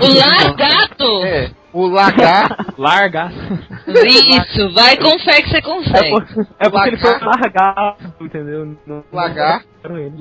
[0.00, 1.24] O Largato!
[1.24, 2.74] É, o Lagarto.
[2.80, 3.32] Larga.
[4.06, 6.10] Isso, vai com fé que você É, consegue.
[6.10, 8.76] por, é porque ele foi largado, entendeu?
[8.86, 9.66] Não, Lagarto.
[9.82, 10.14] não ele.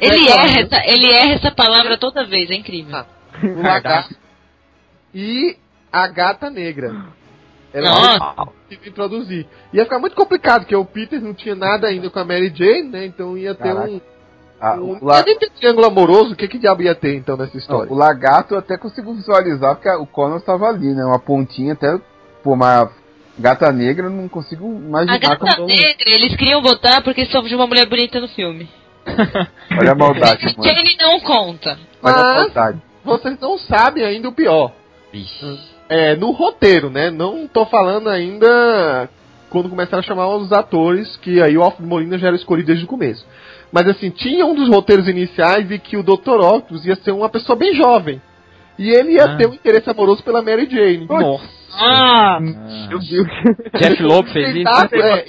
[0.00, 2.96] Ele erra, essa, ele erra essa palavra toda vez, é incrível.
[2.96, 3.06] Ah.
[3.42, 4.14] O Lagarto.
[5.14, 5.56] E
[5.92, 6.94] a Gata Negra.
[7.74, 8.52] Ela Nossa.
[8.70, 9.46] que introduzir.
[9.72, 12.84] Ia ficar muito complicado, porque o Peter não tinha nada ainda com a Mary Jane,
[12.88, 13.04] né?
[13.04, 13.90] Então ia ter Caraca.
[13.90, 14.00] um.
[14.60, 15.22] Ah, um o, la-
[15.58, 17.92] triângulo amoroso, o que, que diabo ia ter então nessa não, história?
[17.92, 21.04] o lagarto eu até consigo visualizar, porque o Connor tava ali, né?
[21.04, 21.98] Uma pontinha até.
[22.42, 22.90] Pô, uma
[23.38, 25.66] gata negra eu não consigo A imaginar gata como.
[25.66, 28.68] negra, eles queriam botar porque só de uma mulher bonita no filme.
[29.78, 30.64] Olha a maldade, mano.
[30.68, 31.78] Jane não conta.
[32.02, 32.82] Olha a maldade.
[33.04, 34.72] Vocês não sabem ainda o pior.
[35.12, 35.60] Vixe.
[35.88, 37.10] É, no roteiro, né?
[37.10, 39.08] Não tô falando ainda
[39.48, 42.84] quando começaram a chamar os atores, que aí o Alfred Molina já era escolhido desde
[42.84, 43.24] o começo.
[43.72, 46.40] Mas assim, tinha um dos roteiros iniciais de que o Dr.
[46.40, 48.20] Octopus ia ser uma pessoa bem jovem.
[48.78, 49.36] E ele ia Ah.
[49.36, 51.06] ter um interesse amoroso pela Mary Jane.
[51.08, 51.48] Nossa.
[51.78, 53.26] Ah, meu Deus.
[53.78, 54.64] Jeff Loeb fez isso.
[54.64, 55.22] Tentáculo, é,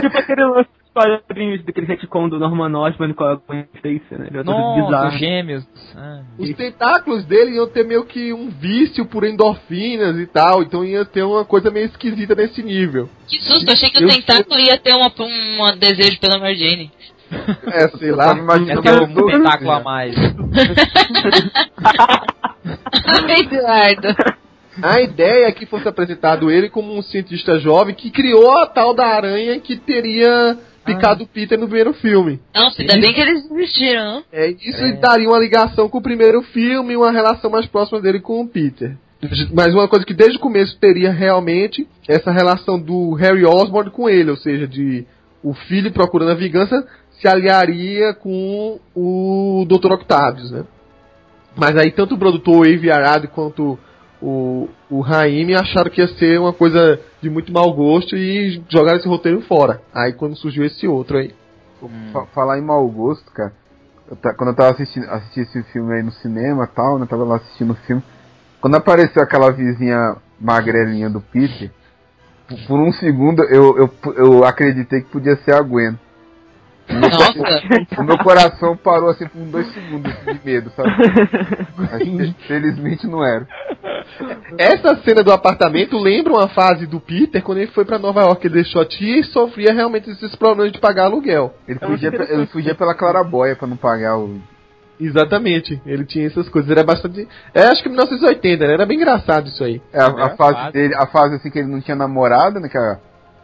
[0.00, 4.26] tipo aquele lance quadrinhos daquele retcon do Norman Osborn com a Gwen Stacy, né?
[4.28, 5.18] Ele é Nossa, bizarro.
[5.18, 5.64] gêmeos.
[5.96, 6.20] Ah.
[6.38, 11.04] Os tentáculos dele iam ter meio que um vício por endorfinas e tal, então ia
[11.04, 13.08] ter uma coisa meio esquisita nesse nível.
[13.28, 16.90] Que susto, achei que Eu o tentáculo ia ter uma, um desejo pela Mary Jane.
[17.66, 18.26] É, sei lá.
[18.26, 20.14] tava imaginando É um pessoas, tentáculo a mais.
[23.06, 24.08] Ai, Eduardo.
[24.82, 28.94] A ideia é que fosse apresentado ele como um cientista jovem que criou a tal
[28.94, 32.40] da aranha que teria picado o Peter no primeiro filme.
[32.54, 34.24] Nossa, ainda bem que eles desistiram?
[34.32, 34.92] É, isso É.
[34.92, 38.48] daria uma ligação com o primeiro filme e uma relação mais próxima dele com o
[38.48, 38.96] Peter.
[39.54, 44.08] Mas uma coisa que desde o começo teria realmente essa relação do Harry Osborn com
[44.08, 45.06] ele, ou seja, de
[45.44, 46.84] o filho procurando a vingança
[47.22, 49.92] se aliaria com o Dr.
[49.92, 50.64] Octavius, né?
[51.56, 53.78] Mas aí tanto o produtor Avi Arad quanto
[54.20, 58.98] o, o Raime acharam que ia ser uma coisa de muito mau gosto e jogaram
[58.98, 59.80] esse roteiro fora.
[59.94, 61.32] Aí quando surgiu esse outro aí.
[62.12, 63.52] Fa- Falar em mau gosto, cara.
[64.10, 67.06] eu quando eu tava assistindo, assistindo esse filme aí no cinema e tal, né?
[67.08, 68.02] Tava lá assistindo o filme.
[68.60, 71.70] Quando apareceu aquela vizinha magrelinha do Peter,
[72.48, 75.98] por, por um segundo eu, eu, eu acreditei que podia ser a Gwen.
[77.00, 80.90] Nossa, O meu coração parou assim por dois segundos de medo, sabe?
[81.76, 83.46] Mas, fe- felizmente não era.
[84.58, 88.46] Essa cena do apartamento lembra uma fase do Peter quando ele foi pra Nova York.
[88.46, 91.54] Ele deixou a tia e sofria realmente esses problemas de pagar aluguel.
[91.66, 94.40] Ele fugia, ele fugia pela clarabóia pra não pagar o.
[95.00, 96.70] Exatamente, ele tinha essas coisas.
[96.70, 97.26] Era bastante.
[97.54, 98.74] É, acho que 1980, né?
[98.74, 99.80] Era bem engraçado isso aí.
[99.92, 102.68] É, a, a fase dele, a fase assim que ele não tinha namorada, né?
[102.68, 102.98] Que a,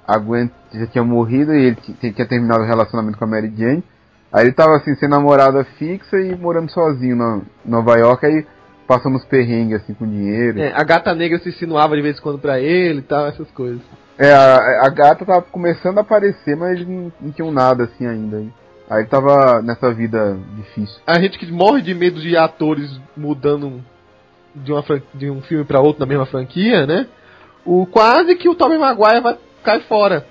[0.09, 3.85] a Gwen já tinha morrido e ele tinha terminado o relacionamento com a Mary Jane.
[4.33, 8.47] Aí ele tava assim, sem namorada fixa e morando sozinho na Nova York, aí
[8.87, 10.61] passando uns perrengues assim com dinheiro.
[10.61, 13.51] É, a gata negra se insinuava de vez em quando pra ele e tal, essas
[13.51, 13.83] coisas.
[14.17, 18.07] É, a, a gata tava começando a aparecer, mas eles não, não tinham nada assim
[18.07, 18.43] ainda.
[18.89, 20.99] Aí tava nessa vida difícil.
[21.07, 23.85] A gente que morre de medo de atores mudando
[24.55, 24.83] de, uma
[25.13, 27.07] de um filme pra outro na mesma franquia, né?
[27.67, 30.27] O quase que o Tobey Maguire vai cair fora.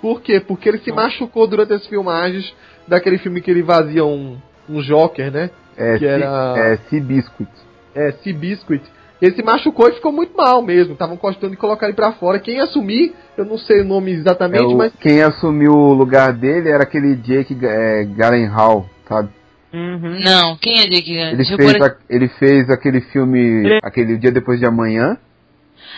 [0.00, 0.40] Por quê?
[0.40, 2.54] Porque ele se machucou durante as filmagens
[2.86, 4.36] daquele filme que ele vazia um,
[4.68, 5.50] um Joker, né?
[5.76, 7.50] É, Que era- Sea- é Sea Biscuit.
[7.94, 8.82] É, Seabiscuit.
[9.22, 10.92] Ele se machucou e ficou muito mal mesmo.
[10.92, 12.38] Estavam cogitando de colocar ele pra fora.
[12.38, 16.34] Quem assumir, eu não sei o nome É exatamente, o- mas Quem assumiu o lugar
[16.34, 19.30] dele era aquele Jake é, Gyllenhaal, sabe?
[19.72, 20.20] Uhum.
[20.22, 21.12] não, quem é Jake?
[21.16, 25.16] Ele fez, a- ele fez aquele filme, Ele- aquele Dia Depois de Amanhã.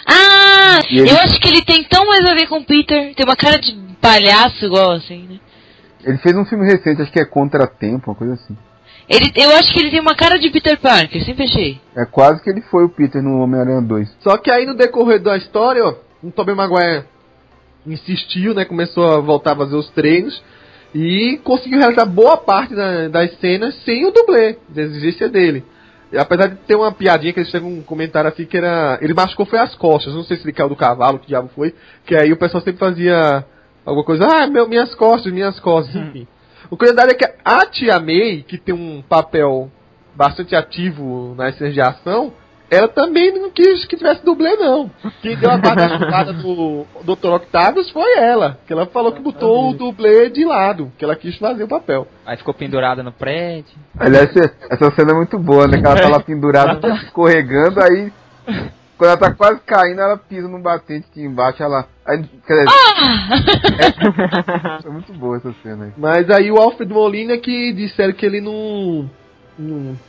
[0.07, 0.38] Ah,
[0.91, 3.15] Ele- eu acho que ele tem tão mais a ver com o Peter.
[3.15, 5.39] Tem uma cara de palhaço igual assim, né?
[6.05, 8.57] Ele fez um filme recente, acho que é Contratempo, uma coisa assim.
[9.09, 11.81] Ele, eu acho que ele tem uma cara de Peter Parker, sempre achei.
[11.97, 14.17] É quase que ele foi o Peter no Homem-Aranha 2.
[14.21, 17.05] Só que aí no decorrer da história, ó, o Tobey Maguire
[17.87, 18.65] insistiu, né?
[18.65, 20.43] Começou a voltar a fazer os treinos
[20.95, 25.65] e conseguiu realizar boa parte da- das cenas sem o dublê, da exigência dele.
[26.13, 28.99] E apesar de ter uma piadinha que eles chegam um comentário assim que era.
[29.03, 31.75] Ele machucou foi as costas, não sei se ele caiu do cavalo, que diabo foi,
[32.07, 33.45] que aí o pessoal sempre fazia
[33.85, 36.27] alguma coisa, ah, meu, minhas costas, minhas costas, enfim.
[36.71, 39.71] O curiosidade é que a Tia May, que tem um papel
[40.15, 42.33] bastante ativo nas cenas de ação,
[42.71, 44.91] ela também não quis que tivesse dublê, não.
[45.23, 47.29] Quem deu a guarda-chupada do Dr.
[47.37, 48.59] Octavius foi ela.
[48.67, 52.07] Que ela falou que botou o dublê de lado, que ela quis fazer o papel.
[52.27, 53.73] Aí ficou pendurada no prédio.
[53.99, 55.81] Aliás, essa- essa cena é muito boa, né?
[55.81, 58.13] Que ela tá lá pendurada, tá escorregando, aí.
[58.99, 61.87] Quando ela tá quase caindo, ela pisa num batente que embaixo, ela.
[62.05, 62.67] Aí, quer dizer,
[64.85, 65.93] é muito boa essa cena aí.
[65.97, 69.09] Mas aí o Alfred Molina que disseram que ele não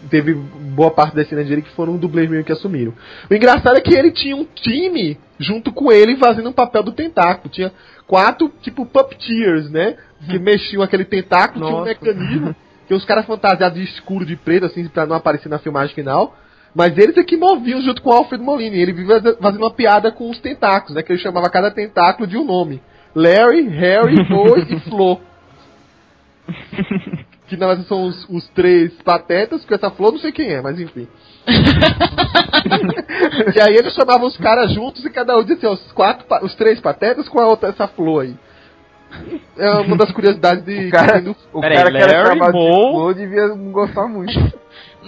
[0.09, 2.93] teve boa parte das cenas dele que foram dublês mesmo que assumiram.
[3.29, 6.91] O engraçado é que ele tinha um time junto com ele fazendo um papel do
[6.91, 7.49] tentáculo.
[7.49, 7.71] Tinha
[8.05, 9.97] quatro, tipo, puppeteers, né?
[10.29, 11.89] Que mexiam aquele tentáculo, tinha um Nossa.
[11.89, 12.55] mecanismo.
[12.87, 16.35] Que os caras fantasiados de escuro, de preto, assim, pra não aparecer na filmagem final.
[16.73, 18.75] Mas eles é que moviam junto com o Alfred Molina.
[18.75, 21.03] Ele vivia fazendo uma piada com os tentáculos, né?
[21.03, 22.81] Que ele chamava cada tentáculo de um nome.
[23.15, 25.19] Larry, Harry, Boy e Flo.
[27.49, 30.61] Que na verdade são os, os três patetas, com essa Flo não sei quem é,
[30.61, 31.07] mas enfim.
[33.55, 36.53] e aí eles chamavam os caras juntos e cada um dizia assim, os quatro, os
[36.55, 38.35] três patetas com a outra, essa Flo aí.
[39.57, 42.91] É uma das curiosidades de O cara, o cara que era Larry chamado de Moe-
[42.91, 44.33] Flo devia não gostar muito.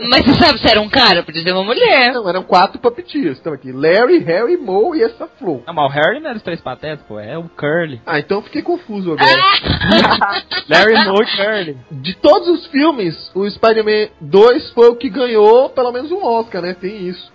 [0.09, 1.21] Mas você sabe se era um cara?
[1.21, 2.13] Podia ser uma mulher.
[2.13, 3.37] Não, eram quatro puppeteers.
[3.39, 5.63] Então aqui, Larry, Harry, Moe e essa Flo.
[5.67, 7.19] Não, mas o Harry não era os três patetas, pô.
[7.19, 8.01] É o Curly.
[8.05, 9.29] Ah, então eu fiquei confuso agora.
[10.69, 11.77] Larry Moe e Curly.
[11.91, 16.61] De todos os filmes, o Spider-Man 2 foi o que ganhou pelo menos um Oscar,
[16.61, 16.73] né?
[16.73, 17.31] Tem isso.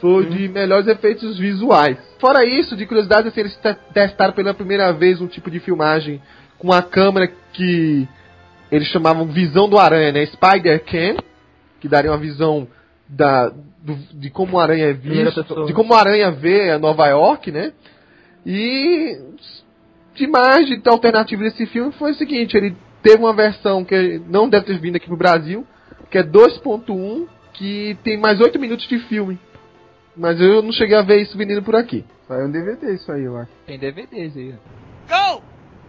[0.00, 1.96] Foi o de melhores efeitos visuais.
[2.18, 6.20] Fora isso, de curiosidade, assim, eles te- testaram pela primeira vez um tipo de filmagem
[6.58, 8.06] com a câmera que
[8.70, 10.26] eles chamavam visão do aranha, né?
[10.26, 11.16] Spider Cam,
[11.84, 12.66] que daria uma visão
[13.06, 17.06] da, do- de como o aranha é visto, de como o aranha vê a Nova
[17.08, 17.74] York, né?
[18.46, 19.20] E
[20.14, 24.48] de mais de alternativa desse filme foi o seguinte, ele teve uma versão que não
[24.48, 25.66] deve ter vindo aqui pro Brasil,
[26.10, 29.38] que é 2.1, que tem mais 8 minutos de filme.
[30.16, 32.02] Mas eu não cheguei a ver isso vindo por aqui.
[32.26, 33.50] Saiu um DVD isso aí, eu acho.
[33.66, 34.54] Tem DVDs aí.
[35.06, 35.42] Go!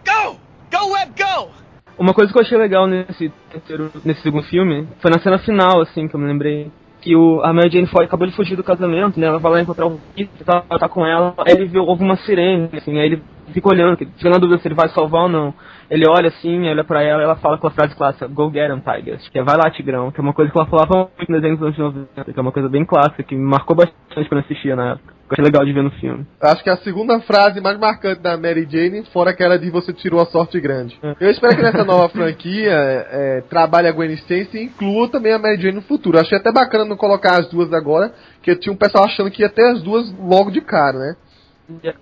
[0.04, 0.38] Go!
[0.70, 1.50] Go, Web, go!
[1.98, 5.80] Uma coisa que eu achei legal nesse terceiro, nesse segundo filme foi na cena final,
[5.80, 6.70] assim, que eu me lembrei.
[7.00, 9.26] Que o, a Mary Jane Foy acabou de fugir do casamento, né?
[9.26, 11.34] Ela vai lá encontrar o Peter, tá, tá com ela.
[11.38, 14.68] Aí ele viu, houve uma sirene, assim, aí ele fica olhando, fica na dúvida se
[14.68, 15.54] ele vai salvar ou não.
[15.88, 18.80] Ele olha assim, olha pra ela, ela fala com a frase clássica, Go get him,
[18.80, 21.62] Tigers, que é vai lá, Tigrão, que é uma coisa que ela falava muito nos
[21.62, 24.92] anos 90, que é uma coisa bem clássica, que me marcou bastante quando assistia na
[24.92, 25.15] época.
[25.28, 26.24] Eu achei legal de ver no filme.
[26.40, 29.92] Acho que é a segunda frase mais marcante da Mary Jane, fora aquela de você
[29.92, 30.96] tirou a sorte grande.
[31.02, 31.16] É.
[31.18, 35.38] Eu espero que nessa nova franquia é, trabalhe a Gwen Stacy e inclua também a
[35.38, 36.20] Mary Jane no futuro.
[36.20, 39.48] Achei até bacana não colocar as duas agora, que tinha um pessoal achando que ia
[39.48, 41.16] ter as duas logo de cara, né?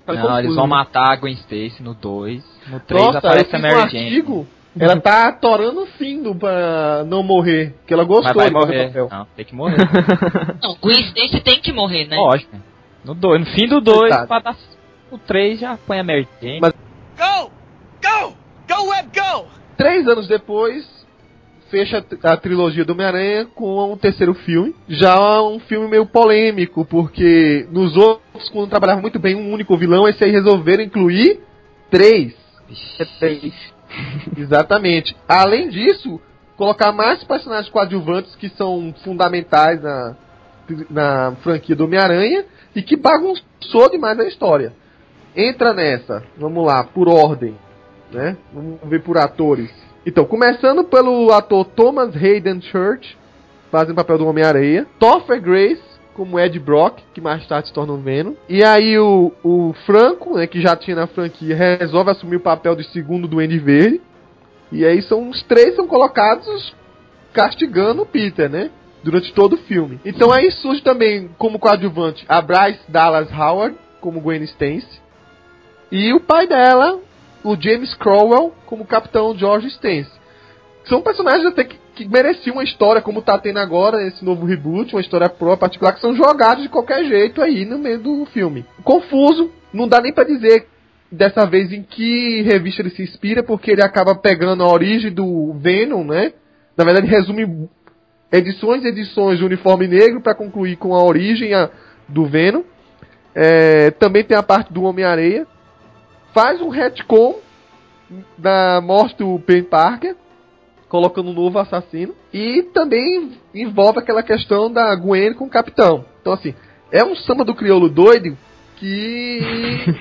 [0.07, 2.45] Não, eles vão matar a Gwen Stacy no 2.
[2.69, 4.05] No 3 aparece a Mary um Jane.
[4.05, 4.47] Artigo,
[4.79, 7.75] ela tá atorando o Findo pra não morrer.
[7.87, 8.93] Que ela gostou Mas vai morrer.
[9.11, 9.79] Não, tem que morrer.
[10.63, 12.17] não, Gwen Stacy tem que morrer, né?
[12.17, 12.55] Lógico.
[13.05, 14.57] No, dois, no fim do 2, pra dar
[15.11, 16.61] o 3 já põe a Jane.
[16.61, 16.73] Mas...
[17.17, 17.51] Go!
[18.03, 18.37] Go!
[18.67, 19.47] Go, Web, go!
[19.77, 20.85] Três anos depois,
[21.71, 24.75] fecha a trilogia do Homem-Aranha com um terceiro filme.
[24.89, 30.09] Já um filme meio polêmico, porque nos outros, quando trabalhava muito bem um único vilão,
[30.09, 31.41] esse aí resolveram incluir
[31.91, 32.35] três.
[32.99, 33.53] É três.
[34.37, 35.15] Exatamente.
[35.29, 36.21] Além disso,
[36.57, 40.17] colocar mais personagens coadjuvantes que são fundamentais na,
[40.89, 42.45] na franquia do Homem-Aranha
[42.75, 44.73] e que bagunçou demais a história.
[45.37, 47.57] Entra nessa, vamos lá, por ordem,
[48.13, 48.37] né?
[48.53, 49.71] Vamos ver por atores.
[50.07, 53.17] Então, começando pelo ator Thomas Hayden Church,
[53.71, 54.87] fazendo o papel do Homem-Areia.
[54.99, 55.83] Topher Grace,
[56.15, 58.35] como Ed Brock, que mais tarde se torna o Venom.
[58.49, 62.77] E aí o, o Franco, né, que já tinha na franquia, resolve assumir o papel
[62.77, 64.01] de segundo do Andy Verde.
[64.71, 66.75] E aí são os três são colocados
[67.33, 68.71] castigando o Peter, né?
[69.05, 70.01] Durante todo o filme.
[70.05, 75.01] Então aí surge também como coadjuvante a Bryce Dallas Howard, como Gwen Stacy.
[75.93, 76.99] E o pai dela,
[77.45, 80.11] o James Crowell como Capitão George Stance.
[80.87, 84.95] São personagens até que, que mereciam uma história como tá tendo agora nesse novo reboot,
[84.95, 88.65] uma história própria particular, que são jogados de qualquer jeito aí no meio do filme.
[88.83, 90.67] Confuso, não dá nem para dizer
[91.13, 95.53] dessa vez em que revista ele se inspira, porque ele acaba pegando a origem do
[95.55, 96.33] Venom, né?
[96.77, 97.69] Na verdade, resume
[98.35, 101.71] edições e edições de Uniforme Negro para concluir com a origem a,
[102.09, 102.63] do Venom.
[103.35, 105.47] É, também tem a parte do Homem-Areia,
[106.33, 107.37] faz um retcon
[108.37, 110.17] da morte do Ben Parker,
[110.89, 116.05] colocando um novo assassino, e também envolve aquela questão da Gwen com o Capitão.
[116.21, 116.55] Então, assim,
[116.93, 118.37] é um samba do crioulo doido
[118.77, 119.41] que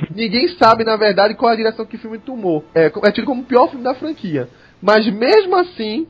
[0.14, 2.66] ninguém sabe, na verdade, qual a direção que o filme tomou.
[2.74, 4.50] É, é tido como o pior filme da franquia.
[4.82, 6.08] Mas mesmo assim,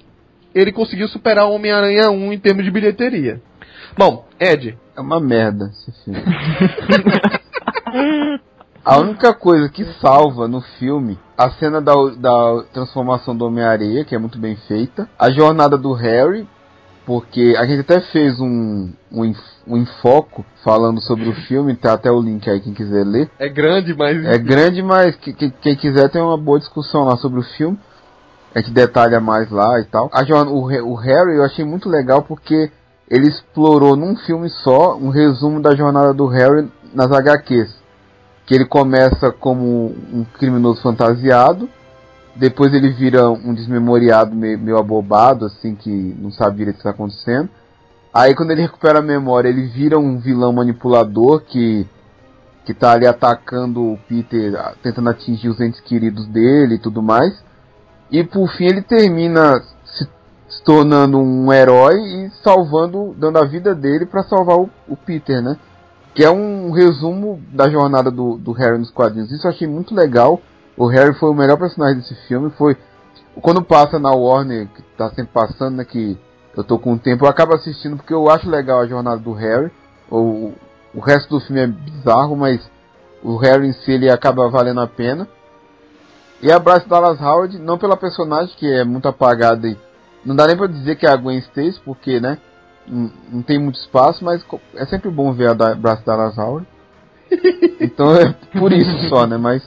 [0.54, 3.42] ele conseguiu superar o Homem-Aranha 1 em termos de bilheteria.
[3.98, 4.78] Bom, Ed.
[4.96, 6.22] É uma merda esse filme.
[8.86, 14.14] A única coisa que salva no filme a cena da, da transformação do Homem-Areia, que
[14.14, 16.46] é muito bem feita, a jornada do Harry,
[17.06, 19.34] porque a gente até fez um, um,
[19.66, 23.30] um enfoco falando sobre o filme, tá até o link aí quem quiser ler.
[23.40, 24.26] É grande, mas.
[24.26, 27.80] É grande, mas que, que, quem quiser tem uma boa discussão lá sobre o filme.
[28.54, 30.10] A gente detalha mais lá e tal.
[30.14, 32.72] A, o, o Harry eu achei muito legal porque
[33.10, 37.84] ele explorou num filme só um resumo da jornada do Harry nas HQs
[38.46, 41.70] que ele começa como um criminoso fantasiado,
[42.36, 46.90] depois ele vira um desmemoriado meio, meio abobado, assim, que não direito o que está
[46.90, 47.50] acontecendo.
[48.14, 51.88] Aí quando ele recupera a memória, ele vira um vilão manipulador que
[52.66, 57.34] que tá ali atacando o Peter, tentando atingir os entes queridos dele e tudo mais.
[58.12, 60.08] E por fim ele termina se,
[60.64, 65.58] tornando um herói e salvando, dando a vida dele para salvar o, o Peter, né?
[66.14, 69.32] que é um resumo da jornada do, do Harry nos quadrinhos.
[69.32, 70.40] Isso eu achei muito legal.
[70.78, 72.52] O Harry foi o melhor personagem desse filme.
[72.52, 72.78] Foi
[73.42, 76.18] quando passa na Warner, que tá sempre passando, né, que
[76.56, 79.34] eu tô com o tempo, eu acabo assistindo porque eu acho legal a jornada do
[79.34, 79.72] Harry.
[80.10, 82.62] O resto do filme é bizarro, mas
[83.24, 85.28] o Harry em si ele acaba valendo a pena.
[86.44, 89.78] E a Bryce Dallas Howard, não pela personagem que é muito apagada e
[90.26, 92.38] não dá nem pra dizer que é a Gwen Stacy, porque, né,
[92.86, 94.46] não, tem muito espaço, mas
[94.76, 96.68] é sempre bom ver a da, Braço Dallas Howard.
[97.80, 99.38] então é por isso só, né?
[99.38, 99.66] Mas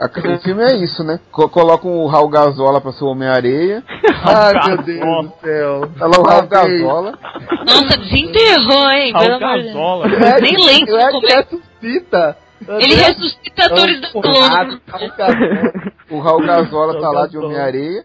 [0.00, 1.20] a, o filme é isso, né?
[1.30, 3.84] Colocam o Raul Gazola pra ser Homem-Areia.
[4.24, 5.90] Ai, meu Deus do céu.
[6.00, 7.18] Ela é o Raul Gazola.
[7.64, 9.12] Nossa, desenterrou, hein?
[9.12, 10.06] Raul Gazola.
[10.40, 11.36] Nem lembro como é.
[11.36, 12.43] ressuscita.
[12.68, 14.28] Ele ressuscita atores da Globo.
[16.10, 18.04] O Raul Gazola tá lá de Homem-Areia.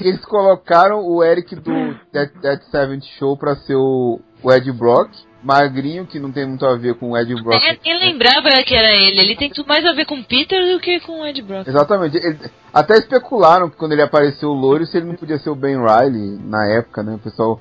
[0.00, 5.10] Eles colocaram o Eric do Dead, Dead Seventh Show pra ser o, o Ed Brock.
[5.42, 7.62] Magrinho, que não tem muito a ver com o Ed Brock.
[7.62, 9.20] É, quem lembrava que era ele.
[9.20, 11.68] Ele tem tudo mais a ver com o Peter do que com o Ed Brock.
[11.68, 12.16] Exatamente.
[12.16, 12.38] Ele,
[12.72, 15.76] até especularam que quando ele apareceu o loiro, se ele não podia ser o Ben
[15.76, 17.14] Riley na época, né?
[17.16, 17.60] O pessoal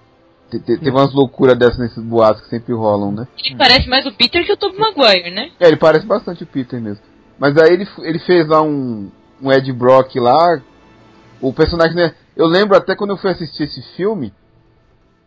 [0.60, 3.28] te, te, teve umas loucuras dessas nesses boatos que sempre rolam, né?
[3.44, 5.52] Ele parece mais o Peter que o Tobey Maguire, né?
[5.60, 7.04] É, ele parece bastante o Peter mesmo.
[7.40, 9.10] Mas aí ele, ele fez lá um,
[9.42, 10.62] um Ed Brock lá.
[11.42, 12.14] O personagem, né?
[12.36, 14.34] Eu lembro até quando eu fui assistir esse filme,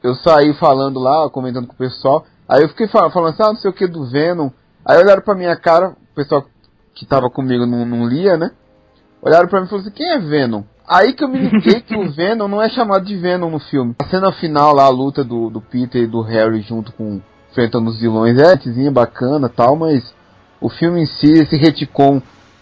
[0.03, 2.27] eu saí falando lá, comentando com o pessoal.
[2.49, 4.51] Aí eu fiquei falando, falando assim, ah, não sei o que do Venom.
[4.85, 6.47] Aí olharam pra minha cara, o pessoal
[6.95, 8.51] que tava comigo não, não lia, né?
[9.21, 10.63] Olharam pra mim e falaram assim, quem é Venom?
[10.89, 13.95] Aí que eu me liguei que o Venom não é chamado de Venom no filme.
[13.99, 17.89] A cena final lá, a luta do, do Peter e do Harry junto com enfrentando
[17.89, 20.15] os vilões é tizinha bacana tal, mas
[20.61, 22.21] o filme em si, esse retcon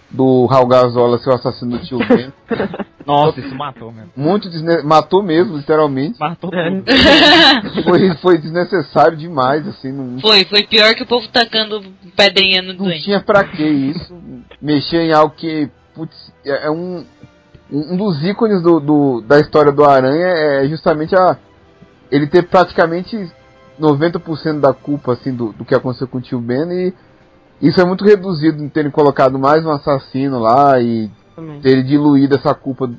[0.08, 2.32] do Raul Gazola ser o assassino do tio Ben.
[3.04, 4.12] Nossa, isso matou mesmo.
[4.16, 4.82] Muito desne...
[4.82, 6.18] matou mesmo, literalmente.
[6.18, 6.84] Matou tudo.
[7.84, 9.92] Foi, foi desnecessário demais, assim.
[9.92, 11.82] Não, Foi, foi pior que o povo tacando
[12.16, 13.04] pedrinha no não doente.
[13.04, 14.16] tinha pra que isso.
[14.62, 17.04] Mexer em algo que, putz, é é um,
[17.92, 21.36] um dos ícones do, do- da história do Aranha é justamente a
[22.10, 23.30] ele ter praticamente
[23.80, 26.94] 90% da culpa assim do, do que aconteceu com o tio Ben e
[27.60, 31.60] isso é muito reduzido em terem colocado mais um assassino lá e Também.
[31.60, 32.90] terem diluído essa culpa.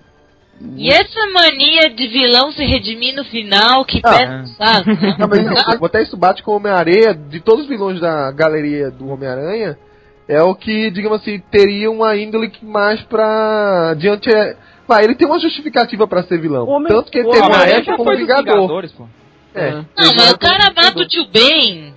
[0.78, 4.12] E essa mania de vilão se redimir no final, que Ah.
[4.14, 4.44] pé né?
[5.20, 8.90] Não, mas isso- até isso bate com o Homem-Aranha, de todos os vilões da galeria
[8.90, 9.78] do Homem-Aranha,
[10.28, 13.94] é o que, digamos assim, teria uma índole que mais pra.
[13.98, 14.30] diante.
[14.86, 14.88] É...
[14.88, 16.66] Vai, ele tem uma justificativa pra ser vilão.
[16.66, 18.86] O Homem- Tanto que ele teve uma Homem-Aranha época como Vingador.
[19.54, 19.72] É.
[19.72, 19.86] Não,
[20.16, 21.94] mas o cara mata o tio Ben.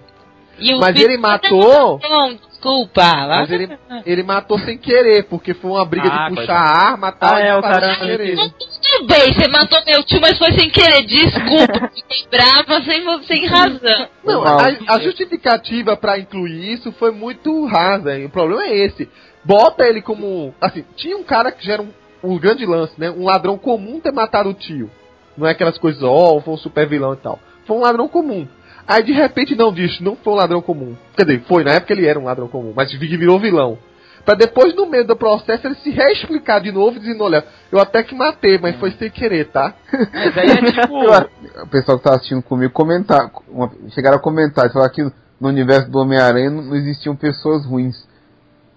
[0.61, 3.03] E o Mas ele matou- Não, desculpa.
[3.29, 6.59] Mas ele, ele matou sem querer, porque foi uma briga Ah, de puxar coitado.
[6.59, 7.35] a arma e tal.
[7.35, 8.37] Ah, e é, o cara- sem querer.
[8.37, 11.03] Tudo bem, você matou meu tio, mas foi sem querer.
[11.05, 14.09] Desculpa, fiquei brava sem, sem razão.
[14.25, 18.19] Não, a, a justificativa pra incluir isso foi muito rasa.
[18.19, 18.25] hein?
[18.27, 19.09] O problema é esse.
[19.45, 20.53] Bota ele como.
[20.61, 21.91] Assim, tinha um cara que já era um,
[22.23, 23.11] um grande lance, né?
[23.11, 24.91] Um ladrão comum ter matado o tio.
[25.37, 27.39] Não é aquelas coisas, ó, foi um super vilão e tal.
[27.67, 28.47] Foi um ladrão comum.
[28.87, 30.97] Aí de repente não diz, não foi um ladrão comum.
[31.17, 33.79] Quer dizer, foi, na época ele era um ladrão comum, mas virou vilão.
[34.25, 38.03] Pra depois, no meio do processo, ele se reexplicar de novo, dizendo, olha, eu até
[38.03, 39.75] que matei, mas foi sem querer, tá?
[39.91, 40.99] Mas aí é tipo.
[41.63, 45.49] O pessoal que tá assistindo comigo comentar, uma- chegaram a comentar e falar que no
[45.49, 48.07] universo do Homem-Aranha não, não existiam pessoas ruins.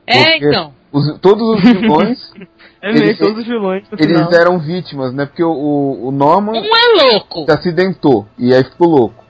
[0.08, 0.74] É, então.
[0.92, 2.34] os- todos os vilões
[2.82, 4.34] É meio Ele- todos os vilões eles final.
[4.34, 5.26] eram vítimas, né?
[5.28, 5.52] Porque o,
[6.08, 7.46] o, Norman Um é louco.
[7.46, 9.24] se acidentou e aí ficou louco.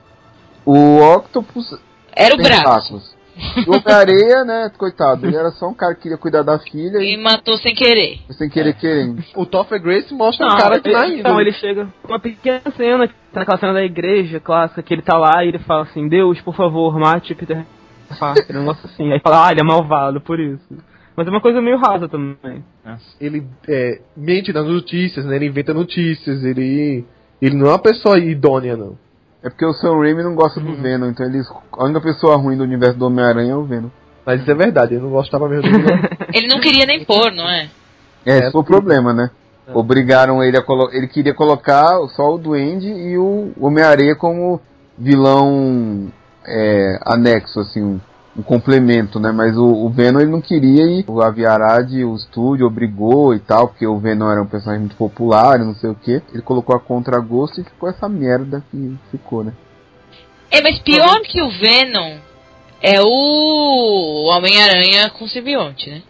[0.64, 1.78] O Octopus
[2.14, 2.64] Era o tem braço.
[2.64, 3.12] tacos.
[3.34, 6.98] E o Homem-Areia, né, coitado, ele era só um cara que queria cuidar da filha
[6.98, 8.20] E e matou sem querer.
[8.30, 9.22] sem querer querendo.
[9.34, 11.48] O Topher Grace mostra Não, um cara que ele, na então índole.
[11.48, 15.42] ele chega uma pequena cena, tá naquela cena da igreja clássica, que ele tá lá
[15.44, 17.64] e ele fala assim, Deus, por favor, mate Peter
[18.20, 19.10] Parker, um negócio assim.
[19.10, 20.62] Aí fala, ah, ele é malvado por isso.
[21.16, 22.64] Mas é uma coisa meio rasa também.
[23.20, 25.36] ele é, mente nas notícias, né?
[25.36, 27.04] Ele inventa notícias, ele.
[27.40, 28.96] Ele não é uma pessoa idônea, não.
[29.42, 32.56] É porque o Sam Raimi não gosta do Venom, então eles, a única pessoa ruim
[32.56, 33.88] do universo do Homem-Aranha é o Venom.
[34.24, 35.98] Mas isso é verdade, ele não gostava mesmo do vilão.
[36.32, 37.68] Ele não queria nem pôr, não é?
[38.24, 39.30] É, É, esse foi o problema, né?
[39.74, 40.96] Obrigaram ele a colocar.
[40.96, 44.60] Ele queria colocar só o Duende e o Homem-Areia como
[44.98, 46.12] vilão
[46.46, 48.00] é, anexo, assim,
[48.36, 49.32] um, complemento, né?
[49.32, 53.68] Mas o, o Venom ele não queria e o Aviarad, o estúdio, obrigou e tal,
[53.68, 56.22] porque o Venom era um personagem muito popular e não sei o que.
[56.32, 59.52] Ele colocou a contragosto e ficou essa merda que ficou, né?
[60.50, 62.18] É, mas pior que o Venom
[62.82, 66.02] é o Homem-Aranha com simbionte, né?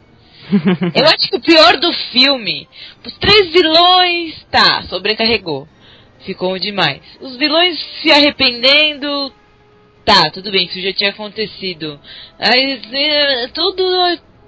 [0.95, 2.69] Eu acho que o pior do filme,
[3.07, 5.69] os três vilões, tá, sobrecarregou.
[6.25, 7.01] Ficou demais.
[7.21, 9.33] Os vilões se arrependendo,
[10.05, 11.99] tá, tudo bem, isso já tinha acontecido.
[12.39, 13.85] Aí, eh, tudo,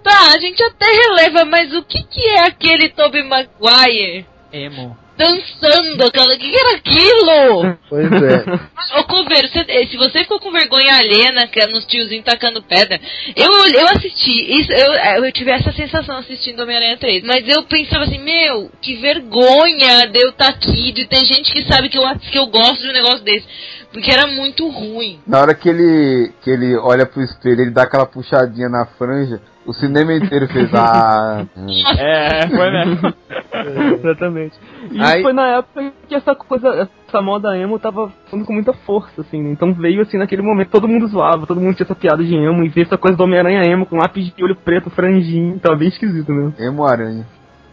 [0.03, 4.97] tá, a gente até releva, mas o que que é aquele Tobey Maguire Emo.
[5.17, 6.05] dançando?
[6.07, 7.79] aquela- O que que era aquilo?
[7.89, 8.99] pois é.
[8.99, 13.01] Ô, Coveiro, você- eh, se você ficou com vergonha alheia na- nos tiozinhos tacando pedra,
[13.37, 17.63] eu, eu assisti, isso, eu, eh, eu tive essa sensação assistindo Homem-Aranha 3, mas eu
[17.63, 21.97] pensava assim, meu, que vergonha de eu estar aqui, de ter gente que sabe que
[21.99, 23.47] eu, que eu gosto de um negócio desse,
[23.95, 25.21] porque era muito ruim.
[25.25, 29.41] Na hora que ele, que ele olha pro espelho, ele dá aquela puxadinha na franja,
[29.65, 30.69] o cinema inteiro fez.
[30.75, 31.67] Ah, hum.
[31.97, 33.15] É, foi mesmo.
[34.03, 34.59] Exatamente.
[34.91, 38.73] E Aí- foi na época que essa coisa, essa moda emo tava ficando com muita
[38.73, 39.53] força, assim, né?
[39.53, 42.65] Então veio assim naquele momento, todo mundo zoava, todo mundo tinha essa piada de emo
[42.65, 45.89] e ver essa coisa do Homem-Aranha emo com lápis de olho preto, franjinho, tava bem
[45.89, 46.53] esquisito mesmo.
[46.59, 47.25] Emo Aranha.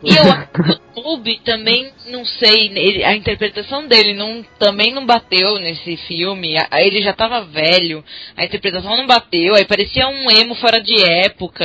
[0.04, 4.94] E eu acho que o Toby também, não sei, ele- a interpretação dele não, também
[4.94, 6.58] não bateu nesse filme.
[6.58, 8.04] A- Ele já tava velho,
[8.36, 11.64] a interpretação não bateu, aí parecia um emo fora de época.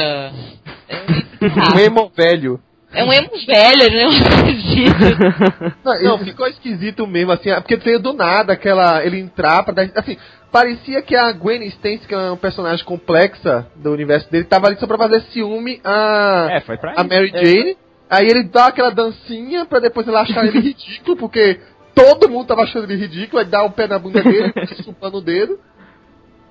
[0.88, 2.60] É, Um emo velho.
[2.92, 4.06] É um emo velho, né?
[4.46, 5.76] Um esquisito.
[5.84, 9.04] Não, não, ficou esquisito mesmo, assim, porque veio do nada aquela.
[9.04, 9.90] ele entrar pra dar.
[9.96, 10.16] Assim,
[10.52, 14.78] parecia que a Gwen Stacy, que é um personagem complexa do universo dele, tava ali
[14.78, 16.48] só pra fazer ciúme a.
[16.52, 17.76] É, foi pra a Mary Jane.
[18.08, 21.60] Aí ele dá aquela dancinha pra depois ela achar ele ridículo, porque
[21.94, 24.52] todo mundo tava achando ele ridículo, aí dá o pé na bunda dele,
[24.84, 25.58] chupando o dedo.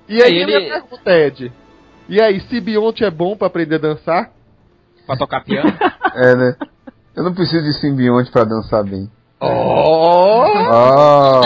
[0.08, 1.52] E aí Aí ele ele- pergunta, Ed.
[2.08, 4.30] E aí, se Beyoncé é bom pra aprender a dançar?
[5.06, 5.72] Pra tocar piano.
[6.14, 6.56] É, né?
[7.14, 9.10] Eu não preciso de simbionte pra dançar bem.
[9.38, 10.44] Oh!
[10.68, 11.40] Oh,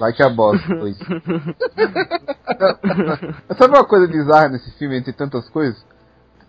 [0.00, 0.96] like a boss, pois.
[3.56, 5.76] Sabe uma coisa bizarra nesse filme, entre tantas coisas?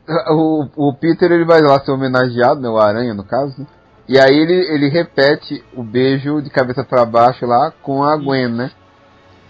[0.29, 2.69] O, o Peter ele vai lá ser homenageado, né?
[2.69, 3.65] O Aranha, no caso, né?
[4.07, 8.47] E aí ele, ele repete o beijo de cabeça pra baixo lá com a Gwen,
[8.47, 8.71] né?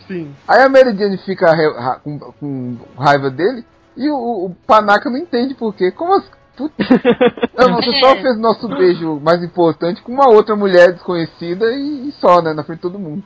[0.07, 0.34] Sim.
[0.47, 3.63] Aí a Mary Jane fica ra- com, com raiva dele
[3.95, 4.15] e o,
[4.45, 5.91] o Panaca não entende por quê.
[5.91, 6.19] Como?
[6.55, 6.73] Puta.
[7.55, 12.11] Não, você só fez nosso beijo mais importante com uma outra mulher desconhecida e, e
[12.13, 12.51] só, né?
[12.53, 13.23] Na frente de todo mundo.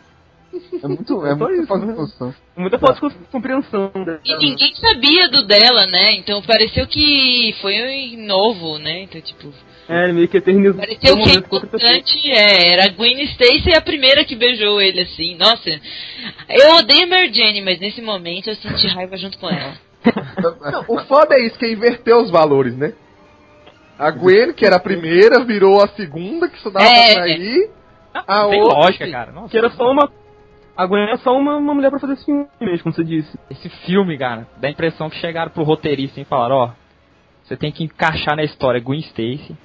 [0.83, 1.97] É muito, é É muito isso, falta de né?
[1.97, 2.35] noção.
[2.57, 3.91] Muita falta de compreensão.
[3.93, 4.19] dela.
[4.25, 6.13] E ninguém sabia do dela, né?
[6.15, 9.01] Então pareceu que foi novo, né?
[9.03, 9.53] Então, tipo,
[9.87, 13.81] É, meio que eternizou pareceu o que é importante é, era a Gwen Stacy a
[13.81, 15.35] primeira que beijou ele, assim.
[15.35, 15.69] Nossa,
[16.49, 19.73] eu odeio Mary Jane, mas nesse momento eu senti raiva junto com ela.
[20.71, 22.93] Não, o foda é isso, que é inverter os valores, né?
[23.99, 27.13] A Gwen, que era a primeira, virou a segunda, que só dava É.
[27.13, 27.69] pra sair.
[28.13, 29.31] A Não outra- lógica, cara.
[29.31, 30.11] Nossa, Que era só uma.
[30.75, 33.37] A Gwen é só uma, uma mulher pra fazer esse filme mesmo, como você disse.
[33.49, 36.71] Esse filme, cara, dá a impressão que chegaram pro roteirista e falaram, ó,
[37.43, 39.55] você tem que encaixar na história Gwen Stacy,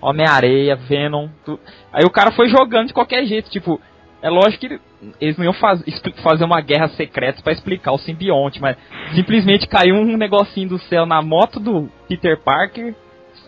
[0.00, 1.58] Homem-Areia, Venom, tu...
[1.92, 3.80] Aí o cara foi jogando de qualquer jeito, tipo,
[4.22, 4.80] é lógico que
[5.20, 5.82] eles não iam faz...
[6.22, 8.76] fazer uma guerra secreta pra explicar o simbionte, mas
[9.14, 12.94] simplesmente caiu um negocinho do céu na moto do Peter Parker,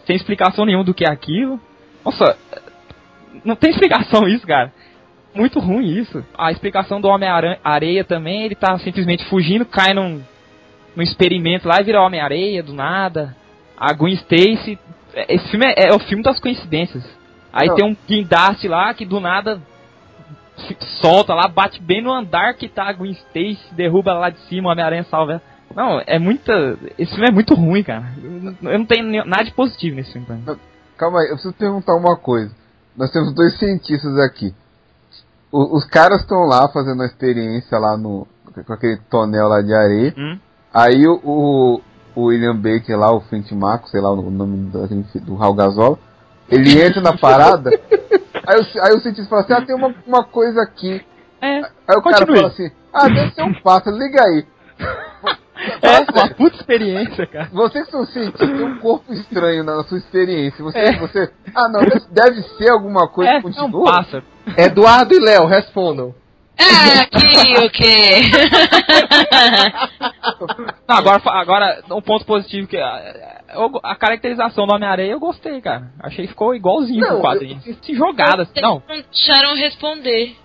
[0.05, 1.61] sem explicação nenhuma do que é aquilo.
[2.05, 2.37] Nossa,
[3.45, 4.73] não tem explicação isso, cara.
[5.37, 6.25] Muito ruim isso.
[6.37, 10.23] A explicação do Homem-Areia também, ele tá simplesmente fugindo, cai num,
[10.95, 13.37] num experimento lá e vira Homem-Areia do nada.
[13.77, 14.79] A Gwen Stacy.
[15.29, 17.05] Esse filme é, é o filme das coincidências.
[17.53, 17.75] Aí Não.
[17.75, 19.61] tem um guindaste lá que do nada
[21.01, 24.69] solta lá, bate bem no andar que tá a Gwen Stacy, derruba lá de cima,
[24.69, 25.43] o Homem-Aranha salva ela.
[25.75, 26.79] Não, é muita.
[26.99, 28.07] Esse filme é muito ruim, cara.
[28.63, 30.45] Eu não tenho nada de positivo nesse filme pra mim.
[30.97, 32.55] Calma aí, eu preciso perguntar uma coisa.
[32.97, 34.55] Nós temos dois cientistas aqui.
[35.57, 38.27] O- os caras estão lá fazendo uma experiência lá no.
[38.67, 40.15] com aquele tonel lá de areia.
[40.17, 40.39] Hum?
[40.73, 41.81] Aí o, o,
[42.15, 44.71] o William Baker lá, o Flint Marco, sei lá o nome
[45.13, 45.99] fi- do Raul Gasol,
[46.51, 47.71] ele entra na parada.
[48.47, 51.03] aí, o, aí o cientista fala assim: ah, tem uma, uma coisa aqui.
[51.41, 52.37] É, Aí o cara Continue.
[52.37, 54.47] fala assim: ah, deve ser um pássaro, liga aí.
[55.83, 57.49] é uma puta experiência, cara.
[57.53, 60.63] Você que são cientista, tem um corpo estranho na sua experiência.
[60.63, 60.99] Você, É.
[60.99, 61.33] você.
[61.55, 61.81] Ah, não,
[62.11, 63.85] deve, ser alguma coisa É, que é continua.
[63.85, 64.25] pássaro.
[64.57, 66.15] Eduardo e Léo, respondam.
[66.59, 68.23] Ah, aqui, o quê?
[70.89, 75.61] Não, agora, agora, um ponto positivo que a, eu- a caracterização do Homem-Aranha eu gostei,
[75.61, 75.91] cara.
[76.01, 77.61] Achei que ficou igualzinho Não, pro quadrinho.
[77.61, 78.83] Se jogada, não.
[78.89, 80.37] Não deixaram responder.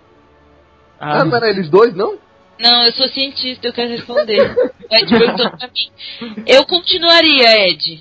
[1.00, 2.18] Ah, não era eles dois, não?
[2.62, 4.40] Não, eu sou cientista, eu quero responder.
[4.42, 6.44] O Ed perguntou pra mim.
[6.46, 8.00] Eu continuaria, Ed.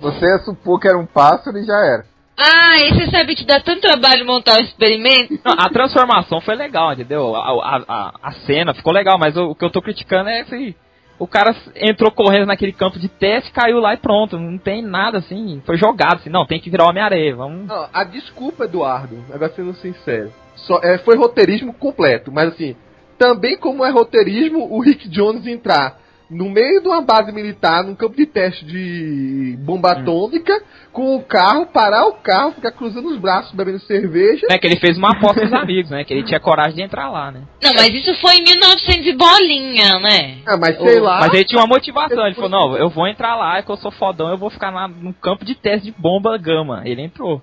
[0.00, 2.04] Você ia supor que era um pássaro e já era.
[2.36, 5.38] Ah, e você sabe que dá tanto trabalho montar um experimento?
[5.44, 7.34] Não, a transformação foi legal, entendeu?
[7.34, 10.40] A, a, a, a cena ficou legal, mas o, o que eu tô criticando é
[10.42, 10.74] assim.
[11.18, 14.38] O cara entrou correndo naquele campo de teste, caiu lá e pronto.
[14.38, 15.60] Não tem nada assim.
[15.66, 16.30] Foi jogado assim.
[16.30, 17.34] Não, tem que virar Homem-Areia.
[17.34, 17.66] Vamos.
[17.66, 22.76] Não, a desculpa, Eduardo, agora sendo sincero, só, é, foi roteirismo completo, mas assim,
[23.18, 25.98] também como é roteirismo o Rick Jones entrar
[26.30, 30.62] no meio de uma base militar, num campo de teste de bomba atômica,
[30.92, 34.46] com o carro, parar o carro, ficar cruzando os braços, bebendo cerveja.
[34.50, 36.04] Né, que ele fez uma aposta com os amigos, né?
[36.04, 37.44] Que ele tinha coragem de entrar lá, né?
[37.62, 40.36] Não, mas isso foi em 1900 e bolinha, né?
[40.46, 41.20] Ah, mas sei O- lá.
[41.20, 42.26] Mas ele tinha uma motivação.
[42.26, 44.68] Ele falou: Não, eu vou entrar lá, é que eu sou fodão, eu vou ficar
[44.70, 46.82] lá num campo de teste de bomba gama.
[46.84, 47.40] Ele entrou.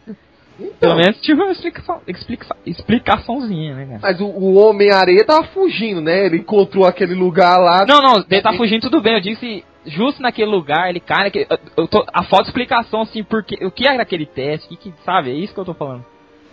[0.58, 4.00] Pelo Então, menos tive uma explicação, explica, explicaçãozinha, né, cara?
[4.02, 6.26] mas o, o Homem-Areia tava fugindo, né?
[6.26, 7.86] Ele encontrou aquele lugar lá.
[7.86, 9.16] Não, não, ele tá fugindo tudo bem.
[9.16, 11.48] Eu disse, justo naquele lugar, ele cai naquele.
[11.76, 14.78] eu tô- a falta de explicação, assim, porque, o que era aquele teste, o que,
[14.92, 15.32] que- sabe?
[15.32, 16.06] É isso que eu tô falando.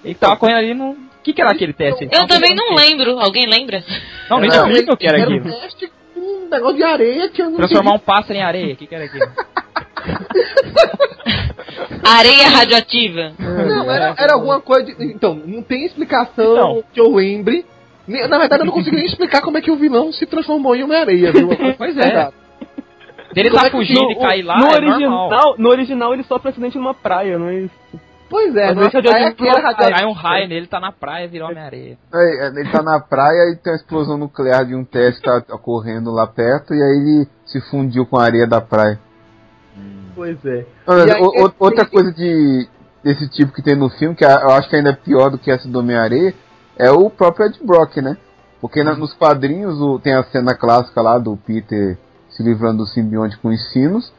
[0.05, 0.91] Ele tava correndo ali no.
[0.91, 2.09] O que, que era aquele teste?
[2.11, 3.21] Eu também não lembro.
[3.21, 3.85] Alguém lembra?
[4.29, 5.55] Não, nem explica o que era era um aquilo.
[5.61, 8.77] teste com um negócio de areia que eu não Transformar um pássaro em areia, o
[8.77, 9.27] que, que era aquilo?
[12.05, 13.33] Areia radioativa.
[13.39, 15.05] Não, era, era alguma coisa de.
[15.13, 16.85] Então, não tem explicação Então.
[16.93, 17.65] que eu lembre.
[18.07, 20.83] Na verdade, eu não consigo nem explicar como é que o vilão se transformou em
[20.83, 21.49] Homem-Areia, viu?
[21.79, 22.31] Pois é.
[23.33, 25.55] Dele Como tá é fugindo no, e cair lá no é original, normal.
[25.57, 27.75] no original ele sofre um acidente numa praia, não é isso?
[28.29, 29.91] Pois é, Mas deixa de é era pro- radiação.
[29.91, 31.97] Cai um raio nele, tá na praia, virou Homem-Areia.
[32.13, 35.27] É, é, Ele tá na praia e tem uma explosão nuclear de um teste que
[35.27, 36.89] tá ocorrendo lá perto e aí
[37.23, 38.99] ele se fundiu com a areia da praia.
[40.15, 40.67] Pois é.
[41.07, 42.69] E aí, o- esse- outra coisa de
[43.03, 45.51] desse tipo que tem no filme, que eu acho que ainda é pior do que
[45.51, 46.33] essa do Homem-Areia,
[46.79, 48.17] é o próprio Ed Brock, né?
[48.61, 51.99] Porque na- nos quadrinhos o- tem a cena clássica lá do Peter
[52.31, 54.13] se livrando do simbionte com os sinos.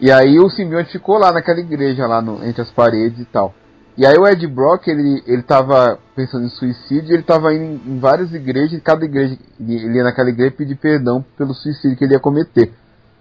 [0.00, 3.54] E aí o simbionte ficou lá naquela igreja lá no- entre as paredes e tal.
[3.98, 7.92] E aí o Ed Brock, ele, ele tava pensando em suicídio, ele tava indo em,
[7.94, 12.04] em várias igrejas, e cada igreja, ele ia naquela igreja pedir perdão pelo suicídio que
[12.04, 12.72] ele ia cometer.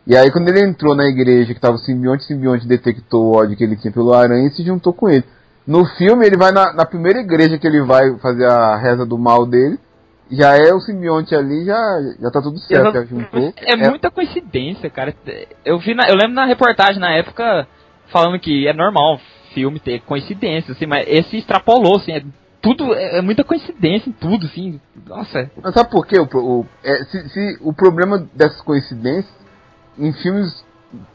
[0.07, 3.35] E aí quando ele entrou na igreja que tava o simbionte, o simbionte detectou o
[3.37, 5.23] ódio que ele tinha pelo aranha e se juntou com ele.
[5.65, 9.17] No filme ele vai na, na primeira igreja que ele vai fazer a reza do
[9.17, 9.79] mal dele,
[10.29, 11.77] já é o simbionte ali, já,
[12.19, 13.53] já tá tudo certo, já juntou.
[13.57, 15.13] É, muita coincidência, cara.
[15.63, 17.67] Eu vi, na- eu lembro na reportagem na época
[18.11, 19.19] falando que é normal
[19.53, 22.21] filme ter coincidência, assim, mas esse extrapolou, assim, é
[22.61, 24.79] tudo, é, é muita coincidência em tudo, assim.
[25.07, 26.19] Nossa, é- Mas sabe por quê?
[26.19, 29.33] O, o, é, se, se o problema dessas coincidências,
[29.97, 30.63] em filmes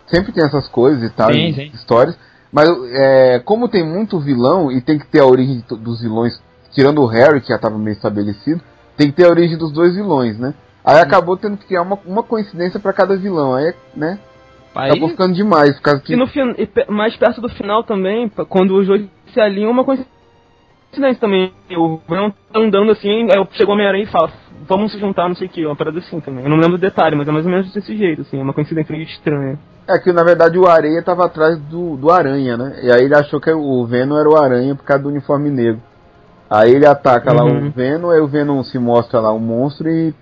[0.07, 1.71] sempre tem essas coisas e tal, Sim, sim.
[1.75, 2.19] histórias,
[2.53, 6.41] mas é, como tem muito vilão e tem que ter a origem dos vilões,
[6.73, 8.61] tirando o Harry, que já estava meio estabelecido,
[8.97, 10.55] tem que ter a origem dos dois vilões, né?
[10.85, 14.19] Aí acabou tendo que criar uma, uma coincidência pra cada vilão, aí, né?
[14.75, 16.13] aí, Acabou ficando demais, por causa que...
[16.13, 16.27] E no
[16.89, 20.20] mais perto do final também, quando os dois se alinham, uma coincidência
[21.19, 21.53] também.
[21.77, 24.31] O Venom tá andando assim, aí chegou o Homem-Aranha e fala,
[24.69, 26.45] vamos se juntar, não sei o que, uma parada assim também.
[26.45, 28.53] Eu não lembro o detalhe, mas é mais ou menos desse jeito, assim, é uma
[28.53, 29.59] coincidência meio estranha.
[29.89, 32.81] É que na verdade o Areia tava atrás do, do Aranha, né?
[32.83, 35.83] E aí ele achou que o Venom era o Aranha por causa do uniforme negro.
[36.49, 37.69] Aí ele ataca lá Uhum.
[37.69, 40.15] o Venom, aí o Venom se mostra lá um monstro e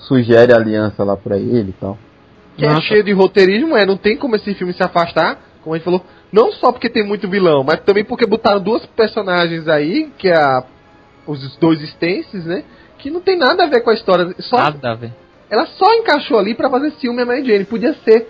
[0.00, 1.98] sugere aliança lá pra ele e tal.
[2.56, 5.78] Que é cheio de roteirismo, é, não tem como esse filme se afastar, como a
[5.78, 6.02] gente falou,
[6.32, 10.36] não só porque tem muito vilão, mas também porque botaram duas personagens aí, que é
[10.36, 10.62] a,
[11.26, 12.64] os dois Stances, né?
[12.98, 14.34] Que não tem nada a ver com a história.
[14.40, 15.12] Só, nada a ver.
[15.50, 17.64] ela só encaixou ali pra fazer ciúme a Mary Jane.
[17.64, 18.28] Podia ser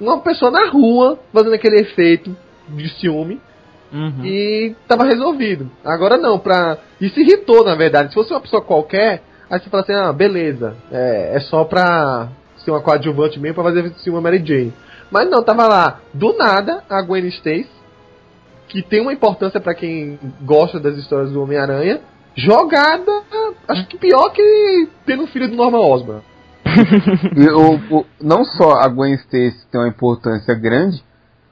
[0.00, 2.36] uma pessoa na rua fazendo aquele efeito
[2.68, 3.40] de ciúme
[3.92, 4.24] Uhum.
[4.24, 5.70] e tava resolvido.
[5.84, 6.78] Agora não, pra.
[6.98, 8.08] Isso irritou, na verdade.
[8.08, 10.74] Se fosse uma pessoa qualquer, aí você fala assim, ah, beleza.
[10.90, 12.28] É, é só pra
[12.64, 14.72] ser uma coadjuvante mesmo pra fazer ciúme a Mary Jane.
[15.12, 17.68] Mas não, tava lá, do nada, a Gwen Stacy,
[18.68, 22.00] que tem uma importância pra quem gosta das histórias do Homem-Aranha,
[22.34, 23.12] jogada,
[23.68, 26.22] acho que pior que tendo um filho do Norman Osborn.
[27.90, 31.04] O, o- não só a Gwen Stacy tem uma importância grande,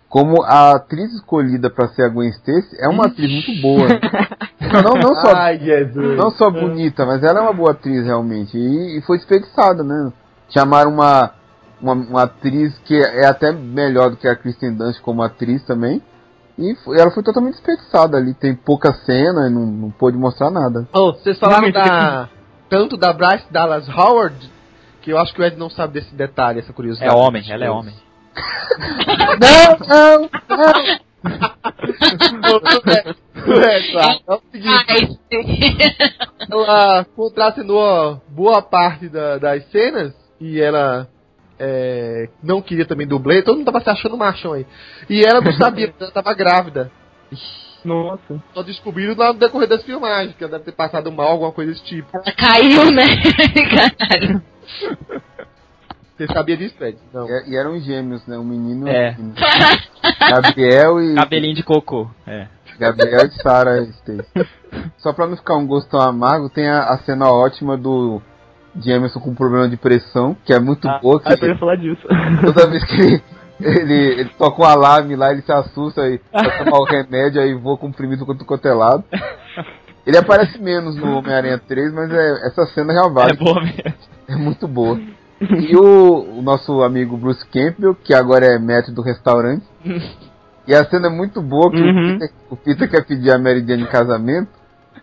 [0.08, 3.86] como a atriz escolhida pra ser a Gwen Stacy é uma atriz muito boa.
[4.72, 6.16] Não, não, não só Ai, Jesus.
[6.16, 8.56] não só bonita, mas ela é uma boa atriz realmente.
[8.56, 10.12] E, e foi desperdiçada, né?
[10.48, 11.32] Chamaram uma,
[11.81, 16.02] uma, uma atriz que é até melhor do que a Kristen Dunst como atriz também.
[16.59, 18.35] E foi- ela foi totalmente desperdiçada ali.
[18.35, 20.86] Tem pouca cena e não, não pôde mostrar nada.
[20.93, 22.28] Oh, vocês falaram Realmente, da,
[22.69, 24.36] tanto da Bryce Dallas Howard,
[25.01, 27.15] que eu acho que o Ed não sabe desse detalhe, essa É curiosidade.
[27.16, 27.94] homem, ela é homem.
[29.40, 30.73] Não, não, não.
[33.62, 34.19] é, claro.
[34.28, 35.19] É o seguinte,
[36.51, 41.09] ela contracenou boa parte da- das cenas e ela
[41.60, 44.66] é, não queria também dublê, todo mundo tava se achando machão aí.
[45.08, 46.90] E ela não sabia, ela tava grávida.
[47.84, 48.42] Nossa.
[48.54, 51.70] Só descobriram lá no decorrer das filmagens, que ela deve ter passado mal, alguma coisa
[51.72, 52.08] desse tipo.
[52.14, 53.04] Ela caiu, né?
[53.98, 54.42] Caralho.
[56.16, 56.98] Você sabia disso, Fred?
[57.14, 57.26] Não.
[57.26, 58.36] E, e eram gêmeos, né?
[58.36, 59.16] Um menino e É.
[59.16, 59.34] menina.
[60.18, 61.14] Gabriel e.
[61.14, 62.10] Cabelinho de cocô.
[62.26, 62.46] É.
[62.78, 64.28] Gabriel e Sarah Stacy.
[64.98, 68.20] Só pra não ficar um gosto tão amargo, tem a, a cena ótima do
[68.76, 71.20] Jameson com problema de pressão, que é muito boa.
[71.20, 72.06] Que Ah, eu ia falar disso.
[72.44, 73.22] toda vez que ele,
[73.60, 77.55] ele, ele toca um alarme lá, ele se assusta e vai tomar o remédio, aí
[77.55, 78.72] voa comprimido quanto quanto é.
[80.06, 83.36] Ele aparece menos no Homem-Aranha 3, mas é, essa cena já É vale.
[83.36, 83.94] boa mesmo.
[84.28, 84.98] É muito boa.
[85.40, 89.64] E o, o nosso amigo Bruce Campbell, que agora é mestre do restaurante.
[90.66, 92.14] e a cena é muito boa, que Uhum.
[92.14, 94.59] o, Peter, o Peter quer pedir a Mary Jane em casamento.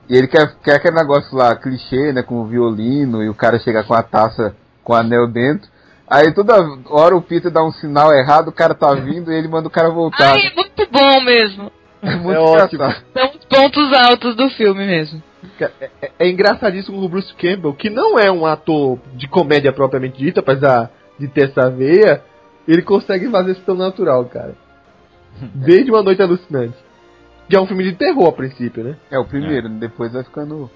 [0.09, 3.59] E ele quer, quer aquele negócio lá, clichê, né, com o violino, e o cara
[3.59, 5.69] chega com a taça com o anel dentro.
[6.09, 6.55] Aí toda
[6.89, 9.71] hora o Peter dá um sinal errado, o cara tá vindo e ele manda o
[9.71, 10.31] cara voltar.
[10.33, 11.71] Ai, é muito bom mesmo.
[12.01, 12.83] É muito É ótimo.
[12.83, 13.05] engraçado.
[13.13, 15.21] São os pontos altos do filme mesmo.
[15.59, 15.71] É,
[16.01, 20.39] é- é engraçadíssimo o Bruce Campbell, que não é um ator de comédia propriamente dita,
[20.39, 20.89] apesar
[21.19, 22.21] de ter essa veia,
[22.67, 24.55] ele consegue fazer isso tão natural, cara.
[25.53, 26.75] Desde Uma Noite Alucinante.
[27.49, 28.97] Que é um filme de terror a princípio, né?
[29.09, 30.69] É o primeiro, depois vai ficando.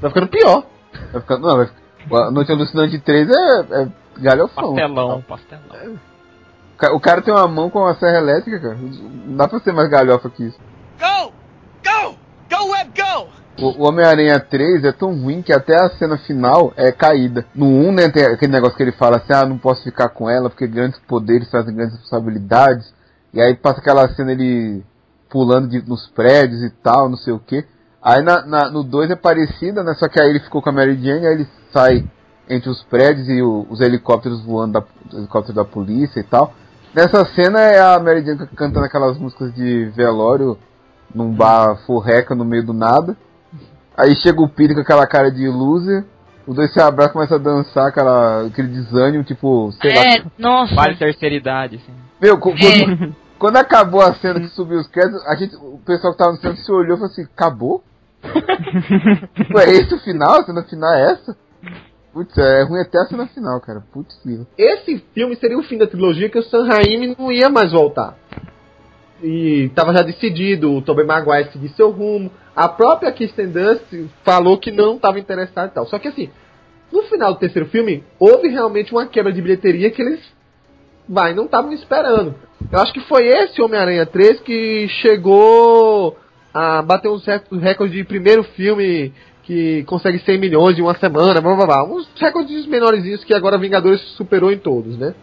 [0.00, 0.64] Vai ficando pior.
[1.12, 1.46] Vai ficando.
[1.46, 1.68] Não, vai,
[2.12, 3.88] a Noite Alucinante 3 é, é
[4.18, 4.74] galhofão.
[4.74, 5.98] Pastelão, pastelão.
[6.94, 8.76] O cara tem uma mão com uma serra elétrica, cara.
[8.76, 10.58] Não dá pra ser mais galhofa que isso.
[10.98, 11.32] Go!
[11.84, 12.16] Go!
[12.48, 13.28] Go, Web, go!
[13.62, 17.44] O, o Homem-Aranha 3 é tão ruim que até a cena final é caída.
[17.54, 20.30] No 1, né, tem aquele negócio que ele fala assim, ah, não posso ficar com
[20.30, 22.94] ela porque grandes poderes trazem grandes responsabilidades.
[23.34, 24.82] E aí passa aquela cena ele
[25.30, 27.64] pulando de, nos prédios e tal, não sei o que.
[28.02, 30.72] Aí na, na, no 2 é parecida, né, só que aí ele ficou com a
[30.72, 32.04] Mary Jane, aí ele sai
[32.48, 36.52] entre os prédios e o, os helicópteros voando, da, os helicópteros da polícia e tal.
[36.94, 40.58] Nessa cena é a Mary Jane cantando aquelas músicas de velório
[41.14, 43.16] num bar forreca no meio do nada.
[43.96, 46.04] Aí chega o Peter com aquela cara de loser.
[46.46, 50.24] Os dois se abraçam e começam a dançar aquela, aquele desânimo, tipo, sei É, lá.
[50.38, 50.74] nossa.
[50.74, 51.92] Vale terceira idade, assim.
[52.20, 52.56] Meu, quando,
[53.40, 56.36] quando acabou a cena que subiu os créditos, a gente, o pessoal que tava no
[56.36, 57.82] centro se olhou e falou assim, acabou?
[59.34, 60.40] tipo, é esse o final?
[60.40, 61.36] A cena final é essa?
[62.12, 63.82] Putz, é ruim até a cena final, cara.
[63.92, 64.46] Putz, grila.
[64.58, 68.14] Esse filme seria o fim da trilogia que o Sam Raimi não ia mais voltar.
[69.22, 72.30] E tava já decidido, o Tobey Maguire seguir seu rumo.
[72.54, 75.86] A própria Kirsten Dunst falou que não estava interessada e tal.
[75.86, 76.28] Só que assim,
[76.92, 80.20] no final do terceiro filme, houve realmente uma quebra de bilheteria que eles
[81.10, 82.34] vai, não estavam esperando.
[82.70, 86.16] Eu acho que foi esse Homem-Aranha 3 que chegou
[86.54, 89.12] a bater uns rec- recordes de primeiro filme
[89.42, 91.84] que consegue 100 milhões em uma semana, blá blá blá.
[91.84, 95.14] Uns recordes menorzinhos que agora Vingadores superou em todos, né?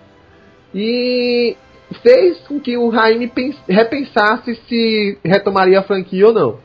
[0.75, 1.55] E
[2.03, 6.57] fez com que o Raimi pens- repensasse se retomaria a franquia ou não.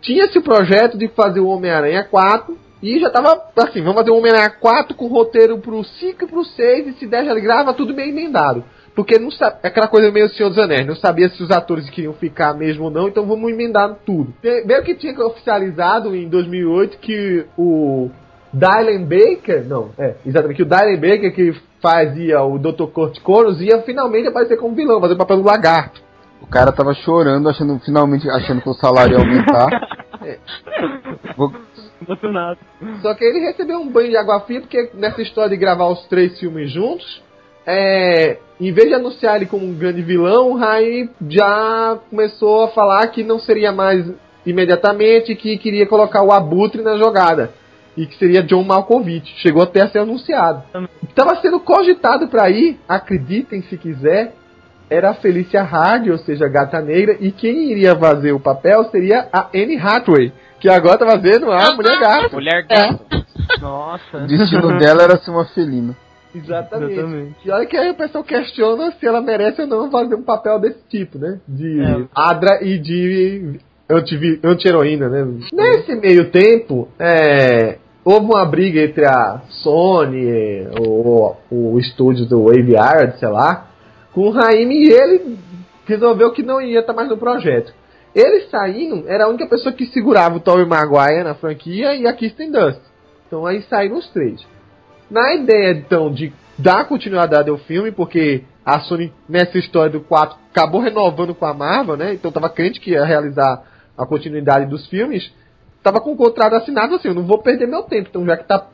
[0.00, 4.16] Tinha-se o projeto de fazer o Homem-Aranha 4 e já tava assim, vamos fazer o
[4.18, 7.94] Homem-Aranha 4 com roteiro pro 5 e pro 6 e se der já grava tudo
[7.94, 8.62] meio emendado.
[8.94, 11.88] Porque não sabe, é aquela coisa meio Senhor dos Anéis, não sabia se os atores
[11.90, 14.32] queriam ficar mesmo ou não, então vamos emendar tudo.
[14.42, 18.08] Meio que tinha oficializado em 2008 que o
[18.52, 22.86] Dylan Baker, não, é, exatamente, que o Dylan Baker que fazia o Dr.
[22.92, 26.00] Kurt Connors ia finalmente aparecer como vilão, fazer o papel do lagarto.
[26.40, 29.68] O cara tava chorando, achando, finalmente achando que o salário ia aumentar.
[31.36, 31.52] Vou-
[32.02, 32.58] Emocionado.
[33.02, 36.04] Só que ele recebeu um banho de água fria, porque nessa história de gravar os
[36.06, 37.22] três filmes juntos,
[37.66, 42.68] é, em vez de anunciar ele como um grande vilão, o Rai já começou a
[42.68, 44.06] falar que não seria mais
[44.44, 47.52] imediatamente, que queria colocar o Abutre na jogada.
[47.96, 49.32] E que seria John Malkovich.
[49.40, 50.64] Chegou até a ser anunciado.
[51.08, 54.34] Estava sendo cogitado para ir, acreditem se quiser,
[54.94, 58.84] era a Felicia Hardy, ou seja, a Gata Negra, e quem iria fazer o papel
[58.90, 62.28] seria a Anne Hathaway, que agora tá fazendo a Mulher Gata.
[62.34, 62.86] Mulher É.
[62.88, 63.24] gata.
[63.58, 64.20] o Nossa.
[64.26, 65.94] destino dela era ser uma felina.
[66.34, 66.92] Exatamente.
[66.94, 67.34] Exatamente.
[67.44, 70.58] E olha que aí o pessoal questiona se ela merece ou não fazer um papel
[70.58, 71.38] desse tipo, né?
[71.46, 72.04] De É.
[72.14, 75.24] Adra e de anti- anti-heroína, né?
[75.52, 82.72] Nesse meio tempo, é, houve uma briga entre a Sony, o, o estúdio do Wave
[82.72, 83.68] Iron, sei lá,
[84.14, 85.38] com o Raimi e ele
[85.84, 87.74] resolveu que não ia estar mais no projeto.
[88.14, 92.12] Ele saindo, era a única pessoa que segurava o Tobey Maguire na franquia e a
[92.12, 92.80] Kirsten Dunst.
[93.26, 94.46] Então aí saíram os três.
[95.10, 100.38] Na ideia, então, de dar continuidade ao filme, porque a Sony, nessa história do 4,
[100.50, 102.14] acabou renovando com a Marvel, né?
[102.14, 103.64] Então tava crente que ia realizar
[103.98, 105.32] a continuidade dos filmes.
[105.82, 108.08] Tava com o contrato assinado assim, eu não vou perder meu tempo.
[108.08, 108.68] Então, já que tá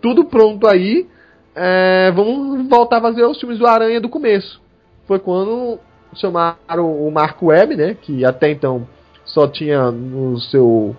[0.00, 1.06] tudo pronto aí,
[1.54, 4.60] é, vamos voltar a fazer os filmes do Aranha do começo.
[5.08, 5.78] Foi quando
[6.14, 7.96] chamaram o Mark Webb, né?
[8.00, 8.86] Que até então
[9.24, 10.94] só tinha no seu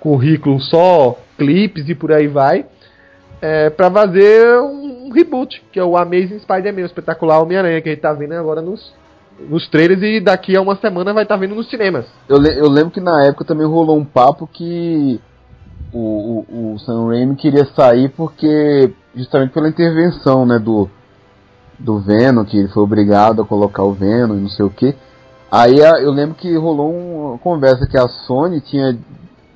[0.00, 2.66] currículo só clipes e por aí vai
[3.42, 7.92] é, para fazer um reboot, que é o Amazing Spider-Man, o espetacular Homem-Aranha, que a
[7.92, 8.92] gente tá vendo agora nos,
[9.48, 12.06] nos trailers e daqui a uma semana vai estar vendo nos cinemas.
[12.28, 15.20] Eu, le- eu lembro que na época também rolou um papo que
[15.92, 20.88] o, o, o Sam Raimi queria sair porque justamente pela intervenção, né, do
[21.80, 24.94] do Venom, que ele foi obrigado a colocar o Venom e não sei o que.
[25.50, 28.96] Aí a- eu lembro que rolou uma conversa que a Sony tinha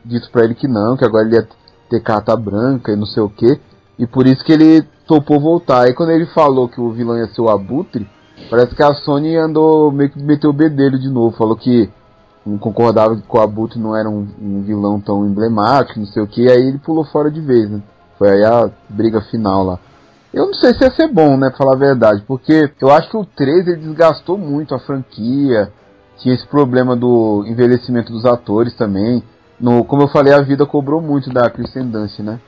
[0.04, 1.48] dito pra ele que não, que agora ele ia
[1.88, 3.60] ter carta branca e não sei o que.
[3.98, 5.82] E por isso que ele topou voltar.
[5.82, 8.08] Aí quando ele falou que o vilão ia ser o Abutre,
[8.50, 11.36] parece que a Sony andou meio que meteu o bedelho de novo.
[11.36, 11.88] Falou que
[12.44, 16.26] não concordava que o Abutre não era um, um vilão tão emblemático, não sei o
[16.26, 16.50] que.
[16.50, 17.80] Aí ele pulou fora de vez, né?
[18.18, 19.78] Foi aí a briga final lá.
[20.34, 23.08] Eu não sei se ia ser bom, né, pra falar a verdade, porque eu acho
[23.08, 25.72] que o 3 ele desgastou muito a franquia,
[26.18, 29.22] tinha esse problema do envelhecimento dos atores também.
[29.60, 32.40] No, como eu falei, a vida cobrou muito da Kristen Dunst, né?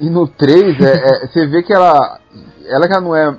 [0.00, 2.18] E no 3, é, é, você vê que ela,
[2.66, 3.38] ela já não é,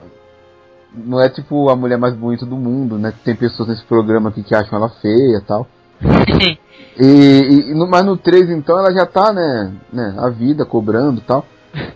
[0.93, 3.13] não é tipo a mulher mais bonita do mundo, né?
[3.25, 5.67] Tem pessoas nesse programa aqui que acham ela feia e tal.
[6.99, 11.45] E, mas no 3 então ela já tá, né, né, a vida cobrando e tal.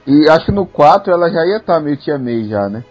[0.07, 2.83] E acho que no 4 ela já ia estar tá meio tia May já, né?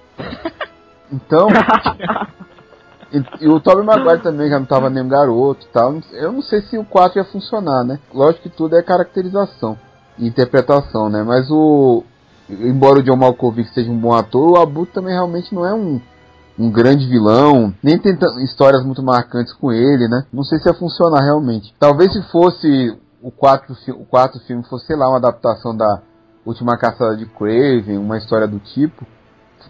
[1.13, 1.49] Então.
[3.13, 5.95] e, e, o Tobey Maguire também já não tava nem um garoto e tal.
[6.13, 7.99] Eu não sei se o 4 ia funcionar, né?
[8.13, 9.79] Lógico que tudo é caracterização
[10.19, 11.23] e interpretação, né?
[11.23, 12.05] Mas o.
[12.49, 15.99] Embora o John Malkovich seja um bom ator, o Abu também realmente não é um,
[16.59, 20.27] um grande vilão, nem tem histórias muito marcantes com ele, né?
[20.31, 21.75] Não sei se ia funcionar realmente.
[21.79, 26.03] Talvez se fosse o quarto, o quarto filme fosse, sei lá, uma adaptação da
[26.45, 29.07] Última Caçada de Craven, uma história do tipo,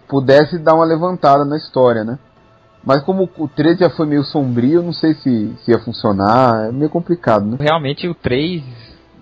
[0.07, 2.19] pudesse dar uma levantada na história, né?
[2.83, 6.71] Mas como o 3 já foi meio sombrio, não sei se, se ia funcionar, é
[6.71, 7.57] meio complicado, né?
[7.59, 8.61] Realmente o 3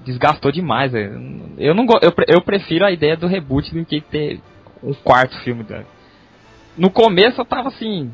[0.03, 0.93] desgastou demais.
[0.93, 4.41] Eu não eu, eu prefiro a ideia do reboot do que ter
[4.84, 5.65] um quarto filme.
[6.77, 8.11] No começo eu tava assim,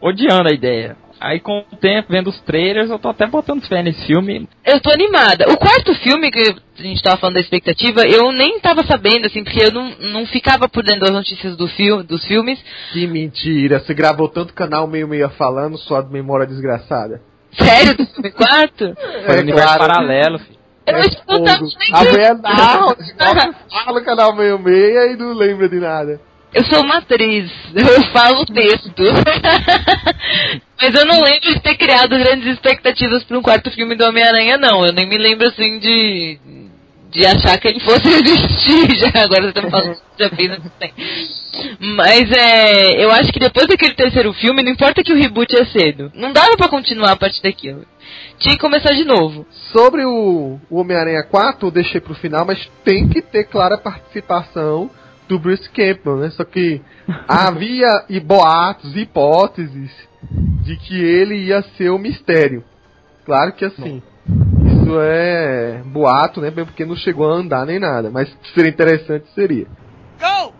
[0.00, 0.96] odiando a ideia.
[1.24, 4.46] Aí com o tempo, vendo os trailers, eu tô até botando fé nesse filme.
[4.62, 5.46] Eu tô animada.
[5.50, 9.42] O quarto filme que a gente tava falando da expectativa, eu nem tava sabendo, assim,
[9.42, 12.62] porque eu não, não ficava por dentro das notícias do filme, dos filmes.
[12.92, 17.22] Que mentira, você gravou tanto canal meio meio falando, sua memória desgraçada.
[17.58, 18.94] Sério, do filme quarto?
[19.24, 19.92] Foi é, universo claro.
[19.94, 20.58] paralelo, filho.
[20.86, 21.48] Eu é fogo.
[21.90, 22.36] A mulher
[23.72, 26.20] fala canal meio meia e não lembra de nada.
[26.54, 29.02] Eu sou uma atriz, eu falo texto.
[30.80, 34.56] Mas eu não lembro de ter criado grandes expectativas para um quarto filme do Homem-Aranha,
[34.56, 34.86] não.
[34.86, 36.38] Eu nem me lembro assim de.
[37.10, 38.96] de achar que ele fosse existir.
[38.98, 40.92] Já agora você tá falando já fez não tem.
[41.96, 43.04] Mas é.
[43.04, 46.12] Eu acho que depois daquele terceiro filme, não importa que o reboot é cedo.
[46.14, 47.84] Não dava para continuar a partir daquilo.
[48.38, 49.46] Tinha que começar de novo.
[49.72, 54.90] Sobre o, o Homem-Aranha 4, eu deixei pro final, mas tem que ter clara participação
[55.28, 56.30] do Bruce Campbell, né?
[56.30, 56.80] Só que
[57.28, 59.90] havia e boatos, hipóteses
[60.62, 62.64] de que ele ia ser o mistério.
[63.24, 64.02] Claro que assim,
[64.66, 66.50] isso é boato, né?
[66.50, 69.66] Porque não chegou a andar nem nada, mas seria interessante seria.
[70.20, 70.52] Go!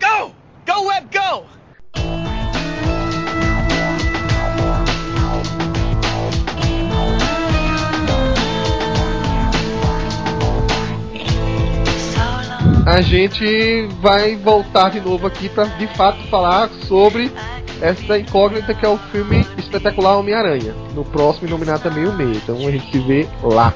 [0.00, 0.34] Go!
[0.66, 1.59] Go Web Go!
[12.90, 17.30] A gente vai voltar de novo aqui para de fato falar sobre
[17.80, 20.74] essa incógnita que é o filme espetacular Homem-Aranha.
[20.92, 22.32] No próximo Iluminado também o meio.
[22.32, 23.72] Então a gente se vê lá.